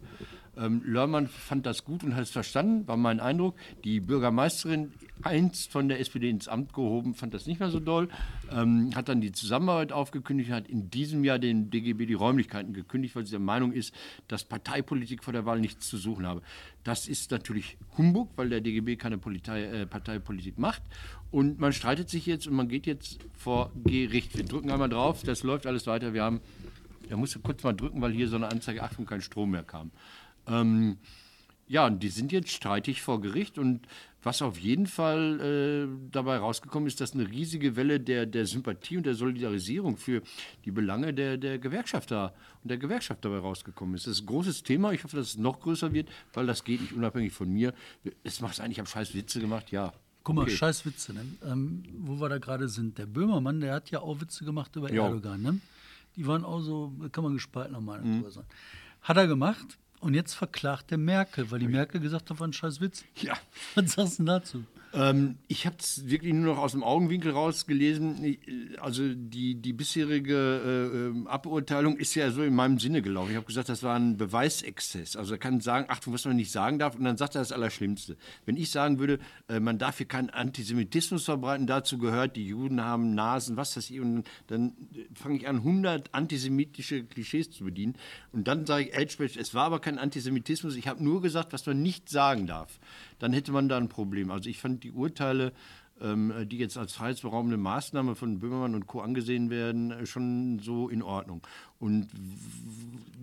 Ähm, 0.57 0.81
Lörmann 0.85 1.27
fand 1.27 1.65
das 1.65 1.85
gut 1.85 2.03
und 2.03 2.15
hat 2.15 2.23
es 2.23 2.31
verstanden, 2.31 2.87
war 2.87 2.97
mein 2.97 3.19
Eindruck. 3.19 3.55
Die 3.83 3.99
Bürgermeisterin, 3.99 4.91
einst 5.23 5.71
von 5.71 5.87
der 5.87 5.99
SPD 5.99 6.29
ins 6.29 6.47
Amt 6.47 6.73
gehoben, 6.73 7.13
fand 7.13 7.33
das 7.33 7.45
nicht 7.45 7.59
mehr 7.59 7.69
so 7.69 7.79
doll, 7.79 8.09
ähm, 8.51 8.91
hat 8.95 9.07
dann 9.07 9.21
die 9.21 9.31
Zusammenarbeit 9.31 9.91
aufgekündigt 9.91 10.51
hat 10.51 10.67
in 10.67 10.89
diesem 10.89 11.23
Jahr 11.23 11.39
den 11.39 11.69
DGB 11.69 12.05
die 12.05 12.13
Räumlichkeiten 12.15 12.73
gekündigt, 12.73 13.15
weil 13.15 13.25
sie 13.25 13.31
der 13.31 13.39
Meinung 13.39 13.71
ist, 13.71 13.93
dass 14.27 14.43
Parteipolitik 14.43 15.23
vor 15.23 15.31
der 15.31 15.45
Wahl 15.45 15.59
nichts 15.59 15.87
zu 15.87 15.97
suchen 15.97 16.25
habe. 16.25 16.41
Das 16.83 17.07
ist 17.07 17.31
natürlich 17.31 17.77
Humbug, 17.97 18.29
weil 18.35 18.49
der 18.49 18.61
DGB 18.61 18.95
keine 18.95 19.17
Politei, 19.17 19.63
äh, 19.63 19.85
Parteipolitik 19.85 20.57
macht. 20.57 20.81
Und 21.29 21.59
man 21.59 21.71
streitet 21.71 22.09
sich 22.09 22.25
jetzt 22.25 22.47
und 22.47 22.55
man 22.55 22.67
geht 22.67 22.85
jetzt 22.85 23.19
vor 23.37 23.71
Gericht. 23.85 24.35
Wir 24.35 24.43
drücken 24.43 24.69
einmal 24.69 24.89
drauf, 24.89 25.23
das 25.23 25.43
läuft 25.43 25.65
alles 25.65 25.87
weiter. 25.87 26.13
Wir 26.13 26.23
haben, 26.23 26.41
da 27.09 27.17
musste 27.17 27.39
kurz 27.39 27.63
mal 27.63 27.73
drücken, 27.73 28.01
weil 28.01 28.11
hier 28.11 28.27
so 28.27 28.35
eine 28.35 28.49
Anzeige, 28.49 28.83
Achtung, 28.83 29.05
kein 29.05 29.21
Strom 29.21 29.51
mehr 29.51 29.63
kam. 29.63 29.91
Ähm, 30.47 30.97
ja, 31.67 31.85
und 31.87 32.03
die 32.03 32.09
sind 32.09 32.31
jetzt 32.31 32.51
streitig 32.51 33.01
vor 33.01 33.21
Gericht 33.21 33.57
und 33.57 33.87
was 34.23 34.41
auf 34.41 34.59
jeden 34.59 34.85
Fall 34.87 35.39
äh, 35.39 36.09
dabei 36.11 36.37
rausgekommen 36.37 36.85
ist, 36.87 37.01
dass 37.01 37.13
eine 37.13 37.27
riesige 37.29 37.75
Welle 37.75 37.99
der, 37.99 38.25
der 38.25 38.45
Sympathie 38.45 38.97
und 38.97 39.05
der 39.05 39.15
Solidarisierung 39.15 39.97
für 39.97 40.21
die 40.65 40.71
Belange 40.71 41.13
der, 41.13 41.37
der 41.37 41.57
Gewerkschafter 41.59 42.33
und 42.61 42.69
der 42.69 42.77
Gewerkschaft 42.77 43.23
dabei 43.25 43.39
rausgekommen 43.39 43.95
ist. 43.95 44.05
Das 44.05 44.15
ist 44.17 44.23
ein 44.23 44.27
großes 44.27 44.63
Thema. 44.63 44.91
Ich 44.91 45.03
hoffe, 45.03 45.15
dass 45.15 45.27
es 45.29 45.37
noch 45.37 45.59
größer 45.59 45.91
wird, 45.93 46.09
weil 46.33 46.45
das 46.45 46.63
geht 46.63 46.81
nicht 46.81 46.93
unabhängig 46.93 47.31
von 47.33 47.49
mir. 47.51 47.73
Es 48.23 48.41
macht 48.41 48.55
sein, 48.55 48.69
ich 48.69 48.77
habe 48.77 48.87
scheiß 48.89 49.15
Witze 49.15 49.39
gemacht, 49.39 49.71
ja. 49.71 49.91
Guck 50.23 50.35
mal, 50.35 50.41
Okay. 50.43 50.51
scheiß 50.51 50.85
Witze, 50.85 51.13
ne? 51.13 51.25
ähm, 51.47 51.81
wo 51.97 52.19
wir 52.19 52.29
da 52.29 52.37
gerade 52.37 52.67
sind. 52.69 52.99
Der 52.99 53.07
Böhmermann, 53.07 53.59
der 53.59 53.73
hat 53.73 53.89
ja 53.89 54.01
auch 54.01 54.21
Witze 54.21 54.45
gemacht 54.45 54.75
über 54.75 54.91
Jo. 54.93 55.05
Erdogan. 55.05 55.41
Ne? 55.41 55.59
Die 56.15 56.27
waren 56.27 56.43
auch 56.43 56.59
so, 56.61 56.91
kann 57.11 57.23
man 57.23 57.33
gespaltener 57.33 57.81
Meinung 57.81 58.19
Mhm. 58.19 58.29
sein. 58.29 58.43
Hat 59.01 59.17
er 59.17 59.27
gemacht 59.27 59.77
und 59.99 60.13
jetzt 60.13 60.33
verklagt 60.33 60.91
der 60.91 60.97
Merkel, 60.97 61.49
weil 61.51 61.59
die 61.59 61.67
Merkel 61.67 61.99
gesagt 62.01 62.29
hat, 62.29 62.39
war 62.39 62.47
ein 62.47 62.53
scheiß 62.53 62.81
Witz. 62.81 63.03
Ja. 63.15 63.33
Was 63.75 63.93
sagst 63.93 64.13
du 64.19 64.23
denn 64.23 64.25
dazu? 64.27 64.63
Ähm, 64.93 65.37
ich 65.47 65.65
habe 65.65 65.77
es 65.79 66.09
wirklich 66.09 66.33
nur 66.33 66.53
noch 66.53 66.61
aus 66.61 66.73
dem 66.73 66.83
Augenwinkel 66.83 67.31
rausgelesen. 67.31 68.23
Äh, 68.23 68.37
Also 68.79 69.13
die, 69.13 69.55
die 69.55 69.73
bisherige 69.73 70.35
äh, 70.35 70.97
ähm, 70.97 71.27
Aburteilung 71.27 71.97
ist 71.97 72.15
ja 72.15 72.29
so 72.31 72.43
in 72.43 72.53
meinem 72.55 72.79
Sinne 72.79 73.01
gelaufen. 73.01 73.31
Ich 73.31 73.37
habe 73.37 73.45
gesagt, 73.45 73.69
das 73.69 73.83
war 73.83 73.95
ein 73.95 74.17
Beweisexzess. 74.17 75.15
Also 75.15 75.33
er 75.35 75.37
kann 75.37 75.61
sagen, 75.61 75.85
Achtung, 75.89 76.13
was 76.13 76.25
man 76.25 76.35
nicht 76.35 76.51
sagen 76.51 76.79
darf, 76.79 76.95
und 76.95 77.03
dann 77.03 77.17
sagt 77.17 77.35
er 77.35 77.41
das 77.41 77.51
Allerschlimmste. 77.51 78.17
Wenn 78.45 78.57
ich 78.57 78.71
sagen 78.71 78.99
würde, 78.99 79.19
äh, 79.47 79.59
man 79.59 79.77
darf 79.77 79.97
hier 79.97 80.07
keinen 80.07 80.29
Antisemitismus 80.29 81.23
verbreiten, 81.25 81.67
dazu 81.67 81.97
gehört, 81.97 82.35
die 82.35 82.47
Juden 82.47 82.81
haben 82.81 83.15
Nasen, 83.15 83.55
was 83.57 83.73
das 83.75 83.89
ich, 83.89 83.99
und 83.99 84.23
dann 84.47 84.73
äh, 84.93 85.05
fange 85.13 85.37
ich 85.37 85.47
an, 85.47 85.57
100 85.57 86.13
antisemitische 86.13 87.03
Klischees 87.03 87.51
zu 87.51 87.63
bedienen. 87.63 87.95
Und 88.33 88.47
dann 88.47 88.65
sage 88.65 88.85
ich, 88.85 88.93
Elspeth, 88.93 89.37
es 89.37 89.53
war 89.53 89.65
aber 89.65 89.79
kein 89.79 89.97
Antisemitismus, 89.97 90.75
ich 90.75 90.87
habe 90.87 91.03
nur 91.03 91.21
gesagt, 91.21 91.53
was 91.53 91.65
man 91.65 91.81
nicht 91.81 92.09
sagen 92.09 92.47
darf. 92.47 92.79
Dann 93.19 93.33
hätte 93.33 93.51
man 93.51 93.69
da 93.69 93.77
ein 93.77 93.87
Problem. 93.87 94.31
Also 94.31 94.49
ich 94.49 94.57
fand 94.57 94.80
die 94.83 94.91
Urteile 94.91 95.53
ähm, 96.01 96.33
die 96.47 96.57
jetzt 96.57 96.77
als 96.77 96.93
freiheitsberaubende 96.93 97.57
Maßnahme 97.57 98.15
von 98.15 98.39
Böhmermann 98.39 98.75
und 98.75 98.87
Co. 98.87 99.01
angesehen 99.01 99.49
werden, 99.49 99.91
äh, 99.91 100.05
schon 100.05 100.59
so 100.59 100.89
in 100.89 101.03
Ordnung. 101.03 101.41
Und 101.79 102.09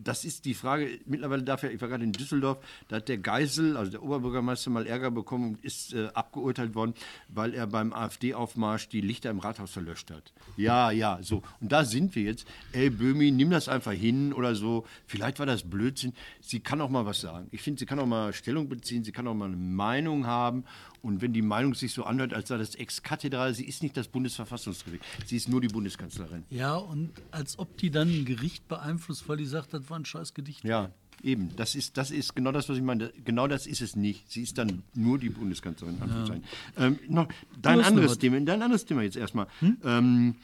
das 0.02 0.24
ist 0.24 0.44
die 0.44 0.54
Frage, 0.54 0.98
mittlerweile 1.06 1.44
darf 1.44 1.62
ja, 1.62 1.70
ich 1.70 1.80
war 1.80 1.88
gerade 1.88 2.02
in 2.02 2.12
Düsseldorf, 2.12 2.58
da 2.88 2.96
hat 2.96 3.08
der 3.08 3.18
Geisel, 3.18 3.76
also 3.76 3.90
der 3.90 4.02
Oberbürgermeister, 4.02 4.70
mal 4.70 4.86
Ärger 4.86 5.12
bekommen 5.12 5.50
und 5.50 5.64
ist 5.64 5.94
äh, 5.94 6.08
abgeurteilt 6.14 6.74
worden, 6.74 6.94
weil 7.28 7.54
er 7.54 7.68
beim 7.68 7.92
AfD-Aufmarsch 7.92 8.88
die 8.88 9.00
Lichter 9.00 9.30
im 9.30 9.38
Rathaus 9.38 9.70
verlöscht 9.70 10.10
hat. 10.10 10.32
Ja, 10.56 10.90
ja, 10.90 11.18
so. 11.22 11.42
Und 11.60 11.70
da 11.70 11.84
sind 11.84 12.16
wir 12.16 12.24
jetzt. 12.24 12.48
Ey, 12.72 12.90
Böhmi, 12.90 13.30
nimm 13.30 13.50
das 13.50 13.68
einfach 13.68 13.92
hin 13.92 14.32
oder 14.32 14.56
so. 14.56 14.84
Vielleicht 15.06 15.38
war 15.38 15.46
das 15.46 15.62
Blödsinn. 15.62 16.12
Sie 16.40 16.60
kann 16.60 16.80
auch 16.80 16.90
mal 16.90 17.06
was 17.06 17.20
sagen. 17.20 17.46
Ich 17.52 17.62
finde, 17.62 17.78
sie 17.78 17.86
kann 17.86 18.00
auch 18.00 18.06
mal 18.06 18.32
Stellung 18.32 18.68
beziehen, 18.68 19.04
sie 19.04 19.12
kann 19.12 19.28
auch 19.28 19.34
mal 19.34 19.46
eine 19.46 19.56
Meinung 19.56 20.26
haben. 20.26 20.64
Und 21.02 21.22
wenn 21.22 21.32
die 21.32 21.42
Meinung 21.42 21.74
sich 21.74 21.92
so 21.92 22.04
anhört, 22.04 22.34
als 22.34 22.48
sei 22.48 22.58
das 22.58 22.74
ex-kathedral, 22.74 23.54
sie 23.54 23.64
ist 23.64 23.82
nicht 23.82 23.96
das 23.96 24.08
Bundesverfassungsgericht, 24.08 25.04
sie 25.26 25.36
ist 25.36 25.48
nur 25.48 25.60
die 25.60 25.68
Bundeskanzlerin. 25.68 26.44
Ja, 26.50 26.74
und 26.74 27.12
als 27.30 27.58
ob 27.58 27.76
die 27.78 27.90
dann 27.90 28.08
ein 28.08 28.24
Gericht 28.24 28.68
beeinflusst, 28.68 29.28
weil 29.28 29.36
die 29.36 29.46
sagt, 29.46 29.74
das 29.74 29.88
war 29.90 29.98
ein 29.98 30.04
scheiß 30.04 30.34
Gedicht. 30.34 30.64
Ja, 30.64 30.90
eben. 31.22 31.50
Das 31.56 31.74
ist, 31.74 31.96
das 31.96 32.10
ist 32.10 32.34
genau 32.34 32.52
das, 32.52 32.68
was 32.68 32.76
ich 32.76 32.82
meine. 32.82 33.12
Genau 33.24 33.46
das 33.46 33.66
ist 33.66 33.80
es 33.80 33.96
nicht. 33.96 34.30
Sie 34.30 34.42
ist 34.42 34.58
dann 34.58 34.82
nur 34.94 35.18
die 35.18 35.30
Bundeskanzlerin. 35.30 35.96
Ja. 35.98 36.86
Ähm, 36.86 36.98
noch, 37.08 37.28
dein, 37.60 37.80
anderes 37.80 38.18
Thema, 38.18 38.40
dein 38.40 38.62
anderes 38.62 38.84
Thema 38.84 39.02
jetzt 39.02 39.16
erstmal. 39.16 39.46
Hm? 39.60 39.76
Ähm, 39.84 40.34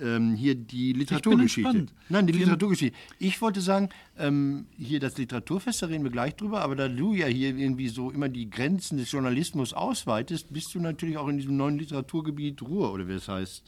ähm, 0.00 0.34
hier 0.34 0.54
die 0.54 0.92
Literaturgeschichte. 0.92 1.86
Nein, 2.08 2.26
die 2.26 2.32
Literaturgeschichte. 2.32 2.96
Ich 3.18 3.40
wollte 3.40 3.60
sagen, 3.60 3.88
ähm, 4.16 4.66
hier 4.78 5.00
das 5.00 5.18
Literaturfest, 5.18 5.82
da 5.82 5.86
reden 5.86 6.04
wir 6.04 6.10
gleich 6.10 6.36
drüber, 6.36 6.62
aber 6.62 6.76
da 6.76 6.88
du 6.88 7.14
ja 7.14 7.26
hier 7.26 7.56
irgendwie 7.56 7.88
so 7.88 8.10
immer 8.10 8.28
die 8.28 8.48
Grenzen 8.48 8.98
des 8.98 9.10
Journalismus 9.10 9.72
ausweitest, 9.72 10.52
bist 10.52 10.74
du 10.74 10.80
natürlich 10.80 11.16
auch 11.16 11.28
in 11.28 11.38
diesem 11.38 11.56
neuen 11.56 11.78
Literaturgebiet 11.78 12.62
Ruhr, 12.62 12.92
oder 12.92 13.08
wie 13.08 13.14
es 13.14 13.28
heißt. 13.28 13.64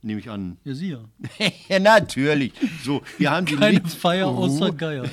Nehme 0.00 0.20
ich 0.20 0.30
an. 0.30 0.58
Ja, 0.62 0.74
Sie 0.74 0.90
ja. 0.90 1.04
ja, 1.68 1.80
natürlich. 1.80 2.52
So, 2.84 3.02
wir 3.18 3.32
haben 3.32 3.46
die 3.46 3.56
Keine 3.56 3.78
Lit 3.78 3.88
Feier 3.88 4.28
außer 4.28 4.70
Geier. 4.70 5.04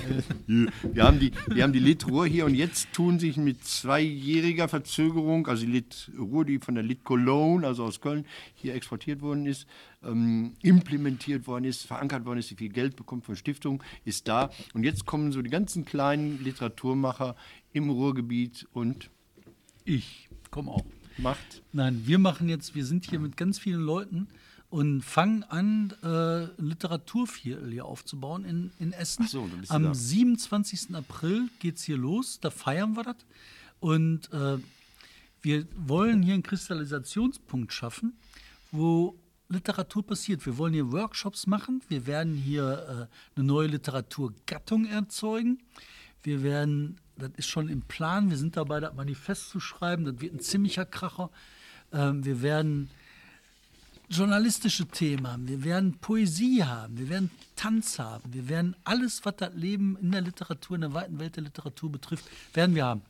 wir, 0.45 1.03
haben 1.03 1.19
die, 1.19 1.31
wir 1.47 1.63
haben 1.63 1.73
die 1.73 1.79
Lit 1.79 2.07
Ruhr 2.07 2.27
hier 2.27 2.45
und 2.45 2.53
jetzt 2.53 2.93
tun 2.93 3.17
sich 3.17 3.35
mit 3.37 3.65
zweijähriger 3.65 4.67
Verzögerung, 4.67 5.47
also 5.47 5.65
die 5.65 5.71
Lit 5.71 6.11
Ruhr, 6.19 6.45
die 6.45 6.59
von 6.59 6.75
der 6.75 6.83
Lit 6.83 7.03
Cologne, 7.03 7.65
also 7.65 7.83
aus 7.83 7.99
Köln, 7.99 8.27
hier 8.53 8.75
exportiert 8.75 9.23
worden 9.23 9.47
ist, 9.47 9.65
ähm, 10.03 10.53
implementiert 10.61 11.47
worden 11.47 11.65
ist, 11.65 11.87
verankert 11.87 12.23
worden 12.25 12.37
ist, 12.37 12.51
die 12.51 12.55
viel 12.55 12.69
Geld 12.69 12.95
bekommt 12.95 13.25
von 13.25 13.35
Stiftungen, 13.35 13.81
ist 14.03 14.27
da. 14.27 14.51
Und 14.75 14.83
jetzt 14.83 15.07
kommen 15.07 15.31
so 15.31 15.41
die 15.41 15.49
ganzen 15.49 15.85
kleinen 15.85 16.43
Literaturmacher 16.43 17.35
im 17.73 17.89
Ruhrgebiet 17.89 18.67
und 18.71 19.09
ich 19.83 20.29
komme 20.51 20.69
auch. 20.69 20.85
Macht? 21.17 21.63
Nein, 21.71 22.03
wir 22.05 22.19
machen 22.19 22.49
jetzt, 22.49 22.75
wir 22.75 22.85
sind 22.85 23.09
hier 23.09 23.19
mit 23.19 23.35
ganz 23.35 23.57
vielen 23.57 23.81
Leuten 23.81 24.27
und 24.75 25.03
fangen 25.03 25.43
an, 25.43 25.93
äh, 26.03 26.47
Literaturviertel 26.61 27.71
hier 27.71 27.85
aufzubauen 27.85 28.43
in, 28.43 28.71
in 28.77 28.91
Essen. 28.91 29.25
So, 29.25 29.49
Am 29.69 29.83
da. 29.83 29.93
27. 29.93 30.93
April 30.93 31.47
geht 31.59 31.77
es 31.77 31.83
hier 31.83 31.95
los, 31.95 32.41
da 32.41 32.49
feiern 32.49 32.93
wir 32.97 33.03
das. 33.03 33.15
Und 33.79 34.29
äh, 34.33 34.57
wir 35.41 35.65
wollen 35.77 36.21
hier 36.23 36.33
einen 36.33 36.43
Kristallisationspunkt 36.43 37.71
schaffen, 37.71 38.17
wo 38.73 39.17
Literatur 39.47 40.05
passiert. 40.05 40.45
Wir 40.45 40.57
wollen 40.57 40.73
hier 40.73 40.91
Workshops 40.91 41.47
machen, 41.47 41.81
wir 41.87 42.05
werden 42.05 42.33
hier 42.35 43.07
äh, 43.09 43.37
eine 43.37 43.47
neue 43.47 43.67
Literaturgattung 43.67 44.87
erzeugen. 44.87 45.59
Wir 46.21 46.43
werden, 46.43 46.99
das 47.15 47.31
ist 47.37 47.47
schon 47.47 47.69
im 47.69 47.83
Plan, 47.83 48.29
wir 48.29 48.35
sind 48.35 48.57
dabei, 48.57 48.81
das 48.81 48.93
Manifest 48.93 49.51
zu 49.51 49.61
schreiben, 49.61 50.03
das 50.03 50.19
wird 50.19 50.33
ein 50.33 50.41
ziemlicher 50.41 50.85
Kracher. 50.85 51.29
Ähm, 51.93 52.25
wir 52.25 52.41
werden 52.41 52.89
journalistische 54.09 54.85
Themen 54.87 55.27
haben, 55.27 55.47
wir 55.47 55.63
werden 55.63 55.97
Poesie 55.99 56.63
haben, 56.63 56.97
wir 56.97 57.09
werden 57.09 57.31
Tanz 57.55 57.99
haben, 57.99 58.33
wir 58.33 58.49
werden 58.49 58.75
alles, 58.83 59.25
was 59.25 59.35
das 59.37 59.53
Leben 59.55 59.97
in 60.01 60.11
der 60.11 60.21
Literatur, 60.21 60.75
in 60.75 60.81
der 60.81 60.93
weiten 60.93 61.19
Welt 61.19 61.35
der 61.35 61.43
Literatur 61.43 61.91
betrifft, 61.91 62.25
werden 62.53 62.75
wir 62.75 62.85
haben. 62.85 63.01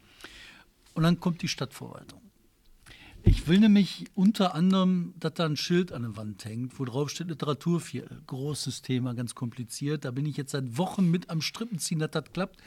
Und 0.94 1.04
dann 1.04 1.20
kommt 1.20 1.42
die 1.42 1.48
Stadtverwaltung. 1.48 2.22
Ich 3.28 3.48
will 3.48 3.60
nämlich 3.60 4.06
unter 4.14 4.54
anderem, 4.54 5.16
dass 5.18 5.34
da 5.34 5.46
ein 5.46 5.58
Schild 5.58 5.92
an 5.92 6.04
der 6.04 6.16
Wand 6.16 6.46
hängt, 6.46 6.80
wo 6.80 6.86
drauf 6.86 7.10
steht 7.10 7.28
Literaturviertel. 7.28 8.22
Großes 8.28 8.84
Thema, 8.84 9.16
ganz 9.16 9.34
kompliziert. 9.34 10.06
Da 10.06 10.12
bin 10.12 10.28
ich 10.28 10.38
jetzt 10.38 10.52
seit 10.52 10.78
Wochen 10.78 11.10
mit 11.10 11.32
am 11.32 11.42
Strippen 11.42 11.80
ziehen, 11.80 11.98
dass 11.98 12.12
das 12.12 12.26
klappt. 12.32 12.62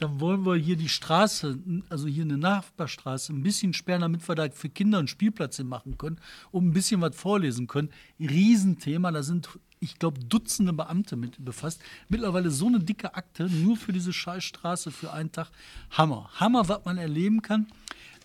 Dann 0.00 0.18
wollen 0.18 0.46
wir 0.46 0.56
hier 0.56 0.76
die 0.76 0.88
Straße, 0.88 1.58
also 1.90 2.08
hier 2.08 2.24
eine 2.24 2.38
Nachbarstraße, 2.38 3.34
ein 3.34 3.42
bisschen 3.42 3.74
sperren, 3.74 4.00
damit 4.00 4.26
wir 4.26 4.34
da 4.34 4.48
für 4.50 4.70
Kinder 4.70 4.98
einen 4.98 5.08
Spielplatz 5.08 5.58
machen 5.62 5.98
können, 5.98 6.18
um 6.50 6.68
ein 6.68 6.72
bisschen 6.72 7.02
was 7.02 7.14
vorlesen 7.14 7.66
können. 7.66 7.90
Riesenthema, 8.18 9.12
da 9.12 9.22
sind 9.22 9.50
ich 9.78 9.98
glaube, 9.98 10.20
Dutzende 10.20 10.72
Beamte 10.72 11.16
mit 11.16 11.42
befasst. 11.44 11.82
Mittlerweile 12.08 12.50
so 12.50 12.66
eine 12.66 12.80
dicke 12.80 13.14
Akte, 13.14 13.48
nur 13.50 13.76
für 13.76 13.92
diese 13.92 14.12
Scheißstraße 14.12 14.90
für 14.90 15.12
einen 15.12 15.32
Tag. 15.32 15.50
Hammer. 15.90 16.30
Hammer, 16.34 16.68
was 16.68 16.84
man 16.84 16.98
erleben 16.98 17.42
kann. 17.42 17.66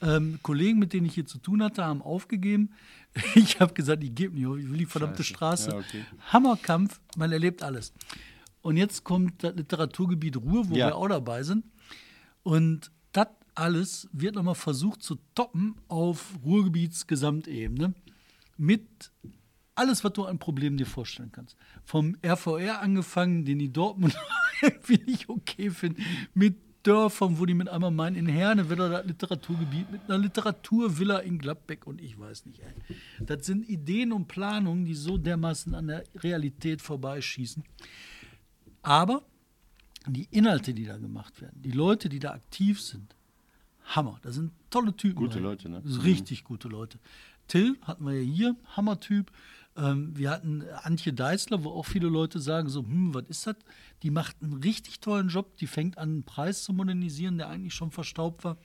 Ähm, 0.02 0.40
Kollegen, 0.44 0.80
mit 0.80 0.94
denen 0.94 1.06
ich 1.06 1.14
hier 1.14 1.26
zu 1.26 1.38
tun 1.38 1.64
hatte, 1.64 1.84
haben 1.84 2.02
aufgegeben. 2.02 2.72
Ich 3.36 3.62
habe 3.62 3.74
gesagt, 3.74 4.04
ich 4.04 4.14
gebe 4.14 4.36
nicht 4.36 4.66
ich 4.66 4.70
will 4.70 4.78
die 4.78 4.86
verdammte 4.86 5.24
Scheiße. 5.24 5.34
Straße. 5.34 5.70
Ja, 5.70 5.78
okay. 5.78 6.06
Hammerkampf, 6.34 7.00
man 7.16 7.32
erlebt 7.32 7.64
alles. 7.64 7.94
Und 8.66 8.78
jetzt 8.78 9.04
kommt 9.04 9.44
das 9.44 9.56
Literaturgebiet 9.56 10.38
Ruhr, 10.38 10.68
wo 10.68 10.76
ja. 10.76 10.88
wir 10.88 10.96
auch 10.96 11.08
dabei 11.08 11.44
sind. 11.44 11.66
Und 12.42 12.90
das 13.12 13.28
alles 13.54 14.10
wird 14.12 14.34
nochmal 14.34 14.56
versucht 14.56 15.04
zu 15.04 15.20
toppen 15.36 15.76
auf 15.88 16.34
Ruhrgebietsgesamtebene 16.44 17.94
mit 18.58 19.12
alles, 19.76 20.04
was 20.04 20.14
du 20.14 20.26
an 20.26 20.40
Problemen 20.40 20.78
dir 20.78 20.88
vorstellen 20.88 21.32
kannst. 21.32 21.56
Vom 21.84 22.18
RVR 22.26 22.82
angefangen, 22.82 23.46
den 23.46 23.60
die 23.60 23.72
Dortmund 23.72 24.18
irgendwie 24.64 25.00
nicht 25.06 25.30
okay 25.30 25.70
finden, 25.70 26.02
mit 26.34 26.56
Dörfern, 26.82 27.38
wo 27.38 27.46
die 27.46 27.54
mit 27.54 27.70
einmal 27.70 27.92
meinen, 27.92 28.16
in 28.16 28.28
Herne 28.28 28.68
wird 28.68 28.80
das 28.80 29.06
Literaturgebiet 29.06 29.92
mit 29.92 30.02
einer 30.08 30.18
Literaturvilla 30.18 31.20
in 31.20 31.38
Gladbeck 31.38 31.86
und 31.86 32.02
ich 32.02 32.18
weiß 32.18 32.48
nicht. 32.48 32.62
Ey. 32.62 32.96
Das 33.24 33.46
sind 33.46 33.70
Ideen 33.70 34.12
und 34.12 34.28
Planungen, 34.28 34.86
die 34.86 34.96
so 34.96 35.20
dermaßen 35.20 35.76
an 35.76 35.86
der 35.86 36.04
Realität 36.16 36.82
vorbeischießen. 36.82 37.64
Aber 38.86 39.24
die 40.08 40.28
Inhalte, 40.32 40.74
die 40.74 40.86
da 40.86 40.98
gemacht 40.98 41.42
werden, 41.42 41.62
die 41.62 41.72
Leute, 41.72 42.10
die 42.10 42.20
da 42.20 42.32
aktiv 42.32 42.80
sind, 42.82 43.16
Hammer. 43.84 44.20
Das 44.22 44.36
sind 44.36 44.52
tolle 44.70 44.96
Typen. 44.96 45.16
Gute 45.16 45.40
Leute, 45.40 45.70
ne? 45.70 45.82
Richtig 46.04 46.44
gute 46.44 46.68
Leute. 46.68 47.00
Till 47.48 47.78
hatten 47.82 48.06
wir 48.06 48.14
ja 48.14 48.22
hier, 48.22 48.56
Hammertyp. 48.76 49.32
Ähm, 49.78 50.16
wir 50.18 50.30
hatten 50.32 50.64
Antje 50.84 51.14
Deißler, 51.14 51.64
wo 51.64 51.72
auch 51.72 51.86
viele 51.86 52.08
Leute 52.08 52.40
sagen 52.40 52.70
so, 52.70 52.84
hm, 52.84 53.14
was 53.14 53.26
ist 53.28 53.48
das? 53.48 53.58
Die 54.04 54.10
macht 54.10 54.42
einen 54.42 54.54
richtig 54.54 55.00
tollen 55.00 55.30
Job. 55.30 55.58
Die 55.58 55.68
fängt 55.68 55.98
an, 55.98 56.10
einen 56.10 56.24
Preis 56.24 56.64
zu 56.64 56.74
modernisieren, 56.74 57.38
der 57.38 57.50
eigentlich 57.50 57.74
schon 57.74 57.92
verstaubt 57.92 58.44
war. 58.44 58.58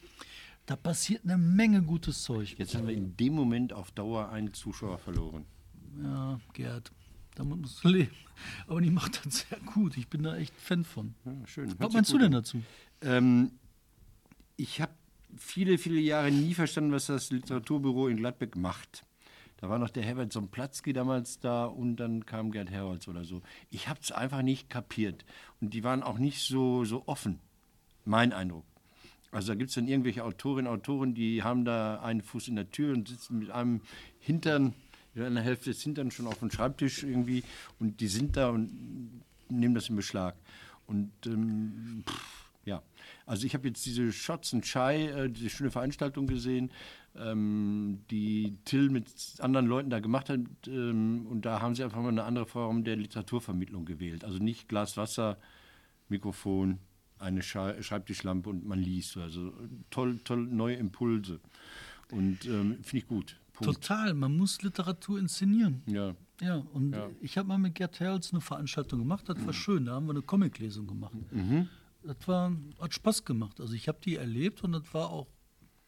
Da 0.67 0.77
passiert 0.77 1.25
eine 1.25 1.37
Menge 1.37 1.83
gutes 1.83 2.23
Zeug. 2.23 2.55
Jetzt 2.59 2.75
haben 2.75 2.87
wir 2.87 2.95
in 2.95 3.17
dem 3.17 3.35
Moment 3.35 3.73
auf 3.73 3.91
Dauer 3.91 4.29
einen 4.31 4.55
Zuschauer 4.55 4.99
verloren. 4.99 5.45
Ja, 6.03 6.39
Gerd, 6.53 6.93
damit 7.35 7.59
musst 7.59 7.85
du 7.85 7.89
leben. 7.89 8.11
Aber 8.67 8.81
die 8.81 8.91
macht 8.91 9.25
das 9.25 9.47
sehr 9.49 9.59
gut. 9.61 9.97
Ich 9.97 10.09
bin 10.09 10.23
da 10.23 10.37
echt 10.37 10.55
Fan 10.57 10.85
von. 10.85 11.15
Ja, 11.25 11.33
schön. 11.47 11.75
Was 11.79 11.93
meinst 11.93 12.13
du 12.13 12.19
denn 12.19 12.33
dazu? 12.33 12.63
Ähm, 13.03 13.53
ich 14.57 14.81
habe 14.81 14.93
viele, 15.37 15.79
viele 15.79 16.01
Jahre 16.01 16.31
nie 16.31 16.55
verstanden, 16.55 16.93
was 16.93 17.07
das 17.07 17.31
Literaturbüro 17.31 18.09
in 18.09 18.17
Gladbeck 18.17 18.57
macht. 18.57 19.05
Da 19.59 19.69
war 19.69 19.79
noch 19.79 19.91
der 19.91 20.03
Herbert 20.03 20.33
Somplatzki 20.33 20.95
damals 20.95 21.39
da 21.39 21.67
und 21.67 21.97
dann 21.97 22.25
kam 22.25 22.51
Gerd 22.51 22.71
Herolz 22.71 23.09
oder 23.09 23.25
so. 23.25 23.43
Ich 23.71 23.89
habe 23.89 24.01
es 24.03 24.11
einfach 24.11 24.41
nicht 24.41 24.71
kapiert. 24.71 25.27
Und 25.61 25.75
die 25.75 25.85
waren 25.85 26.03
auch 26.03 26.19
nicht 26.19 26.41
so, 26.41 26.85
so 26.87 27.03
offen, 27.07 27.41
mein 28.07 28.33
Eindruck. 28.33 28.65
Also 29.33 29.49
da 29.49 29.55
gibt 29.55 29.69
es 29.69 29.75
dann 29.75 29.87
irgendwelche 29.87 30.25
Autorinnen, 30.25 30.71
Autoren, 30.71 31.15
die 31.15 31.43
haben 31.43 31.65
da 31.65 32.01
einen 32.01 32.23
Fuß 32.23 32.49
in 32.49 32.57
der 32.57 32.71
Tür 32.71 32.95
und 32.95 33.09
sitzen 33.09 33.39
mit 33.39 33.51
einem 33.51 33.83
Hintern, 34.19 34.75
mit 35.15 35.25
einer 35.25 35.43
Hälfte 35.43 35.71
des 35.71 35.83
Hintern 35.83 36.11
schon 36.11 36.27
auf 36.27 36.39
dem 36.39 36.51
Schreibtisch 36.51 37.03
irgendwie 37.03 37.43
und 37.79 38.01
die 38.01 38.09
sind 38.09 38.37
da 38.37 38.51
und 38.51 39.23
nehmen 39.49 39.75
das 39.75 39.89
in 39.89 39.97
Beschlag. 39.97 40.37
Und 40.87 41.13
ähm, 41.27 42.05
pff, 42.09 42.51
ja, 42.65 42.83
also 43.27 43.47
ich 43.47 43.55
habe 43.55 43.69
jetzt 43.69 43.85
diese 43.87 44.13
Shots 44.13 44.55
and 44.55 44.65
Chai, 44.65 45.07
äh, 45.07 45.31
diese 45.31 45.51
schöne 45.51 45.71
Veranstaltung 45.71 46.27
gesehen 46.27 46.71
ähm, 47.17 48.01
die 48.11 48.57
Till 48.65 48.91
mit 48.91 49.07
anderen 49.41 49.67
Leuten 49.67 49.91
da 49.91 50.01
gemacht 50.01 50.29
hat. 50.29 50.41
Ähm, 50.67 51.27
und 51.29 51.45
da 51.45 51.61
haben 51.61 51.75
sie 51.75 51.85
einfach 51.85 52.01
mal 52.01 52.09
eine 52.09 52.25
andere 52.25 52.47
Form 52.47 52.85
der 52.85 52.97
Literaturvermittlung 52.97 53.85
gewählt. 53.85 54.25
Also 54.25 54.39
nicht 54.39 54.69
Glas 54.69 54.97
Wasser, 54.97 55.39
Mikrofon, 56.09 56.79
eine 57.19 57.43
Schreibtischlampe 57.43 58.49
und 58.49 58.67
man 58.67 58.79
liest. 58.79 59.17
Also 59.17 59.53
toll, 59.91 60.21
toll 60.25 60.47
neue 60.47 60.77
Impulse. 60.77 61.41
Und 62.11 62.45
ähm, 62.47 62.79
finde 62.83 62.99
ich 62.99 63.07
gut. 63.07 63.40
Punkt. 63.65 63.83
Total, 63.83 64.15
man 64.15 64.37
muss 64.37 64.63
Literatur 64.63 65.19
inszenieren. 65.19 65.83
Ja. 65.87 66.15
Ja, 66.41 66.57
und 66.73 66.93
ja. 66.95 67.11
ich 67.21 67.37
habe 67.37 67.49
mal 67.49 67.59
mit 67.59 67.75
Gerd 67.75 68.01
Herls 68.01 68.33
eine 68.33 68.41
Veranstaltung 68.41 69.01
gemacht, 69.01 69.29
das 69.29 69.37
war 69.39 69.49
mhm. 69.49 69.53
schön, 69.53 69.85
da 69.85 69.93
haben 69.93 70.07
wir 70.07 70.13
eine 70.13 70.23
Comiclesung 70.23 70.87
gemacht. 70.87 71.15
Mhm. 71.31 71.69
Das 72.03 72.17
war, 72.27 72.53
hat 72.81 72.95
Spaß 72.95 73.27
gemacht. 73.27 73.61
Also 73.61 73.75
ich 73.75 73.89
habe 73.89 73.99
die 74.03 74.17
erlebt 74.17 74.65
und 74.65 74.73
das 74.73 74.95
war 74.95 75.11
auch 75.11 75.27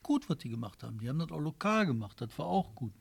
gut, 0.03 0.29
was 0.29 0.39
die 0.39 0.51
gemacht 0.51 0.83
haben. 0.83 0.99
Die 0.99 1.09
haben 1.09 1.19
das 1.19 1.31
auch 1.31 1.41
lokal 1.41 1.87
gemacht, 1.87 2.21
das 2.21 2.39
war 2.39 2.47
auch 2.47 2.75
gut. 2.75 2.93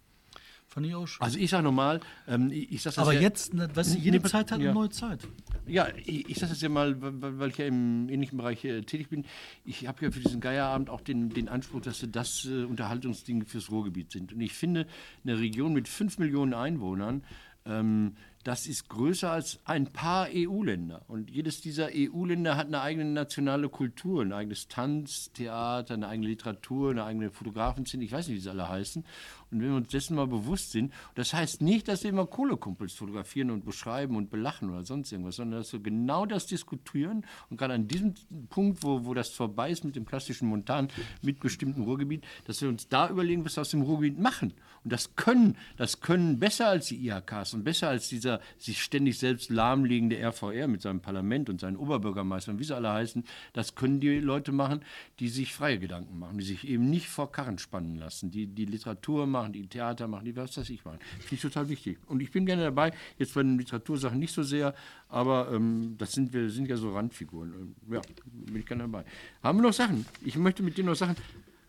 Fand 0.72 0.86
ich 0.86 0.96
auch 0.96 1.06
schön. 1.06 1.22
Also 1.22 1.38
ich 1.38 1.50
sage 1.50 1.64
nochmal, 1.64 2.00
ähm, 2.30 2.50
ich, 2.50 2.72
ich 2.72 2.82
sag 2.82 2.94
das 2.96 3.04
Aber 3.04 3.12
ja, 3.12 3.20
jetzt, 3.20 3.54
ne, 3.54 3.68
weißt 3.74 3.94
du, 3.94 3.98
jede 4.00 4.20
Nee, 4.20 4.24
Zeit 4.24 4.52
hat 4.52 4.54
eine 4.54 4.64
ja. 4.64 4.74
neue 4.74 4.90
Zeit. 4.90 5.20
Ja, 5.68 5.90
ich, 6.06 6.30
ich 6.30 6.38
sage 6.38 6.54
das 6.54 6.62
ja 6.62 6.70
mal, 6.70 6.96
weil, 7.02 7.40
weil 7.40 7.50
ich 7.50 7.58
ja 7.58 7.66
im 7.66 8.08
ähnlichen 8.08 8.38
Bereich 8.38 8.64
äh, 8.64 8.82
tätig 8.82 9.10
bin. 9.10 9.26
Ich 9.66 9.86
habe 9.86 10.06
ja 10.06 10.12
für 10.12 10.22
diesen 10.22 10.40
Geierabend 10.40 10.90
auch 10.90 11.02
den, 11.02 11.30
den 11.30 11.50
Anspruch, 11.50 11.82
dass 11.82 12.06
das 12.10 12.46
äh, 12.46 12.64
Unterhaltungsdinge 12.64 13.44
fürs 13.44 13.70
Ruhrgebiet 13.70 14.14
sind. 14.14 14.32
Und 14.32 14.40
ich 14.40 14.54
finde, 14.54 14.88
eine 15.26 15.38
Region 15.40 15.74
mit 15.74 15.90
5 15.90 16.20
Millionen 16.20 16.54
Einwohnern, 16.54 17.26
ähm, 17.66 18.16
das 18.44 18.66
ist 18.66 18.90
größer 18.90 19.32
als 19.32 19.60
ein 19.66 19.88
paar 19.88 20.28
EU-Länder. 20.34 21.04
Und 21.08 21.30
jedes 21.30 21.62
dieser 21.62 21.90
EU-Länder 21.94 22.58
hat 22.58 22.68
eine 22.68 22.82
eigene 22.82 23.06
nationale 23.06 23.70
Kultur, 23.70 24.24
ein 24.24 24.34
eigenes 24.34 24.68
Tanztheater, 24.68 25.94
eine 25.94 26.08
eigene 26.08 26.28
Literatur, 26.28 26.92
eine 26.92 27.04
eigene 27.04 27.30
Fotografenszene, 27.30 28.04
ich 28.04 28.12
weiß 28.12 28.28
nicht, 28.28 28.38
wie 28.38 28.42
sie 28.42 28.50
alle 28.50 28.68
heißen. 28.68 29.06
Und 29.52 29.62
wenn 29.62 29.70
wir 29.70 29.76
uns 29.76 29.90
dessen 29.90 30.16
mal 30.16 30.28
bewusst 30.28 30.72
sind, 30.72 30.94
das 31.16 31.34
heißt 31.34 31.62
nicht, 31.62 31.88
dass 31.88 32.04
wir 32.04 32.10
immer 32.10 32.26
Kohlekumpels 32.26 32.94
fotografieren 32.94 33.52
und 33.52 33.66
beschreiben 33.66 34.16
und 34.16 34.30
belachen 34.30 34.70
oder 34.70 34.84
sonst 34.84 35.12
irgendwas, 35.12 35.36
sondern 35.36 35.60
dass 35.60 35.74
wir 35.74 35.82
genau 35.82 36.26
das 36.26 36.48
diskutieren 36.48 37.26
und 37.50 37.58
gerade 37.58 37.74
an 37.74 37.88
diesem 37.88 38.14
Punkt, 38.50 38.84
wo, 38.84 39.06
wo 39.06 39.14
das 39.14 39.30
vorbei 39.30 39.72
ist 39.72 39.84
mit 39.84 39.96
dem 39.96 40.06
klassischen 40.06 40.48
Montan, 40.48 40.88
mit 41.22 41.40
bestimmten 41.40 41.84
Ruhrgebiet, 41.84 42.24
dass 42.46 42.62
wir 42.62 42.70
uns 42.70 42.88
da 42.88 43.10
überlegen, 43.10 43.44
was 43.46 43.58
wir 43.58 43.62
aus 43.62 43.72
dem 43.72 43.82
Ruhrgebiet 43.82 44.20
machen. 44.20 44.54
Und 44.84 44.92
das 44.92 45.16
können, 45.16 45.58
das 45.78 46.02
können 46.02 46.40
besser 46.40 46.68
als 46.68 46.88
die 46.88 47.06
IHKs 47.06 47.54
und 47.54 47.64
besser 47.64 47.90
als 47.90 48.10
dieser 48.10 48.40
sich 48.58 48.82
ständig 48.82 49.20
selbst 49.20 49.50
lahmlegende 49.50 50.18
RVR 50.18 50.68
mit 50.68 50.82
seinem 50.82 51.02
Parlament 51.02 51.50
und 51.50 51.60
seinen 51.60 51.78
Oberbürgermeistern, 51.78 52.58
wie 52.58 52.64
sie 52.64 52.76
alle 52.76 52.92
heißen, 52.92 53.24
das 53.54 53.76
können 53.76 54.00
die 54.00 54.20
Leute 54.20 54.52
machen, 54.52 54.82
die 55.20 55.28
sich 55.28 55.54
freie 55.54 55.78
Gedanken 55.78 56.18
machen, 56.18 56.38
die 56.38 56.46
sich 56.46 56.68
eben 56.68 56.90
nicht 56.90 57.08
vor 57.08 57.32
Karren 57.32 57.60
spannen 57.60 57.96
lassen, 57.96 58.32
die 58.32 58.48
die 58.48 58.66
Literatur 58.66 59.28
machen, 59.28 59.41
die 59.50 59.66
Theater 59.68 60.08
machen, 60.08 60.26
die 60.26 60.36
was 60.36 60.56
weiß 60.58 60.70
ich 60.70 60.84
machen. 60.86 61.00
Finde 61.20 61.36
ich 61.36 61.42
total 61.42 61.70
wichtig. 61.70 61.98
Und 62.08 62.22
ich 62.22 62.32
bin 62.32 62.46
gerne 62.46 62.64
dabei, 62.64 62.92
jetzt 63.18 63.34
bei 63.34 63.44
den 63.44 63.58
Literatursachen 63.58 64.20
nicht 64.20 64.34
so 64.34 64.44
sehr, 64.44 64.74
aber 65.10 65.52
ähm, 65.54 65.96
das 65.98 66.12
sind 66.12 66.32
wir 66.34 66.50
sind 66.50 66.68
ja 66.68 66.78
so 66.78 66.94
Randfiguren. 66.94 67.54
Ähm, 67.54 67.76
Ja, 67.94 68.02
bin 68.34 68.58
ich 68.58 68.66
gerne 68.66 68.84
dabei. 68.84 69.04
Haben 69.42 69.60
wir 69.60 69.64
noch 69.64 69.74
Sachen? 69.74 70.06
Ich 70.24 70.36
möchte 70.38 70.64
mit 70.64 70.78
dir 70.78 70.84
noch 70.84 70.96
Sachen. 70.96 71.16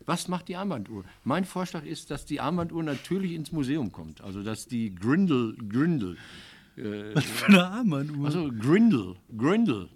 Was 0.05 0.27
macht 0.27 0.49
die 0.49 0.55
Armbanduhr? 0.57 1.05
Mein 1.23 1.45
Vorschlag 1.45 1.85
ist, 1.85 2.11
dass 2.11 2.25
die 2.25 2.41
Armbanduhr 2.41 2.83
natürlich 2.83 3.31
ins 3.31 3.51
Museum 3.53 3.91
kommt. 3.91 4.19
Also 4.21 4.43
dass 4.43 4.67
die 4.67 4.93
Grindel, 4.93 5.55
Grindel, 5.69 6.17
Für 6.75 7.45
eine 7.47 7.65
Armbanduhr. 7.67 8.25
also 8.25 8.51
Grindel, 8.51 9.15
Grindel, 9.37 9.87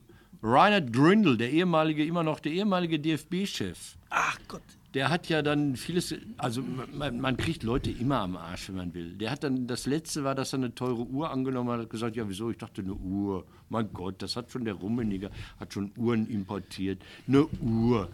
Reinhard 0.42 0.94
Grindel, 0.94 1.36
der 1.36 1.52
ehemalige, 1.52 2.06
immer 2.06 2.24
noch 2.24 2.40
der 2.40 2.52
ehemalige 2.54 3.00
DFB-Chef, 3.00 3.98
Ach 4.10 4.38
Gott. 4.48 4.62
Der 4.98 5.12
hat 5.12 5.30
ja 5.30 5.44
dann 5.44 5.76
vieles, 5.76 6.16
also 6.38 6.64
man, 6.92 7.22
man 7.22 7.38
kriegt 7.38 7.62
Leute 7.62 7.92
immer 7.92 8.18
am 8.22 8.36
Arsch, 8.36 8.70
wenn 8.70 8.78
man 8.78 8.96
will. 8.96 9.14
Der 9.14 9.30
hat 9.30 9.44
dann, 9.44 9.68
das 9.68 9.86
letzte 9.86 10.24
war, 10.24 10.34
dass 10.34 10.54
er 10.54 10.58
eine 10.58 10.74
teure 10.74 11.06
Uhr 11.06 11.30
angenommen 11.30 11.70
hat, 11.70 11.82
hat 11.82 11.92
gesagt, 11.92 12.16
ja 12.16 12.28
wieso, 12.28 12.50
ich 12.50 12.58
dachte 12.58 12.82
eine 12.82 12.96
Uhr. 12.96 13.46
Mein 13.70 13.94
Gott, 13.94 14.24
das 14.24 14.36
hat 14.36 14.52
schon 14.52 14.66
der 14.66 14.74
Rummeniger, 14.74 15.30
hat 15.60 15.72
schon 15.72 15.92
Uhren 15.98 16.28
importiert. 16.28 17.04
Eine 17.28 17.46
Uhr. 17.62 18.10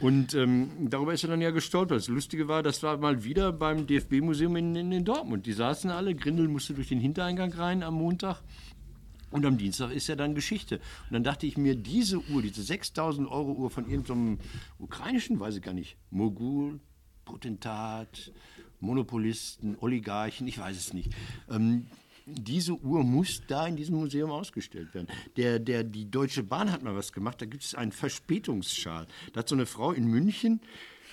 Und 0.00 0.34
ähm, 0.34 0.88
darüber 0.90 1.12
ist 1.12 1.22
er 1.22 1.30
dann 1.30 1.42
ja 1.42 1.52
gestolpert. 1.52 1.98
Das 1.98 2.08
Lustige 2.08 2.48
war, 2.48 2.64
das 2.64 2.82
war 2.82 2.96
mal 2.96 3.22
wieder 3.22 3.52
beim 3.52 3.86
DFB-Museum 3.86 4.56
in, 4.56 4.74
in, 4.74 4.90
in 4.90 5.04
Dortmund. 5.04 5.46
Die 5.46 5.52
saßen 5.52 5.90
alle, 5.90 6.16
Grindel 6.16 6.48
musste 6.48 6.74
durch 6.74 6.88
den 6.88 6.98
Hintereingang 6.98 7.52
rein 7.52 7.84
am 7.84 7.94
Montag. 7.94 8.42
Und 9.30 9.46
am 9.46 9.58
Dienstag 9.58 9.92
ist 9.92 10.08
ja 10.08 10.16
dann 10.16 10.34
Geschichte. 10.34 10.76
Und 10.76 11.12
dann 11.12 11.24
dachte 11.24 11.46
ich 11.46 11.56
mir, 11.56 11.74
diese 11.74 12.18
Uhr, 12.18 12.42
diese 12.42 12.62
6000 12.62 13.28
Euro 13.30 13.52
Uhr 13.52 13.70
von 13.70 13.88
irgendeinem 13.88 14.38
ukrainischen, 14.78 15.38
weiß 15.38 15.56
ich 15.56 15.62
gar 15.62 15.74
nicht, 15.74 15.96
Mogul, 16.10 16.80
Potentat, 17.24 18.32
Monopolisten, 18.80 19.76
Oligarchen, 19.80 20.48
ich 20.48 20.58
weiß 20.58 20.76
es 20.76 20.92
nicht. 20.92 21.12
Ähm, 21.48 21.86
diese 22.26 22.74
Uhr 22.74 23.02
muss 23.02 23.42
da 23.46 23.66
in 23.66 23.76
diesem 23.76 23.96
Museum 23.96 24.30
ausgestellt 24.30 24.94
werden. 24.94 25.08
Der, 25.36 25.58
der, 25.58 25.84
die 25.84 26.10
Deutsche 26.10 26.42
Bahn 26.42 26.70
hat 26.70 26.82
mal 26.82 26.94
was 26.94 27.12
gemacht, 27.12 27.40
da 27.40 27.46
gibt 27.46 27.64
es 27.64 27.74
einen 27.74 27.92
Verspätungsschal. 27.92 29.06
Da 29.32 29.40
hat 29.40 29.48
so 29.48 29.54
eine 29.54 29.66
Frau 29.66 29.92
in 29.92 30.06
München, 30.06 30.60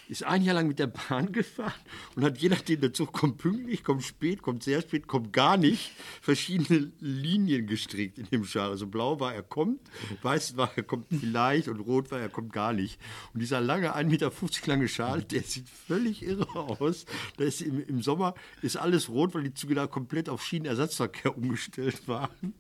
ist 0.10 0.24
ein 0.24 0.41
Jahr 0.41 0.55
lang 0.55 0.68
mit 0.68 0.80
der 0.80 0.88
Bahn 0.88 1.32
gefahren 1.32 1.74
und 2.16 2.24
hat 2.24 2.38
je 2.38 2.49
nachdem, 2.49 2.82
der 2.82 2.93
Zug 2.93 3.12
kommt 3.14 3.38
pünktlich, 3.38 3.84
kommt 3.84 4.03
spät, 4.03 4.41
kommt 4.41 4.64
sehr 4.64 4.82
spät, 4.82 5.08
kommt 5.08 5.34
gar 5.34 5.58
nicht, 5.58 5.91
verschiedene 6.22 6.91
Linien 6.99 7.68
gestrickt 7.68 8.18
in 8.18 8.30
dem 8.30 8.45
Schal. 8.45 8.70
Also 8.70 8.88
blau 8.88 9.20
war, 9.20 9.34
er 9.34 9.43
kommt, 9.43 9.82
weiß 10.22 10.58
war, 10.58 10.72
er 10.76 10.84
kommt 10.84 11.08
vielleicht 11.10 11.68
und 11.68 11.80
rot 11.80 12.12
war, 12.12 12.20
er 12.20 12.30
kommt 12.30 12.53
gar 12.53 12.74
nicht. 12.74 12.99
Und 13.34 13.41
dieser 13.41 13.62
lange, 13.62 13.95
1,50 13.95 14.05
Meter 14.05 14.32
lange 14.66 14.88
Schal, 14.88 15.24
der 15.24 15.43
sieht 15.43 15.68
völlig 15.70 16.24
irre 16.24 16.47
aus. 16.55 17.05
Da 17.38 17.43
ist 17.43 17.62
im, 17.62 17.84
Im 17.86 18.01
Sommer 18.01 18.34
ist 18.62 18.78
alles 18.78 19.10
rot, 19.10 19.34
weil 19.36 19.43
die 19.43 19.53
Züge 19.53 19.76
da 19.76 19.88
komplett 19.88 20.30
auf 20.30 20.43
Schienenersatzverkehr 20.43 21.38
umgestellt 21.38 22.08
waren. 22.08 22.53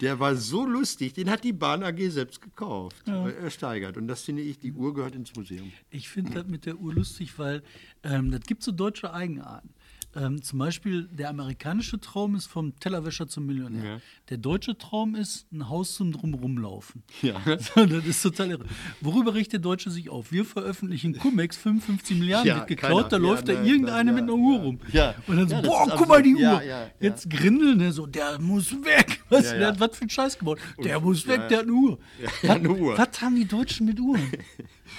Der 0.00 0.18
war 0.18 0.36
so 0.36 0.66
lustig, 0.66 1.12
den 1.12 1.30
hat 1.30 1.44
die 1.44 1.52
Bahn 1.52 1.82
AG 1.82 1.98
selbst 2.10 2.40
gekauft, 2.40 2.96
äh, 3.06 3.32
ersteigert. 3.42 3.96
Und 3.96 4.08
das 4.08 4.22
finde 4.22 4.42
ich, 4.42 4.58
die 4.58 4.72
Uhr 4.72 4.94
gehört 4.94 5.14
ins 5.14 5.34
Museum. 5.36 5.70
Ich 5.90 6.08
finde 6.08 6.32
das 6.32 6.46
mit 6.46 6.66
der 6.66 6.79
Uhr 6.80 6.94
lustig, 6.94 7.38
weil 7.38 7.62
ähm, 8.02 8.30
das 8.30 8.40
gibt 8.42 8.62
so 8.62 8.72
deutsche 8.72 9.12
Eigenarten. 9.12 9.70
Ähm, 10.16 10.42
zum 10.42 10.58
Beispiel 10.58 11.04
der 11.12 11.28
amerikanische 11.28 12.00
Traum 12.00 12.34
ist 12.34 12.46
vom 12.46 12.74
Tellerwäscher 12.80 13.28
zum 13.28 13.46
Millionär. 13.46 13.84
Ja. 13.84 14.00
Der 14.28 14.38
deutsche 14.38 14.76
Traum 14.76 15.14
ist 15.14 15.46
ein 15.52 15.68
Haus 15.68 15.94
zum 15.94 16.10
Drumrumlaufen. 16.10 17.04
Ja. 17.22 17.40
So, 17.60 17.86
das 17.86 18.04
ist 18.04 18.20
total 18.22 18.50
irre. 18.50 18.64
Worüber 19.00 19.34
riecht 19.36 19.52
der 19.52 19.60
Deutsche 19.60 19.88
sich 19.90 20.08
auf? 20.10 20.32
Wir 20.32 20.44
veröffentlichen 20.44 21.16
Cum-Ex, 21.16 21.58
55 21.58 22.18
Milliarden 22.18 22.48
Ja, 22.48 22.56
wird 22.56 22.66
geklaut, 22.66 23.04
da 23.04 23.18
keiner. 23.18 23.22
läuft 23.28 23.46
Ja, 23.46 23.54
da 23.54 23.60
nein, 23.60 23.70
irgendeiner 23.70 24.12
mit 24.12 24.22
einer 24.24 24.34
Uhr 24.34 24.58
rum. 24.58 24.80
Ja. 24.92 25.14
Und 25.28 25.36
dann 25.36 25.48
so, 25.48 25.62
boah, 25.62 25.86
guck 25.96 26.08
mal 26.08 26.22
die 26.22 26.34
Uhr. 26.34 26.60
Jetzt 26.98 27.30
Grindel, 27.30 27.76
ne, 27.76 27.92
so, 27.92 28.06
der 28.06 28.40
muss 28.40 28.72
weg. 28.82 29.22
Was. 29.28 29.50
Der 29.50 29.68
hat 29.68 29.78
was 29.78 29.96
für 29.96 30.06
ein 30.06 30.10
Scheiß 30.10 30.38
gebaut. 30.40 30.58
Der 30.82 30.98
muss 30.98 31.24
weg, 31.28 31.46
der 31.48 31.58
hat 31.58 31.64
eine 31.66 31.72
Uhr. 31.72 32.00
Ja, 32.42 32.54
eine 32.54 32.68
Uhr. 32.70 32.98
Was 32.98 33.20
haben 33.22 33.36
die 33.36 33.44
Deutschen 33.44 33.86
mit 33.86 34.00
Uhren? 34.00 34.28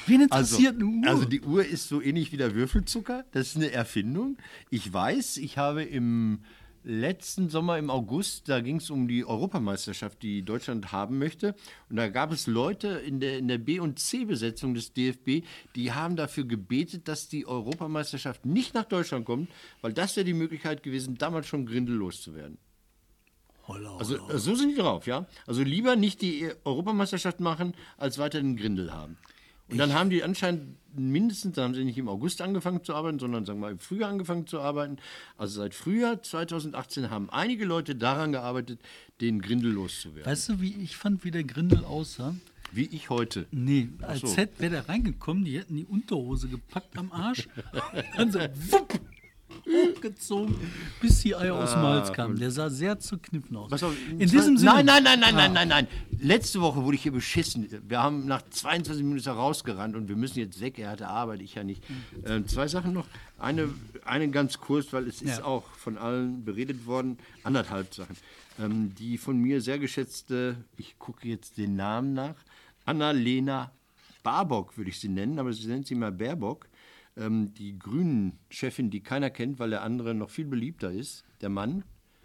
Wen 0.08 0.22
interessiert 0.22 0.76
eine 0.76 0.86
Uhr? 0.86 1.08
Also 1.08 1.26
die 1.26 1.42
Uhr 1.42 1.66
ist 1.66 1.88
so 1.88 2.02
ähnlich 2.02 2.32
wie 2.32 2.38
der 2.38 2.56
Würfelzucker. 2.56 3.26
Das 3.32 3.48
ist 3.48 3.56
eine 3.56 3.72
Erfindung. 3.72 4.38
Ich 4.70 4.92
weiß, 4.92 5.38
ich 5.38 5.58
habe 5.58 5.84
im 5.84 6.40
letzten 6.84 7.50
Sommer 7.50 7.78
im 7.78 7.90
August, 7.90 8.50
da 8.50 8.60
ging 8.60 8.78
es 8.78 8.90
um 8.90 9.08
die 9.08 9.26
Europameisterschaft, 9.26 10.22
die 10.24 10.44
Deutschland 10.44 10.92
haben 10.92 11.20
möchte. 11.20 11.56
Und 11.90 11.98
da 11.98 12.10
gab 12.10 12.32
es 12.32 12.48
Leute 12.48 12.88
in 12.88 13.20
der, 13.20 13.38
in 13.38 13.48
der 13.48 13.60
B- 13.60 13.80
und 13.80 14.00
C-Besetzung 14.00 14.74
des 14.74 14.94
DFB, 14.94 15.46
die 15.76 15.92
haben 15.92 16.16
dafür 16.16 16.46
gebetet, 16.46 17.08
dass 17.08 17.28
die 17.28 17.46
Europameisterschaft 17.46 18.46
nicht 18.46 18.74
nach 18.74 18.86
Deutschland 18.86 19.26
kommt, 19.26 19.50
weil 19.82 19.94
das 19.94 20.16
wäre 20.16 20.26
die 20.26 20.34
Möglichkeit 20.34 20.84
gewesen, 20.84 21.18
damals 21.18 21.48
schon 21.48 21.66
Grindel 21.66 21.96
loszuwerden. 21.96 22.58
Holla, 23.68 23.98
Also 23.98 24.16
äh, 24.30 24.40
so 24.40 24.56
sind 24.56 24.72
die 24.72 24.76
drauf, 24.76 25.06
ja. 25.06 25.28
Also 25.46 25.62
lieber 25.62 25.96
nicht 25.96 26.22
die 26.22 26.50
Europameisterschaft 26.64 27.40
machen, 27.40 27.74
als 27.98 28.18
weiter 28.18 28.42
den 28.42 28.58
Grindel 28.58 28.92
haben. 28.92 29.18
Und 29.72 29.78
dann 29.78 29.94
haben 29.94 30.10
die 30.10 30.24
anscheinend 30.24 30.78
mindestens, 30.94 31.56
dann 31.56 31.66
haben 31.66 31.76
sie 31.76 31.86
nicht 31.86 31.98
im 31.98 32.10
August 32.10 32.42
angefangen 32.42 32.84
zu 32.84 32.94
arbeiten, 32.94 33.20
sondern 33.20 33.46
sagen 33.46 33.60
wir 33.60 33.68
mal 33.68 33.72
im 33.72 33.80
Frühjahr 33.80 34.10
angefangen 34.10 34.48
zu 34.48 34.60
arbeiten. 34.60 34.98
Also 35.38 35.62
seit 35.62 35.74
Frühjahr 35.74 36.22
2018 36.22 37.10
haben 37.10 37.30
einige 37.30 37.66
Leute 37.66 37.96
daran 37.96 38.32
gearbeitet, 38.32 38.80
den 39.22 39.42
Grindel 39.42 39.72
loszuwerden. 39.72 40.30
Weißt 40.30 40.50
du, 40.50 40.62
wie 40.62 40.76
ich 40.82 40.98
fand, 40.98 41.24
wie 41.24 41.32
der 41.32 41.44
Grindel 41.44 41.86
aussah? 41.86 42.36
Wie 42.74 42.86
ich 42.86 43.10
heute. 43.10 43.48
Nee, 43.52 43.90
als 44.02 44.22
so. 44.22 44.28
Z 44.28 44.50
wäre 44.60 44.72
der 44.72 44.90
reingekommen, 44.90 45.44
die 45.44 45.58
hätten 45.58 45.76
die 45.76 45.86
Unterhose 45.86 46.48
gepackt 46.48 46.98
am 46.98 47.12
Arsch. 47.12 47.50
Dann 48.16 48.32
so, 48.32 48.40
wupp, 48.40 49.00
hochgezogen, 49.66 50.56
bis 51.02 51.20
die 51.22 51.36
Eier 51.36 51.56
aus 51.56 51.72
dem 51.72 51.82
Hals 51.82 52.12
kamen. 52.14 52.38
Der 52.38 52.52
sah 52.52 52.70
sehr 52.70 53.00
zerkniffen 53.00 53.56
aus. 53.56 53.68
Ah, 53.68 53.70
Pass 53.72 53.84
auf, 53.84 53.94
In 54.10 54.20
diesem 54.20 54.58
Sinne. 54.58 54.72
Nein, 54.74 54.86
nein, 54.86 55.04
nein, 55.04 55.20
nein, 55.20 55.36
nein, 55.36 55.54
nein, 55.54 55.68
nein. 55.68 55.88
Letzte 56.20 56.62
Woche 56.62 56.84
wurde 56.84 56.96
ich 56.96 57.04
hier 57.04 57.12
beschissen. 57.12 57.68
Wir 57.88 58.02
haben 58.02 58.26
nach 58.28 58.42
22 58.50 59.04
Minuten 59.04 59.30
rausgerannt 59.30 59.96
und 59.96 60.08
wir 60.10 60.16
müssen 60.16 60.40
jetzt 60.40 60.60
weg. 60.62 60.78
Er 60.80 60.90
hatte 60.92 61.08
Arbeit, 61.08 61.42
ich 61.42 61.56
ja 61.56 61.64
nicht. 61.64 61.84
Ähm, 62.26 62.48
zwei 62.48 62.68
Sachen 62.68 62.94
noch. 62.94 63.08
Eine, 63.40 63.70
eine 64.06 64.30
ganz 64.30 64.60
kurz, 64.60 64.94
weil 64.94 65.08
es 65.08 65.22
ist 65.22 65.40
Ja. 65.40 65.46
auch 65.46 65.64
von 65.72 65.98
allen 65.98 66.44
beredet 66.46 66.86
worden. 66.86 67.18
Anderthalb 67.44 67.94
Sachen. 67.94 68.16
Ähm, 68.60 68.94
die 68.96 69.18
von 69.18 69.38
mir 69.40 69.62
sehr 69.62 69.80
geschätzte, 69.80 70.56
ich 70.78 71.00
gucke 71.00 71.28
jetzt 71.28 71.58
den 71.58 71.76
Namen 71.76 72.14
nach, 72.14 72.36
Annalena 72.86 73.72
Barbock 74.24 74.78
würde 74.78 74.90
ich 74.92 75.00
sie 75.00 75.08
nennen, 75.10 75.40
aber 75.40 75.52
sie 75.54 75.66
nennt 75.68 75.88
sie 75.88 75.96
mal 75.96 76.12
Baerbock. 76.12 76.68
Ähm, 77.18 77.54
die 77.54 77.78
Grünen-Chefin, 77.78 78.90
die 78.90 79.02
keiner 79.02 79.30
kennt, 79.30 79.60
weil 79.60 79.70
der 79.70 79.84
andere 79.84 80.14
noch 80.14 80.30
viel 80.30 80.46
beliebter 80.46 80.92
ist, 80.92 81.24
der 81.42 81.50
Mann. 81.50 81.84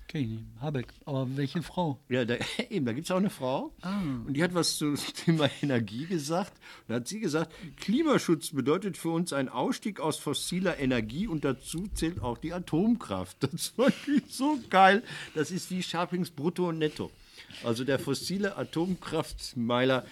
Kenn 0.08 0.20
ich 0.20 0.28
nicht. 0.28 0.44
Habeck. 0.60 0.86
Aber 1.04 1.36
welche 1.36 1.62
Frau? 1.62 1.98
Ja, 2.08 2.24
da, 2.24 2.36
eben, 2.70 2.86
da 2.86 2.92
gibt 2.92 3.06
es 3.06 3.10
auch 3.10 3.16
eine 3.16 3.30
Frau. 3.30 3.74
Und 4.26 4.34
die 4.34 4.42
hat 4.42 4.54
was 4.54 4.76
zum 4.76 4.96
Thema 5.24 5.50
Energie 5.62 6.06
gesagt. 6.06 6.52
Und 6.52 6.90
da 6.90 6.94
hat 6.96 7.08
sie 7.08 7.18
gesagt, 7.18 7.52
Klimaschutz 7.80 8.50
bedeutet 8.50 8.96
für 8.96 9.10
uns 9.10 9.32
ein 9.32 9.48
Ausstieg 9.48 9.98
aus 9.98 10.18
fossiler 10.18 10.78
Energie 10.78 11.26
und 11.26 11.44
dazu 11.44 11.88
zählt 11.88 12.20
auch 12.20 12.38
die 12.38 12.52
Atomkraft. 12.52 13.36
Das 13.56 13.68
fand 13.68 13.94
ich 14.06 14.34
so 14.34 14.58
geil. 14.70 15.02
Das 15.34 15.50
ist 15.50 15.70
wie 15.70 15.82
Scharpings 15.82 16.30
Brutto 16.30 16.68
und 16.68 16.78
Netto. 16.78 17.10
Also 17.64 17.84
der 17.84 17.98
fossile 17.98 18.56
Atomkraftmeiler 18.56 20.04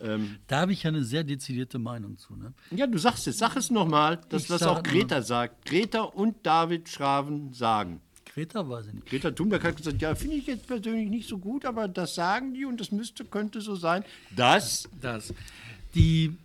Ähm, 0.00 0.36
Da 0.46 0.60
habe 0.60 0.72
ich 0.72 0.82
ja 0.82 0.88
eine 0.88 1.04
sehr 1.04 1.24
dezidierte 1.24 1.78
Meinung 1.78 2.18
zu. 2.18 2.36
Ne? 2.36 2.52
ja, 2.70 2.86
du 2.86 2.98
sagst 2.98 3.26
es, 3.26 3.38
sag 3.38 3.56
es 3.56 3.70
nochmal, 3.70 4.20
dass 4.28 4.42
Ich 4.42 4.48
das 4.48 4.60
sag 4.60 4.68
auch 4.68 4.82
Greta 4.82 5.22
sagt. 5.22 5.64
Greta 5.66 6.02
und 6.02 6.44
David 6.44 6.88
Schraven 6.88 7.52
sagen. 7.52 8.00
Greta 8.26 8.68
weiß 8.68 8.88
ich 8.88 8.94
nicht. 8.94 9.06
Greta 9.06 9.30
Thunberg 9.30 9.64
hat 9.64 9.76
gesagt, 9.76 10.02
ja, 10.02 10.14
finde 10.14 10.36
ich 10.36 10.46
jetzt 10.46 10.66
persönlich 10.66 11.08
nicht 11.08 11.28
so 11.28 11.38
gut, 11.38 11.64
aber 11.64 11.88
das 11.88 12.14
sagen 12.14 12.52
die 12.52 12.66
und 12.66 12.78
das 12.78 12.92
müsste, 12.92 13.24
könnte 13.24 13.60
so 13.60 13.76
sein. 13.76 14.04
Das, 14.34 14.88
Das. 15.00 15.32
Die 15.94 16.36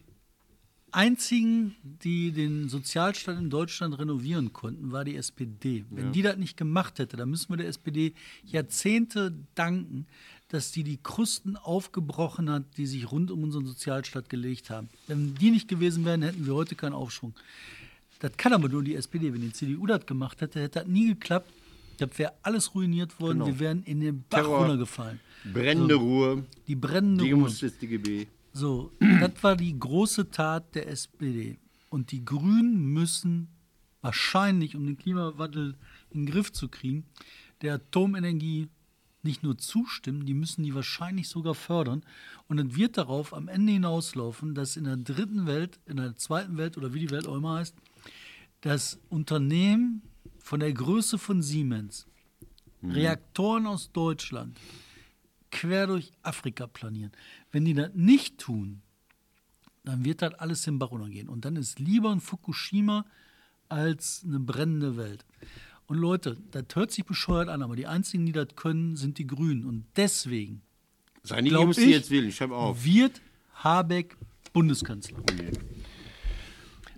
einzigen, 0.91 1.75
die 1.83 2.31
den 2.31 2.69
Sozialstaat 2.69 3.37
in 3.37 3.49
Deutschland 3.49 3.97
renovieren 3.97 4.53
konnten, 4.53 4.91
war 4.91 5.03
die 5.05 5.15
SPD. 5.15 5.85
Wenn 5.89 6.11
die 6.11 6.21
das 6.21 6.37
nicht 6.37 6.57
gemacht 6.57 6.99
hätte, 6.99 7.17
dann 7.17 7.29
müssen 7.29 7.49
wir 7.49 7.57
der 7.57 7.67
SPD 7.67 8.13
Jahrzehnte 8.43 9.33
danken, 9.55 10.07
dass 10.51 10.71
die 10.73 10.83
die 10.83 10.97
Krusten 11.01 11.55
aufgebrochen 11.55 12.49
hat, 12.49 12.63
die 12.77 12.85
sich 12.85 13.09
rund 13.09 13.31
um 13.31 13.41
unseren 13.43 13.65
Sozialstaat 13.65 14.29
gelegt 14.29 14.69
haben. 14.69 14.89
Wenn 15.07 15.33
die 15.35 15.49
nicht 15.49 15.69
gewesen 15.69 16.03
wären, 16.03 16.21
hätten 16.23 16.45
wir 16.45 16.53
heute 16.53 16.75
keinen 16.75 16.91
Aufschwung. 16.93 17.33
Das 18.19 18.33
kann 18.35 18.51
aber 18.51 18.67
nur 18.67 18.83
die 18.83 18.95
SPD. 18.95 19.33
Wenn 19.33 19.39
die 19.41 19.53
CDU 19.53 19.85
das 19.87 20.05
gemacht 20.05 20.41
hätte, 20.41 20.59
hätte 20.61 20.79
das 20.79 20.87
nie 20.89 21.07
geklappt. 21.07 21.49
Das 21.99 22.09
wäre 22.19 22.33
alles 22.43 22.75
ruiniert 22.75 23.17
worden. 23.21 23.39
Genau. 23.39 23.47
Wir 23.47 23.59
wären 23.59 23.83
in 23.83 24.01
den 24.01 24.23
Bach 24.29 24.39
Terror. 24.39 24.59
runtergefallen. 24.59 25.19
brennende 25.53 25.95
Ruhe, 25.95 26.43
Die 26.67 26.75
brennende 26.75 27.23
die 27.23 27.31
Ruhe. 27.31 27.49
des 27.49 27.77
DGB. 27.79 28.27
So, 28.53 28.91
das 28.99 29.31
war 29.41 29.55
die 29.55 29.79
große 29.79 30.29
Tat 30.31 30.75
der 30.75 30.89
SPD. 30.89 31.57
Und 31.89 32.11
die 32.11 32.25
Grünen 32.25 32.87
müssen 32.91 33.47
wahrscheinlich, 34.01 34.75
um 34.75 34.85
den 34.85 34.97
Klimawandel 34.97 35.75
in 36.09 36.25
den 36.25 36.31
Griff 36.31 36.51
zu 36.51 36.67
kriegen, 36.67 37.05
der 37.61 37.75
Atomenergie 37.75 38.67
nicht 39.23 39.43
nur 39.43 39.57
zustimmen, 39.57 40.25
die 40.25 40.33
müssen 40.33 40.63
die 40.63 40.73
wahrscheinlich 40.73 41.29
sogar 41.29 41.55
fördern. 41.55 42.03
Und 42.47 42.59
es 42.59 42.75
wird 42.75 42.97
darauf 42.97 43.33
am 43.33 43.47
Ende 43.47 43.73
hinauslaufen, 43.73 44.55
dass 44.55 44.77
in 44.77 44.85
der 44.85 44.97
dritten 44.97 45.45
Welt, 45.45 45.79
in 45.85 45.97
der 45.97 46.15
zweiten 46.15 46.57
Welt 46.57 46.77
oder 46.77 46.93
wie 46.93 46.99
die 46.99 47.11
Welt 47.11 47.27
auch 47.27 47.35
immer 47.35 47.55
heißt, 47.55 47.75
das 48.61 48.99
Unternehmen 49.09 50.01
von 50.39 50.59
der 50.59 50.73
Größe 50.73 51.17
von 51.17 51.41
Siemens 51.41 52.07
Reaktoren 52.83 53.67
aus 53.67 53.91
Deutschland 53.91 54.57
quer 55.51 55.87
durch 55.87 56.11
Afrika 56.23 56.65
planieren. 56.65 57.11
Wenn 57.51 57.65
die 57.65 57.73
das 57.73 57.91
nicht 57.93 58.39
tun, 58.39 58.81
dann 59.83 60.05
wird 60.05 60.21
das 60.21 60.33
alles 60.35 60.65
im 60.67 60.79
Bach 60.79 60.91
runtergehen. 60.91 61.29
Und 61.29 61.45
dann 61.45 61.55
ist 61.55 61.79
lieber 61.79 62.11
ein 62.11 62.21
Fukushima 62.21 63.05
als 63.69 64.23
eine 64.25 64.39
brennende 64.39 64.97
Welt. 64.97 65.25
Und 65.91 65.97
Leute, 65.97 66.37
das 66.51 66.63
hört 66.73 66.89
sich 66.91 67.03
bescheuert 67.05 67.49
an, 67.49 67.61
aber 67.61 67.75
die 67.75 67.85
einzigen, 67.85 68.25
die 68.25 68.31
das 68.31 68.47
können, 68.55 68.95
sind 68.95 69.17
die 69.17 69.27
Grünen. 69.27 69.65
Und 69.65 69.83
deswegen 69.97 70.61
Sei 71.21 71.41
nicht, 71.41 71.51
ich- 71.83 71.89
jetzt 71.89 72.09
wählen, 72.09 72.29
ich 72.29 72.39
auf. 72.55 72.85
wird 72.85 73.19
Habeck 73.55 74.15
Bundeskanzler. 74.53 75.17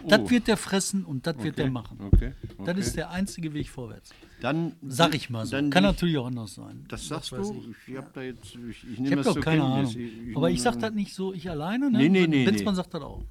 Das 0.08 0.20
Oh. 0.20 0.30
wird 0.30 0.48
der 0.48 0.58
fressen 0.58 1.06
und 1.06 1.26
das 1.26 1.38
wird 1.38 1.54
Okay, 1.56 1.64
der 1.64 1.72
machen. 1.72 1.98
okay, 2.02 2.34
Das 2.60 2.68
okay. 2.70 2.80
ist 2.82 2.96
der 2.96 3.10
einzige 3.10 3.52
Weg 3.56 3.68
vorwärts. 3.68 4.12
Dann 4.42 4.74
Sag 4.88 5.16
ich 5.16 5.32
mal 5.32 5.48
so. 5.48 5.54
Dann 5.54 5.72
Kann 5.72 5.82
die- 5.82 5.88
natürlich 5.88 6.18
auch 6.20 6.28
anders 6.28 6.54
sein. 6.54 6.86
Das 6.88 7.08
sagst 7.08 7.32
weiß 7.32 7.48
du? 7.48 7.74
Ich, 7.88 7.98
habe 7.98 8.12
da 8.14 8.22
jetzt, 8.22 8.54
ich, 8.54 8.60
ich 8.84 8.84
Ich 8.84 9.00
nehme 9.00 9.06
habe 9.12 9.16
das 9.16 9.26
doch 9.26 9.34
zur 9.34 9.42
keine. 9.42 9.64
Ahnung. 9.64 9.96
Aber 10.36 10.52
ich 10.52 10.62
sage 10.62 10.78
das 10.78 10.94
nicht 10.94 11.16
so, 11.16 11.34
ich 11.34 11.50
alleine. 11.50 11.90
Ne? 11.90 11.98
Nee, 11.98 12.10
nee, 12.10 12.28
nee, 12.28 12.46
Benzmann 12.46 12.76
nee. 12.76 12.78
sagt 12.78 12.94
das 12.94 13.02
auch. 13.02 13.24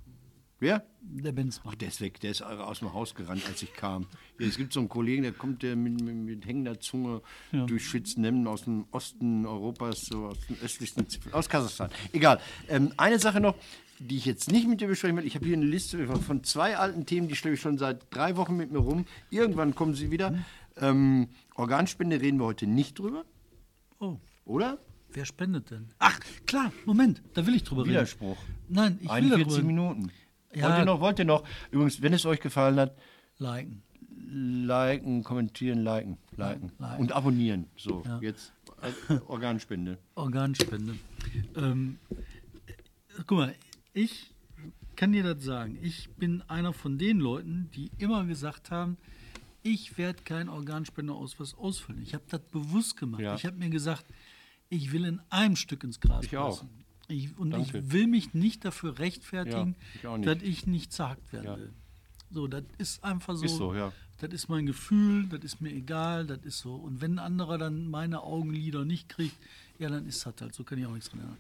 Wer? 0.63 0.87
Der 1.01 1.33
Benzmann. 1.33 1.73
Ach, 1.75 1.79
der 1.79 1.89
ist 1.89 2.01
weg, 2.01 2.21
der 2.21 2.31
ist 2.31 2.41
aus 2.41 2.79
dem 2.79 2.93
Haus 2.93 3.17
gerannt, 3.17 3.43
als 3.49 3.61
ich 3.65 3.73
kam. 3.75 4.07
Hier, 4.39 4.47
es 4.47 4.57
gibt 4.57 4.73
so 4.73 4.79
einen 4.79 4.89
Kollegen, 4.89 5.25
der 5.25 5.33
kommt 5.33 5.65
der 5.65 5.75
mit, 5.75 6.01
mit, 6.01 6.15
mit 6.15 6.47
hängender 6.47 6.79
Zunge 6.79 7.21
durch 7.51 7.85
Schützenhemden 7.89 8.47
aus 8.47 8.63
dem 8.63 8.85
Osten 8.93 9.45
Europas, 9.45 10.03
so 10.07 10.27
aus 10.27 10.39
dem 10.47 10.57
östlichsten, 10.63 11.05
Zipfel- 11.09 11.33
aus 11.33 11.49
Kasachstan. 11.49 11.91
Egal. 12.13 12.39
Ähm, 12.69 12.93
eine 12.97 13.19
Sache 13.19 13.41
noch, 13.41 13.57
die 13.99 14.17
ich 14.17 14.25
jetzt 14.25 14.53
nicht 14.53 14.69
mit 14.69 14.81
dir 14.81 14.87
besprechen 14.87 15.17
will. 15.17 15.27
Ich 15.27 15.35
habe 15.35 15.45
hier 15.47 15.57
eine 15.57 15.67
Liste 15.67 16.07
von 16.07 16.45
zwei 16.45 16.77
alten 16.77 17.07
Themen, 17.07 17.27
die 17.27 17.35
schleppe 17.35 17.55
ich 17.55 17.61
schon 17.61 17.77
seit 17.77 18.07
drei 18.15 18.37
Wochen 18.37 18.57
mit 18.57 18.71
mir 18.71 18.79
rum. 18.79 19.05
Irgendwann 19.31 19.75
kommen 19.75 19.95
sie 19.95 20.13
wieder. 20.13 20.33
Ähm, 20.77 21.29
Organspende 21.57 22.21
reden 22.21 22.39
wir 22.39 22.45
heute 22.47 22.69
nicht 22.69 23.01
drüber, 23.01 23.25
Oh, 23.99 24.17
oder? 24.45 24.79
wer 25.15 25.27
spendet 25.27 25.71
denn? 25.73 25.89
Ach, 25.99 26.19
klar, 26.47 26.73
Moment, 26.87 27.21
da 27.35 27.45
will 27.47 27.55
ich 27.57 27.65
drüber 27.65 27.83
reden. 27.83 27.91
Widerspruch. 27.95 28.39
Nein, 28.69 28.97
ich 29.01 29.07
will 29.09 29.11
41 29.11 29.47
darüber 29.49 29.67
Minuten. 29.67 30.11
Ja. 30.55 30.69
Wollt 30.69 30.79
ihr 30.79 30.85
noch, 30.85 31.01
wollt 31.01 31.19
ihr 31.19 31.25
noch? 31.25 31.45
Übrigens, 31.71 32.03
wenn 32.03 32.13
es 32.13 32.27
euch 32.27 32.41
gefallen 32.41 32.79
hat, 32.79 32.97
liken. 33.39 33.83
liken, 34.27 35.25
kommentieren, 35.25 35.83
liken, 35.83 36.19
liken. 36.37 36.73
liken. 36.79 37.01
Und 37.01 37.13
abonnieren. 37.13 37.67
So, 37.77 38.03
Ja. 38.07 38.19
jetzt 38.21 38.53
äh, 39.09 39.15
Organspende. 39.29 39.99
Organspende. 40.15 40.95
Ähm, 41.57 41.99
guck 43.27 43.39
mal, 43.39 43.55
ich 43.95 44.31
kann 44.97 45.13
dir 45.13 45.23
das 45.23 45.43
sagen. 45.45 45.79
Ich 45.83 46.11
bin 46.17 46.43
einer 46.49 46.73
von 46.73 46.99
den 46.99 47.19
Leuten, 47.19 47.71
die 47.75 47.91
immer 47.99 48.25
gesagt 48.25 48.71
haben, 48.71 48.97
ich 49.63 49.97
werde 49.97 50.23
keinen 50.25 50.49
Organspenderausweis 50.49 51.55
ausfüllen. 51.55 52.03
Ich 52.03 52.15
habe 52.15 52.25
das 52.29 52.41
bewusst 52.43 52.97
gemacht. 52.97 53.23
Ja. 53.23 53.35
Ich 53.37 53.47
habe 53.47 53.57
mir 53.57 53.71
gesagt, 53.71 54.05
ich 54.69 54.93
will 54.93 55.05
in 55.05 55.21
einem 55.31 55.57
Stück 55.57 55.85
ins 55.85 56.01
Gras 56.01 56.25
Ich 56.25 56.37
auch. 56.37 56.65
Ich, 57.09 57.37
und 57.37 57.51
Danke. 57.51 57.79
ich 57.79 57.93
will 57.93 58.07
mich 58.07 58.33
nicht 58.35 58.65
dafür 58.65 58.99
rechtfertigen, 58.99 59.77
Ja, 60.03 60.17
ich 60.17 60.25
dass 60.25 60.43
ich 60.43 60.67
nicht 60.67 60.93
zerhackt 60.93 61.33
werden 61.33 61.47
Ja. 61.47 61.57
will. 61.59 61.73
So, 62.31 62.47
das 62.47 62.65
ist 62.79 63.05
einfach 63.05 63.37
so. 63.37 63.45
Ist 63.45 63.57
so, 63.57 63.75
ja. 63.75 63.93
Das 64.21 64.33
ist 64.33 64.49
mein 64.49 64.67
Gefühl, 64.67 65.27
das 65.29 65.41
ist 65.43 65.61
mir 65.61 65.71
egal, 65.73 66.27
das 66.27 66.39
ist 66.45 66.61
so. 66.61 66.75
Und 66.77 67.01
wenn 67.01 67.15
ein 67.15 67.19
anderer 67.19 67.59
dann 67.59 67.89
meine 67.89 68.23
Augenlider 68.23 68.85
nicht 68.85 69.09
kriegt, 69.09 69.37
ja, 69.79 69.89
dann 69.91 70.07
ist 70.07 70.25
das 70.25 70.35
halt 70.41 70.55
so, 70.55 70.65
kann 70.65 70.79
ich 70.79 70.87
auch 70.87 70.93
nichts 70.95 71.11
dran 71.11 71.21
ändern. 71.21 71.39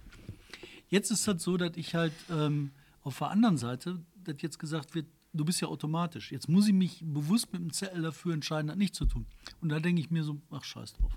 Jetzt 0.91 1.11
ist 1.11 1.27
das 1.27 1.43
so, 1.43 1.57
dass 1.57 1.77
ich 1.77 1.95
halt 1.95 2.13
ähm, 2.31 2.73
auf 3.03 3.19
der 3.19 3.31
anderen 3.31 3.57
Seite, 3.57 4.01
dass 4.25 4.37
jetzt 4.43 4.59
gesagt 4.59 4.95
wird, 4.95 5.07
du 5.33 5.45
bist 5.45 5.61
ja 5.63 5.69
automatisch. 5.69 6.31
Jetzt 6.33 6.49
muss 6.49 6.67
ich 6.69 6.75
mich 6.75 7.03
bewusst 7.03 7.53
mit 7.53 7.63
dem 7.63 7.73
Zettel 7.73 8.03
dafür 8.03 8.35
entscheiden, 8.35 8.67
das 8.69 8.77
nicht 8.77 8.95
zu 8.95 9.07
tun. 9.07 9.25
Und 9.63 9.71
da 9.71 9.81
denke 9.81 10.01
ich 10.03 10.11
mir 10.11 10.25
so, 10.25 10.39
ach, 10.51 10.65
scheiß 10.65 10.93
drauf. 10.95 11.17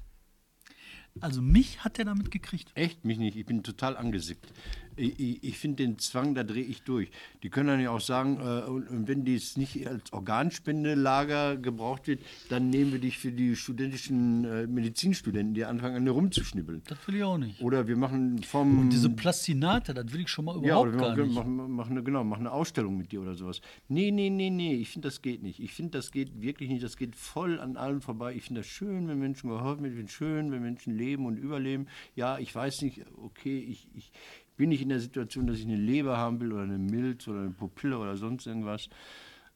Also 1.21 1.41
mich 1.41 1.83
hat 1.83 1.97
er 1.97 2.05
damit 2.05 2.29
gekriegt. 2.31 2.71
Echt? 2.75 3.05
Mich 3.05 3.17
nicht. 3.17 3.37
Ich 3.37 3.45
bin 3.45 3.63
total 3.63 3.95
angesickt. 3.97 4.51
Ich, 4.97 5.19
ich, 5.19 5.43
ich 5.43 5.57
finde 5.57 5.83
den 5.83 5.99
Zwang, 5.99 6.35
da 6.35 6.43
drehe 6.43 6.63
ich 6.63 6.83
durch. 6.83 7.09
Die 7.43 7.49
können 7.49 7.67
dann 7.67 7.79
ja 7.79 7.91
auch 7.91 8.01
sagen, 8.01 8.37
äh, 8.39 8.69
und, 8.69 8.87
und 8.89 9.07
wenn 9.07 9.25
dies 9.25 9.57
nicht 9.57 9.87
als 9.87 10.11
Organspendelager 10.13 11.57
gebraucht 11.57 12.07
wird, 12.07 12.21
dann 12.49 12.69
nehmen 12.69 12.91
wir 12.91 12.99
dich 12.99 13.17
für 13.17 13.31
die 13.31 13.55
studentischen 13.55 14.45
äh, 14.45 14.67
Medizinstudenten, 14.67 15.53
die 15.53 15.65
anfangen 15.65 15.95
an 15.97 16.05
dir 16.05 16.11
rumzuschnibbeln. 16.11 16.81
Das 16.87 16.97
will 17.07 17.15
ich 17.15 17.23
auch 17.23 17.37
nicht. 17.37 17.61
Oder 17.61 17.87
wir 17.87 17.97
machen 17.97 18.41
vom. 18.43 18.79
Und 18.79 18.89
diese 18.89 19.09
Plastinate, 19.09 19.93
das 19.93 20.11
will 20.13 20.21
ich 20.21 20.29
schon 20.29 20.45
mal 20.45 20.55
Ja, 20.63 20.81
überhaupt 20.83 20.97
gar 20.97 21.09
machen, 21.09 21.23
nicht. 21.23 21.35
machen, 21.35 21.71
machen, 21.75 21.91
eine, 21.91 22.03
genau, 22.03 22.23
machen 22.23 22.41
eine 22.41 22.51
Ausstellung 22.51 22.97
mit 22.97 23.11
dir 23.11 23.21
oder 23.21 23.35
sowas. 23.35 23.61
Nee, 23.87 24.11
nee, 24.11 24.29
nee, 24.29 24.49
nee, 24.49 24.75
ich 24.75 24.89
finde, 24.89 25.07
das 25.07 25.21
geht 25.21 25.43
nicht. 25.43 25.59
Ich 25.59 25.73
finde, 25.73 25.91
das 25.91 26.11
geht 26.11 26.41
wirklich 26.41 26.69
nicht. 26.69 26.83
Das 26.83 26.97
geht 26.97 27.15
voll 27.15 27.59
an 27.59 27.77
allem 27.77 28.01
vorbei. 28.01 28.33
Ich 28.35 28.43
finde 28.43 28.61
das 28.61 28.67
schön, 28.67 29.07
wenn 29.07 29.19
Menschen 29.19 29.49
geholfen 29.49 29.83
wird. 29.83 29.93
Ich 29.93 29.97
finde 29.97 30.09
es 30.09 30.15
schön, 30.15 30.51
wenn 30.51 30.61
Menschen 30.61 30.97
leben 30.97 31.25
und 31.25 31.37
überleben. 31.37 31.87
Ja, 32.15 32.37
ich 32.37 32.53
weiß 32.53 32.81
nicht, 32.81 33.01
okay, 33.21 33.59
ich, 33.59 33.87
ich 33.95 34.11
bin 34.55 34.69
nicht 34.69 34.81
in 34.81 34.89
der 34.89 34.99
Situation, 34.99 35.47
dass 35.47 35.57
ich 35.57 35.65
eine 35.65 35.77
Leber 35.77 36.17
haben 36.17 36.39
will 36.39 36.53
oder 36.53 36.63
eine 36.63 36.77
Milz 36.77 37.27
oder 37.27 37.41
eine 37.41 37.51
Pupille 37.51 37.97
oder 37.97 38.17
sonst 38.17 38.47
irgendwas. 38.47 38.89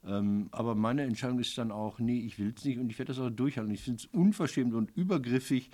Ähm, 0.05 0.47
aber 0.51 0.75
meine 0.75 1.03
Entscheidung 1.03 1.39
ist 1.39 1.57
dann 1.57 1.71
auch, 1.71 1.99
nee, 1.99 2.19
ich 2.19 2.39
will 2.39 2.53
es 2.55 2.63
nicht 2.63 2.79
und 2.79 2.89
ich 2.89 2.99
werde 2.99 3.13
das 3.13 3.19
auch 3.19 3.29
durchhalten. 3.29 3.73
Ich 3.73 3.81
finde 3.81 4.03
es 4.03 4.05
unverschämt 4.05 4.73
und 4.73 4.95
übergriffig, 4.95 5.69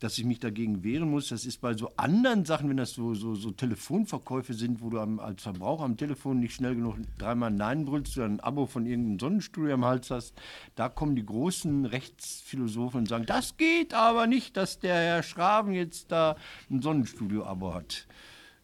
dass 0.00 0.18
ich 0.18 0.24
mich 0.24 0.40
dagegen 0.40 0.82
wehren 0.82 1.10
muss. 1.10 1.28
Das 1.28 1.46
ist 1.46 1.60
bei 1.60 1.74
so 1.74 1.92
anderen 1.96 2.44
Sachen, 2.44 2.68
wenn 2.68 2.76
das 2.76 2.92
so, 2.92 3.14
so, 3.14 3.34
so 3.34 3.50
Telefonverkäufe 3.50 4.54
sind, 4.54 4.82
wo 4.82 4.90
du 4.90 5.00
am, 5.00 5.18
als 5.18 5.42
Verbraucher 5.42 5.84
am 5.84 5.96
Telefon 5.96 6.40
nicht 6.40 6.54
schnell 6.54 6.74
genug 6.74 6.96
dreimal 7.18 7.50
Nein 7.50 7.84
brüllst 7.84 8.16
oder 8.16 8.26
ein 8.26 8.40
Abo 8.40 8.66
von 8.66 8.86
irgendeinem 8.86 9.18
Sonnenstudio 9.18 9.74
am 9.74 9.84
Hals 9.84 10.10
hast, 10.10 10.34
da 10.74 10.88
kommen 10.88 11.16
die 11.16 11.24
großen 11.24 11.86
Rechtsphilosophen 11.86 13.00
und 13.00 13.08
sagen, 13.08 13.26
das 13.26 13.56
geht 13.56 13.94
aber 13.94 14.26
nicht, 14.26 14.56
dass 14.56 14.78
der 14.78 14.96
Herr 14.96 15.22
Schraven 15.22 15.72
jetzt 15.72 16.12
da 16.12 16.36
ein 16.70 16.82
Sonnenstudio-Abo 16.82 17.74
hat. 17.74 18.06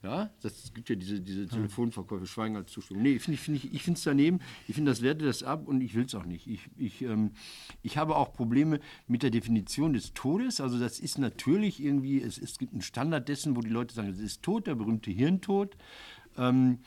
Ja, 0.03 0.31
das 0.41 0.75
gibt 0.75 0.89
ja 0.89 0.97
diese, 0.97 1.21
diese 1.21 1.47
Telefonverkäufe, 1.47 2.27
Schweigen 2.27 2.57
als 2.57 2.73
Zustimmung. 2.73 3.05
Nee, 3.05 3.15
ich 3.15 3.23
finde 3.23 3.39
ich, 3.57 3.73
ich 3.73 3.87
es 3.87 4.03
daneben, 4.03 4.41
ich 4.67 4.75
finde, 4.75 4.91
das 4.91 5.01
werte 5.01 5.25
das 5.25 5.45
ab 5.45 5.69
und 5.69 5.81
ich 5.81 5.95
will 5.95 6.07
es 6.07 6.15
auch 6.17 6.25
nicht. 6.25 6.49
Ich, 6.49 6.69
ich, 6.77 7.03
ähm, 7.03 7.31
ich 7.83 7.99
habe 7.99 8.17
auch 8.17 8.33
Probleme 8.33 8.81
mit 9.07 9.23
der 9.23 9.31
Definition 9.31 9.93
des 9.93 10.13
Todes. 10.13 10.61
Also 10.61 10.81
das 10.81 10.99
ist 10.99 11.19
natürlich 11.19 11.81
irgendwie, 11.81 12.21
es, 12.21 12.37
es 12.37 12.59
gibt 12.59 12.73
einen 12.73 12.83
Standard 12.83 13.29
dessen, 13.29 13.55
wo 13.55 13.61
die 13.61 13.71
Leute 13.71 13.95
sagen, 13.95 14.09
es 14.09 14.19
ist 14.19 14.43
tot, 14.43 14.67
der 14.67 14.75
berühmte 14.75 15.13
Hirntod. 15.13 15.77
Ähm, 16.37 16.81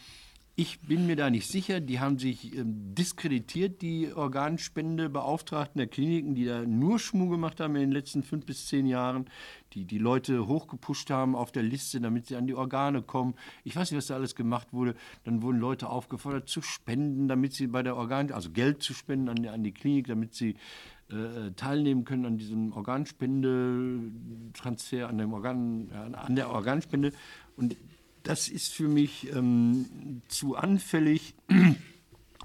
ich 0.57 0.79
bin 0.79 1.05
mir 1.05 1.17
da 1.17 1.29
nicht 1.29 1.47
sicher. 1.47 1.81
Die 1.81 1.99
haben 1.99 2.17
sich 2.17 2.55
ähm, 2.55 2.95
diskreditiert, 2.95 3.81
die 3.81 4.13
Organspendebeauftragten 4.13 5.79
der 5.79 5.87
Kliniken, 5.87 6.33
die 6.33 6.45
da 6.45 6.61
nur 6.61 6.97
Schmuh 6.97 7.27
gemacht 7.27 7.59
haben 7.59 7.75
in 7.75 7.81
den 7.81 7.91
letzten 7.91 8.23
fünf 8.23 8.45
bis 8.45 8.67
zehn 8.67 8.87
Jahren, 8.87 9.25
die 9.73 9.83
die 9.83 9.97
Leute 9.97 10.47
hochgepusht 10.47 11.09
haben 11.09 11.35
auf 11.35 11.51
der 11.51 11.63
Liste, 11.63 11.99
damit 11.99 12.27
sie 12.27 12.37
an 12.37 12.47
die 12.47 12.55
Organe 12.55 13.01
kommen. 13.01 13.33
Ich 13.65 13.75
weiß 13.75 13.91
nicht, 13.91 13.97
was 13.97 14.07
da 14.07 14.15
alles 14.15 14.35
gemacht 14.35 14.71
wurde. 14.71 14.95
Dann 15.25 15.41
wurden 15.41 15.59
Leute 15.59 15.89
aufgefordert 15.89 16.47
zu 16.47 16.61
spenden, 16.61 17.27
damit 17.27 17.51
sie 17.51 17.67
bei 17.67 17.83
der 17.83 17.97
Organ, 17.97 18.31
also 18.31 18.51
Geld 18.51 18.81
zu 18.81 18.93
spenden 18.93 19.27
an 19.27 19.35
die, 19.35 19.49
an 19.49 19.61
die 19.61 19.73
Klinik, 19.73 20.07
damit 20.07 20.35
sie 20.35 20.55
äh, 21.09 21.51
teilnehmen 21.57 22.05
können 22.05 22.25
an 22.25 22.37
diesem 22.37 22.71
Organspendetransfer, 22.71 25.09
an, 25.09 25.17
dem 25.17 25.33
Organ, 25.33 25.91
an 25.91 26.35
der 26.35 26.49
Organspende. 26.49 27.11
Und 27.57 27.75
das 28.26 28.49
ist 28.49 28.73
für 28.73 28.88
mich 28.88 29.32
ähm, 29.34 30.21
zu 30.28 30.55
anfällig. 30.55 31.36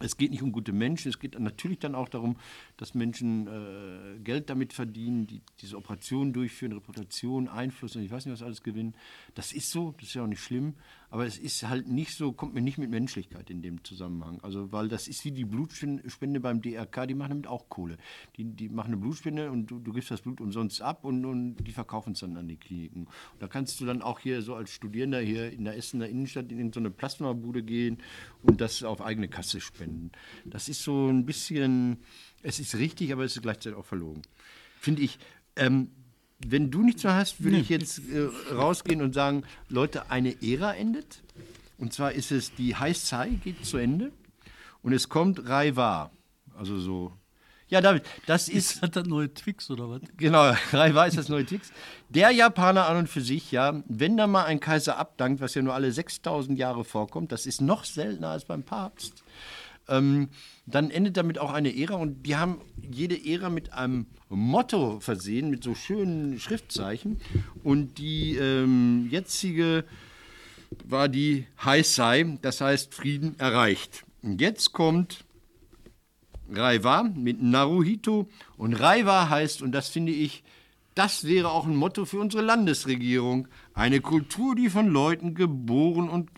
Es 0.02 0.16
geht 0.16 0.30
nicht 0.30 0.42
um 0.42 0.50
gute 0.50 0.72
Menschen, 0.72 1.10
es 1.10 1.18
geht 1.18 1.38
natürlich 1.38 1.78
dann 1.78 1.94
auch 1.94 2.08
darum, 2.08 2.36
dass 2.80 2.94
Menschen 2.94 3.46
äh, 3.46 4.18
Geld 4.20 4.48
damit 4.48 4.72
verdienen, 4.72 5.26
die 5.26 5.42
diese 5.60 5.76
Operationen 5.76 6.32
durchführen, 6.32 6.72
Reputation, 6.72 7.46
Einfluss 7.46 7.94
und 7.94 8.02
ich 8.02 8.10
weiß 8.10 8.24
nicht, 8.24 8.32
was 8.32 8.42
alles 8.42 8.62
gewinnen. 8.62 8.94
Das 9.34 9.52
ist 9.52 9.70
so, 9.70 9.94
das 9.98 10.08
ist 10.08 10.14
ja 10.14 10.22
auch 10.22 10.26
nicht 10.26 10.42
schlimm, 10.42 10.76
aber 11.10 11.26
es 11.26 11.36
ist 11.36 11.68
halt 11.68 11.88
nicht 11.88 12.16
so, 12.16 12.32
kommt 12.32 12.54
mir 12.54 12.62
nicht 12.62 12.78
mit 12.78 12.88
Menschlichkeit 12.88 13.50
in 13.50 13.60
dem 13.60 13.84
Zusammenhang. 13.84 14.40
Also, 14.42 14.72
weil 14.72 14.88
das 14.88 15.08
ist 15.08 15.24
wie 15.26 15.32
die 15.32 15.44
Blutspende 15.44 16.40
beim 16.40 16.62
DRK, 16.62 17.06
die 17.06 17.14
machen 17.14 17.30
damit 17.30 17.46
auch 17.48 17.68
Kohle. 17.68 17.98
Die, 18.36 18.44
die 18.44 18.70
machen 18.70 18.92
eine 18.92 18.96
Blutspende 18.96 19.50
und 19.50 19.66
du, 19.66 19.78
du 19.78 19.92
gibst 19.92 20.10
das 20.10 20.22
Blut 20.22 20.40
umsonst 20.40 20.80
ab 20.80 21.04
und, 21.04 21.26
und 21.26 21.56
die 21.56 21.72
verkaufen 21.72 22.14
es 22.14 22.20
dann 22.20 22.38
an 22.38 22.48
die 22.48 22.56
Kliniken. 22.56 23.02
Und 23.32 23.42
da 23.42 23.46
kannst 23.46 23.78
du 23.80 23.84
dann 23.84 24.00
auch 24.00 24.20
hier 24.20 24.40
so 24.40 24.54
als 24.54 24.70
Studierender 24.70 25.20
hier 25.20 25.52
in 25.52 25.64
der 25.64 25.76
Essener 25.76 26.08
Innenstadt 26.08 26.50
in 26.50 26.72
so 26.72 26.80
eine 26.80 26.90
Plasmabude 26.90 27.62
gehen 27.62 27.98
und 28.42 28.62
das 28.62 28.82
auf 28.84 29.02
eigene 29.02 29.28
Kasse 29.28 29.60
spenden. 29.60 30.12
Das 30.46 30.70
ist 30.70 30.82
so 30.82 31.08
ein 31.08 31.26
bisschen 31.26 31.98
es 32.42 32.58
ist 32.58 32.74
richtig, 32.76 33.12
aber 33.12 33.24
es 33.24 33.36
ist 33.36 33.42
gleichzeitig 33.42 33.78
auch 33.78 33.84
verlogen. 33.84 34.22
Finde 34.78 35.02
ich. 35.02 35.18
Ähm, 35.56 35.90
wenn 36.46 36.70
du 36.70 36.82
nichts 36.82 37.04
mehr 37.04 37.14
hast, 37.14 37.42
würde 37.42 37.56
nee. 37.56 37.62
ich 37.62 37.68
jetzt 37.68 37.98
äh, 37.98 38.54
rausgehen 38.54 39.02
und 39.02 39.12
sagen, 39.12 39.44
Leute, 39.68 40.10
eine 40.10 40.42
Ära 40.42 40.74
endet. 40.74 41.22
Und 41.76 41.92
zwar 41.92 42.12
ist 42.12 42.32
es, 42.32 42.54
die 42.54 42.74
Sai 42.94 43.30
geht 43.44 43.64
zu 43.64 43.76
Ende. 43.76 44.10
Und 44.82 44.94
es 44.94 45.10
kommt 45.10 45.48
Raiwa. 45.48 46.10
Also 46.56 46.78
so. 46.78 47.12
Ja, 47.68 47.80
David, 47.80 48.04
das 48.26 48.48
ist. 48.48 48.74
Ist 48.74 48.82
das 48.82 48.90
das 48.90 49.06
neue 49.06 49.32
Twix 49.32 49.70
oder 49.70 49.88
was? 49.90 50.00
Genau, 50.16 50.52
Raiwa 50.72 51.04
ist 51.04 51.18
das 51.18 51.28
neue 51.28 51.44
Twix. 51.44 51.72
Der 52.08 52.30
Japaner 52.30 52.86
an 52.86 52.96
und 52.96 53.08
für 53.08 53.20
sich, 53.20 53.52
ja, 53.52 53.82
wenn 53.86 54.16
da 54.16 54.26
mal 54.26 54.44
ein 54.44 54.60
Kaiser 54.60 54.96
abdankt, 54.96 55.40
was 55.40 55.54
ja 55.54 55.62
nur 55.62 55.74
alle 55.74 55.92
6000 55.92 56.58
Jahre 56.58 56.84
vorkommt, 56.84 57.32
das 57.32 57.44
ist 57.44 57.60
noch 57.60 57.84
seltener 57.84 58.30
als 58.30 58.46
beim 58.46 58.62
Papst 58.62 59.22
ähm, 59.90 60.28
dann 60.66 60.90
endet 60.90 61.16
damit 61.16 61.38
auch 61.38 61.52
eine 61.52 61.76
Ära 61.76 61.94
und 61.96 62.24
die 62.24 62.36
haben 62.36 62.60
jede 62.90 63.16
Ära 63.24 63.50
mit 63.50 63.72
einem 63.72 64.06
Motto 64.28 65.00
versehen, 65.00 65.50
mit 65.50 65.64
so 65.64 65.74
schönen 65.74 66.38
Schriftzeichen. 66.38 67.20
Und 67.62 67.98
die 67.98 68.36
ähm, 68.36 69.08
jetzige 69.10 69.84
war 70.84 71.08
die 71.08 71.46
Heisei, 71.62 72.38
das 72.42 72.60
heißt 72.60 72.94
Frieden 72.94 73.38
erreicht. 73.38 74.04
Und 74.22 74.40
jetzt 74.40 74.72
kommt 74.72 75.24
Raiwa 76.52 77.02
mit 77.02 77.42
Naruhito 77.42 78.28
und 78.56 78.74
Raiwa 78.74 79.28
heißt, 79.28 79.62
und 79.62 79.72
das 79.72 79.88
finde 79.88 80.12
ich, 80.12 80.42
das 80.94 81.24
wäre 81.24 81.50
auch 81.50 81.66
ein 81.66 81.76
Motto 81.76 82.04
für 82.04 82.18
unsere 82.18 82.42
Landesregierung, 82.42 83.48
eine 83.74 84.00
Kultur, 84.00 84.54
die 84.56 84.68
von 84.68 84.88
Leuten 84.88 85.34
geboren 85.34 86.08
und 86.08 86.30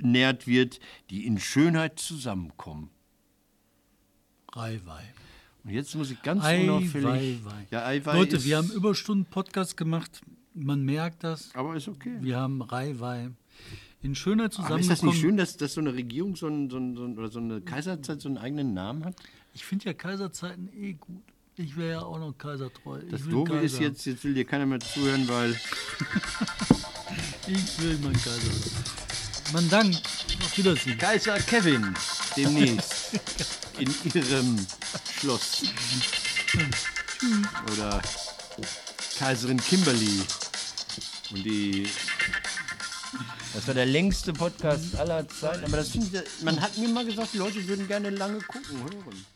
genährt 0.00 0.46
wird, 0.46 0.80
die 1.10 1.26
in 1.26 1.38
Schönheit 1.38 1.98
zusammenkommen. 1.98 2.90
Eiwei. 4.54 5.02
Und 5.64 5.70
jetzt 5.70 5.94
muss 5.94 6.10
ich 6.10 6.20
ganz 6.22 6.42
Ei, 6.44 6.62
unauffällig. 6.64 7.04
Wei, 7.04 7.38
wei. 7.44 7.66
Ja, 7.70 7.84
Eiwei 7.86 8.14
Leute, 8.14 8.36
ist- 8.36 8.44
wir 8.46 8.56
haben 8.56 8.70
Überstunden 8.70 9.26
Podcast 9.26 9.76
gemacht. 9.76 10.22
Man 10.54 10.82
merkt 10.84 11.22
das. 11.22 11.50
Aber 11.54 11.76
ist 11.76 11.86
okay. 11.88 12.16
Wir 12.20 12.38
haben 12.38 12.60
Reiwei 12.62 13.30
in 14.02 14.14
schöner 14.14 14.44
Aber 14.44 14.50
zusammengekommen. 14.50 14.82
ist 14.82 14.90
das 14.90 15.02
nicht 15.02 15.20
schön, 15.20 15.36
dass, 15.36 15.56
dass 15.58 15.74
so 15.74 15.80
eine 15.80 15.92
Regierung 15.94 16.34
so, 16.34 16.48
ein, 16.48 16.70
so, 16.70 16.78
ein, 16.78 17.18
oder 17.18 17.28
so 17.28 17.38
eine 17.38 17.60
Kaiserzeit 17.60 18.20
so 18.20 18.28
einen 18.28 18.38
eigenen 18.38 18.72
Namen 18.74 19.04
hat? 19.04 19.14
Ich 19.52 19.64
finde 19.64 19.84
ja 19.86 19.92
Kaiserzeiten 19.94 20.68
eh 20.74 20.94
gut. 20.94 21.22
Ich 21.56 21.76
wäre 21.76 21.90
ja 21.90 22.00
auch 22.02 22.18
noch 22.18 22.32
kaisertreu. 22.38 23.00
Das 23.10 23.22
Doofe 23.28 23.52
ist 23.58 23.74
Kaiser. 23.74 23.82
jetzt, 23.82 24.06
jetzt 24.06 24.24
will 24.24 24.32
dir 24.34 24.46
keiner 24.46 24.64
mehr 24.66 24.80
zuhören, 24.80 25.28
weil 25.28 25.52
Ich 27.46 27.80
will 27.82 27.98
mein 28.02 28.12
Kaiser. 28.14 28.40
sein. 28.52 28.84
Man 29.52 29.68
dankt. 29.68 30.02
Auf 30.44 30.56
Wiedersehen. 30.56 30.96
Kaiser 30.98 31.38
Kevin 31.40 31.94
demnächst 32.36 33.12
in 33.78 33.92
ihrem 34.14 34.66
Schloss. 35.18 35.62
Oder 37.72 38.02
Kaiserin 39.18 39.60
Kimberly. 39.60 40.20
Und 41.32 41.44
die. 41.44 41.88
Das 43.54 43.66
war 43.66 43.74
der 43.74 43.86
längste 43.86 44.32
Podcast 44.32 44.94
aller 44.96 45.28
Zeiten. 45.28 45.64
Aber 45.64 45.78
das 45.78 45.88
finde 45.90 46.22
ich, 46.22 46.44
man 46.44 46.60
hat 46.60 46.78
mir 46.78 46.88
mal 46.88 47.04
gesagt, 47.04 47.32
die 47.32 47.38
Leute 47.38 47.66
würden 47.66 47.88
gerne 47.88 48.10
lange 48.10 48.38
gucken, 48.42 48.78
hören. 48.78 49.26